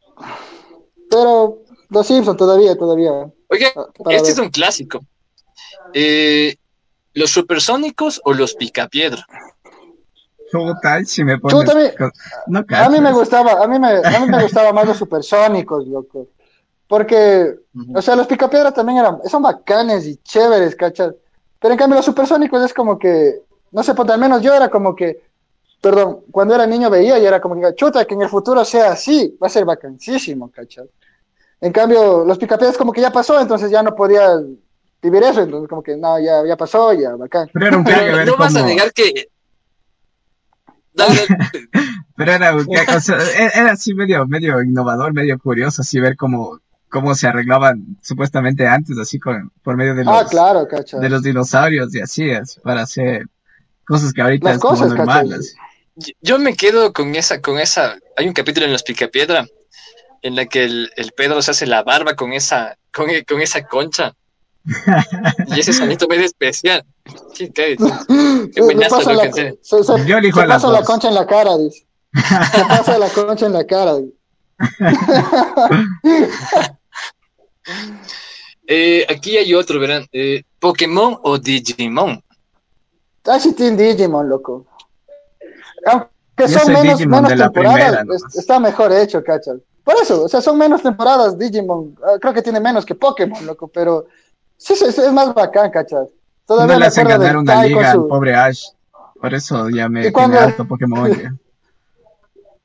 [1.10, 1.58] Pero
[1.90, 3.10] los Simpsons todavía, todavía.
[3.48, 4.30] Oye, Ah, este ver.
[4.32, 5.00] es un clásico.
[5.92, 6.56] Eh,
[7.14, 9.26] ¿Los supersónicos o los picapiedra?
[10.50, 11.66] Chuta, si me Tú pones...
[11.66, 11.92] también-
[12.46, 15.86] No A mí me gustaba, a mí me, a mí me gustaba más los supersónicos,
[15.86, 16.28] loco.
[16.86, 17.54] Porque,
[17.94, 21.14] o sea, los picapiedras también eran, son bacanes y chéveres, ¿cachas?
[21.58, 23.40] Pero en cambio los supersónicos es como que,
[23.70, 25.22] no sé, pues al menos yo era como que,
[25.80, 28.92] perdón, cuando era niño veía y era como que, chuta, que en el futuro sea
[28.92, 30.86] así, va a ser bacanísimo, ¿cachas?
[31.62, 34.28] En cambio, los picapiedras como que ya pasó, entonces ya no podía
[35.02, 37.50] vivir eso, entonces como que, no, ya, ya pasó, ya, bacán.
[37.52, 39.28] Pero era un que Pero ver no vas a negar que...
[40.94, 41.20] Dale.
[42.16, 46.60] Pero era, o sea, e- era así medio, medio innovador, medio curioso, así ver cómo,
[46.90, 51.22] cómo se arreglaban supuestamente antes, así con, por medio de los, Ah, claro, de los
[51.22, 53.26] dinosaurios y así, es, para hacer
[53.86, 55.30] cosas que ahorita Las es como cosas, normal.
[55.30, 55.38] ¿cachai?
[55.38, 56.14] así.
[56.20, 57.96] Yo me quedo con esa, con esa.
[58.16, 59.46] Hay un capítulo en Los Picapiedra
[60.22, 63.66] en la que el, el Pedro se hace la barba con esa, con, con esa
[63.66, 64.14] concha.
[65.48, 66.84] Y ese sonido medio especial.
[67.34, 69.58] Sí, qué- Qué Se- buenazo se pasa lo la, que sé.
[69.62, 71.86] se, se- Yo elijo se pasa la concha en la cara, dice.
[72.52, 73.96] Se pasa la concha en la cara.
[73.96, 74.12] dice.
[78.66, 80.06] Eh, aquí hay otro, verán.
[80.12, 82.22] Eh, Pokémon o Digimon.
[83.26, 84.66] Ah, sí, tiene Digimon, loco.
[85.86, 89.56] Aunque son menos, Digimon menos de la temporadas, primera, está mejor hecho, cachas.
[89.84, 91.96] Por eso, o sea, son menos temporadas Digimon.
[92.04, 94.06] Ah, creo que tiene menos que Pokémon, loco, pero
[94.64, 96.08] sí, sí, sí, es más bacán, cachas.
[96.46, 98.64] Todavía No le hacen ganar una liga al pobre Ash.
[99.20, 101.10] Por eso ya me tiene harto Pokémon.
[101.10, 101.34] ya.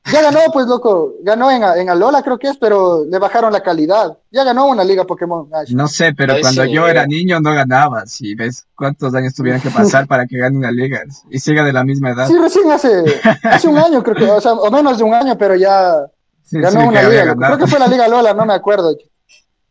[0.09, 1.15] Ya ganó, pues, loco.
[1.21, 4.17] Ganó en, en Alola, creo que es, pero le bajaron la calidad.
[4.31, 5.49] Ya ganó una liga Pokémon.
[5.53, 5.73] Ash.
[5.73, 6.71] No sé, pero Ay, cuando sí.
[6.71, 8.05] yo era niño no ganaba.
[8.05, 11.73] Si ves cuántos años tuvieron que pasar para que gane una liga y siga de
[11.73, 12.25] la misma edad.
[12.25, 13.03] Sí, recién hace,
[13.43, 16.07] hace un año, creo que, o sea, o menos de un año, pero ya
[16.47, 17.35] Sí, ganó sí, una liga.
[17.35, 18.95] Creo que fue la Liga Lola, no me acuerdo.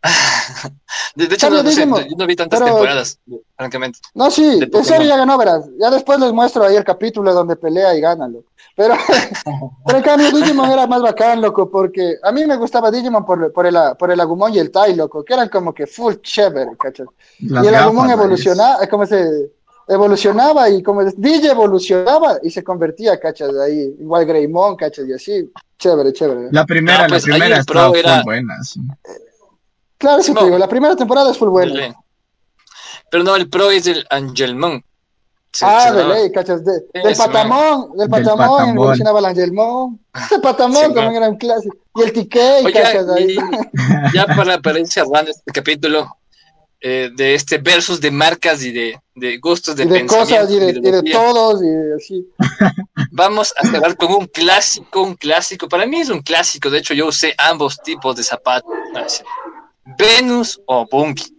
[1.14, 3.18] De, de hecho, no, no sé, yo no vi tantas pero- temporadas,
[3.56, 3.98] francamente.
[4.14, 4.84] No, sí, De en Pokémon.
[4.84, 5.64] serio ya ganó, verás.
[5.78, 8.50] Ya después les muestro ahí el capítulo donde pelea y gana, loco.
[8.76, 8.94] Pero,
[9.86, 13.50] pero en cambio Digimon era más bacán, loco, porque a mí me gustaba Digimon por,
[13.52, 16.72] por, el, por el Agumon y el Tai, loco, que eran como que full chévere,
[16.78, 17.06] ¿cachai?
[17.40, 19.50] Las y el Agumon evolucionaba, eh, como se
[19.88, 23.52] evolucionaba y como DJ evolucionaba y se convertía, ¿cachai?
[23.52, 25.06] De ahí, igual Greymon, ¿cachai?
[25.08, 26.48] Y así, chévere, chévere.
[26.52, 28.54] La primera, No, pues, la primera estaba era- muy buena.
[28.62, 28.80] sí.
[29.98, 30.40] Claro, sí, No.
[30.40, 31.94] te digo, la primera temporada es full buena.
[33.10, 34.82] Pero no, el pro es el Angelmon.
[35.52, 38.76] Se- Ah, de ley, cachas, de, del Patamón, del Del Patamón, Patamón.
[38.76, 40.00] evolucionaba el Angelmon.
[40.14, 41.16] Ese Patamón Sí, también man.
[41.16, 41.76] era un clásico.
[41.94, 43.36] Y el TK, Oye, cachas, ahí.
[43.36, 43.36] y
[44.14, 46.14] ya para, para ir cerrando este capítulo
[46.80, 50.52] eh, de este versus de marcas y de, de gustos de, Y de cosas, pensamiento,
[50.78, 52.28] y de, y de todos, y de así.
[53.12, 55.68] Vamos a cerrar con un clásico, un clásico.
[55.70, 56.68] Para mí es un clásico.
[56.68, 58.70] De hecho, yo usé ambos tipos de zapatos.
[59.98, 61.32] Venus o Bunky.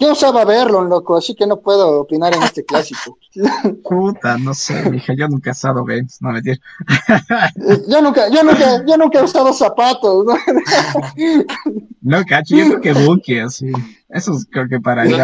[0.00, 3.18] yo usaba verlo, loco, así que no puedo opinar en este clásico.
[3.84, 6.60] Puta, no sé, dije, yo nunca he usado Vans, no mentir.
[7.88, 10.34] yo nunca, yo nunca, yo nunca he usado zapatos, ¿no?
[12.00, 13.70] no, cacho, yo creo que Bunky, así.
[14.08, 15.20] Eso es, creo que para ir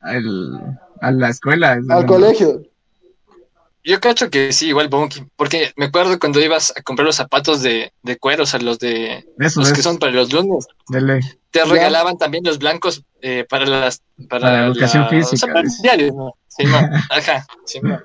[0.00, 1.78] al, a la escuela.
[1.88, 2.62] Al colegio.
[3.82, 7.62] Yo cacho que sí, igual Bunky, porque me acuerdo cuando ibas a comprar los zapatos
[7.62, 10.66] de, de cuero, o sea, los de los que son para los lunes.
[11.50, 15.62] Te regalaban también los blancos eh, para las para, la educación física.
[16.12, 16.34] ¿no?
[16.48, 16.78] Sí, no.
[17.10, 17.98] Ajá, sí, no.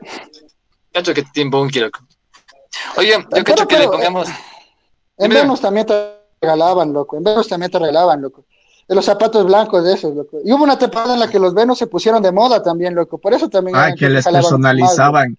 [0.94, 2.00] Cacho que tiene Bunky, loco.
[2.96, 4.30] Oye, yo cacho que le pongamos.
[5.18, 7.18] En Venus también te regalaban, loco.
[7.18, 8.46] En Venus también te regalaban, loco.
[8.88, 10.40] De los zapatos blancos de esos, loco.
[10.44, 13.18] Y hubo una temporada en la que los Venus se pusieron de moda también, loco.
[13.18, 13.76] Por eso también.
[13.76, 15.38] Ah, que les personalizaban.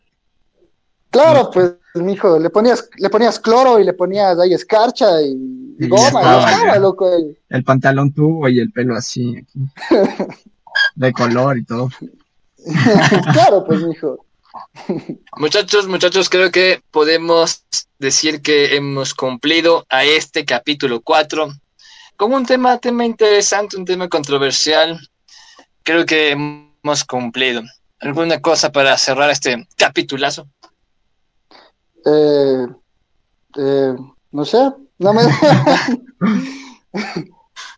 [1.16, 6.76] Claro, pues, mijo, le ponías, le ponías cloro y le ponías ahí escarcha y, goma,
[6.78, 7.10] loco.
[7.48, 7.64] El...
[7.64, 9.34] pantalón tubo y el pelo así,
[10.94, 11.88] de color y todo.
[13.32, 14.26] claro, pues, mijo.
[15.38, 17.64] Muchachos, muchachos, creo que podemos
[17.98, 21.48] decir que hemos cumplido a este capítulo 4
[22.16, 25.00] con un tema, tema interesante, un tema controversial.
[25.82, 27.62] Creo que hemos cumplido.
[28.00, 30.46] ¿Alguna cosa para cerrar este capitulazo?
[32.08, 32.66] Eh,
[33.58, 33.96] eh,
[34.30, 35.22] no sé, no me...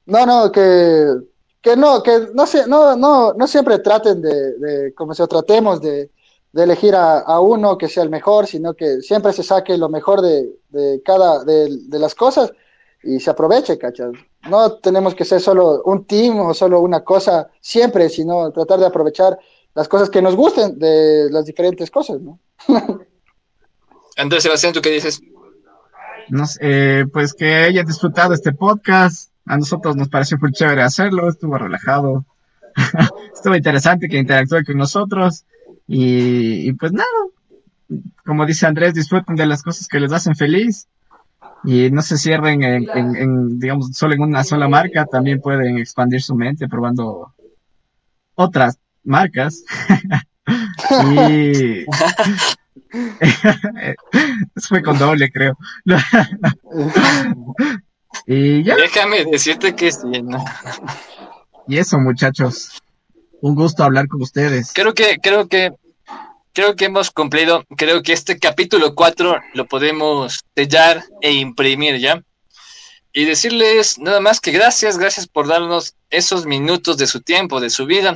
[0.06, 1.14] no, no, que,
[1.62, 6.10] que no, que no, no, no, no siempre traten de, como si tratemos de,
[6.54, 11.00] elegir a, uno que sea el mejor, sino que siempre se saque lo mejor de,
[11.04, 12.52] cada, de, las cosas
[13.02, 14.10] y se aproveche, ¿cachas?
[14.50, 18.86] No tenemos que ser solo un team o solo una cosa siempre, sino tratar de
[18.86, 19.38] aprovechar
[19.74, 22.40] las cosas que nos gusten de las diferentes cosas, ¿no?
[24.18, 25.20] Andrés Sebastián, ¿tú qué dices?
[26.60, 29.30] Eh, pues que haya disfrutado este podcast.
[29.46, 32.26] A nosotros nos pareció muy chévere hacerlo, estuvo relajado,
[33.34, 35.44] estuvo interesante que interactúe con nosotros.
[35.86, 37.08] Y, pues nada,
[38.26, 40.88] como dice Andrés, disfruten de las cosas que les hacen feliz
[41.64, 46.34] y no se cierren en, digamos, solo en una sola marca, también pueden expandir su
[46.34, 47.32] mente probando
[48.34, 49.64] otras marcas.
[51.16, 51.86] y,
[54.68, 55.56] fue con doble, creo.
[58.26, 58.76] y ya.
[58.76, 60.06] Déjame decirte que sí.
[61.66, 62.82] Y eso, muchachos.
[63.40, 64.72] Un gusto hablar con ustedes.
[64.74, 65.72] Creo que, creo que,
[66.52, 67.64] creo que hemos cumplido.
[67.76, 72.22] Creo que este capítulo 4 lo podemos sellar e imprimir ya.
[73.12, 77.70] Y decirles nada más que gracias, gracias por darnos esos minutos de su tiempo, de
[77.70, 78.14] su vida,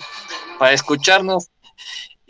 [0.59, 1.49] para escucharnos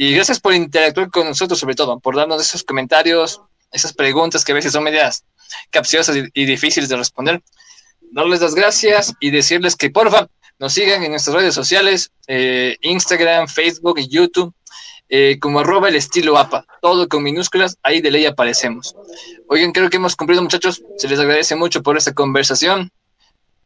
[0.05, 4.51] y gracias por interactuar con nosotros, sobre todo, por darnos esos comentarios, esas preguntas que
[4.51, 5.25] a veces son medias
[5.71, 7.41] capciosas y, difíciles de responder.
[8.11, 10.27] Darles las gracias y decirles que porfa
[10.59, 14.53] nos sigan en nuestras redes sociales, eh, Instagram, Facebook y YouTube,
[15.09, 18.97] eh, como arroba el estilo APA, todo con minúsculas, ahí de ley aparecemos.
[19.47, 22.91] Oigan, creo que hemos cumplido muchachos, se les agradece mucho por esta conversación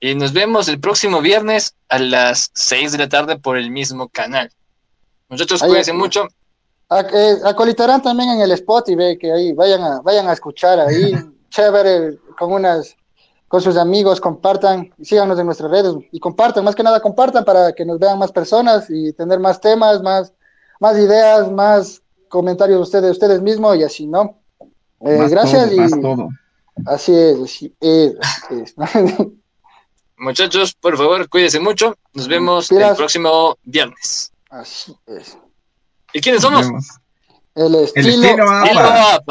[0.00, 4.10] y nos vemos el próximo viernes a las 6 de la tarde por el mismo
[4.10, 4.50] canal.
[5.28, 6.28] Muchachos, cuídense mucho.
[6.90, 10.78] Eh, acolitarán también en el spot y ve que ahí vayan a, vayan a escuchar
[10.78, 11.12] ahí,
[11.50, 12.96] chévere, con unas
[13.48, 17.72] con sus amigos, compartan, síganos en nuestras redes y compartan, más que nada compartan para
[17.72, 20.32] que nos vean más personas y tener más temas, más,
[20.80, 24.40] más ideas, más comentarios de ustedes, ustedes mismos y así, ¿no?
[25.00, 25.78] Eh, gracias y
[26.86, 28.74] así es, así es.
[30.18, 31.94] Muchachos, por favor, cuídense mucho.
[32.14, 34.32] Nos vemos el próximo viernes.
[34.50, 35.36] Así es.
[36.12, 36.66] ¿Y quiénes somos?
[37.54, 39.24] El estilo, el estilo APA.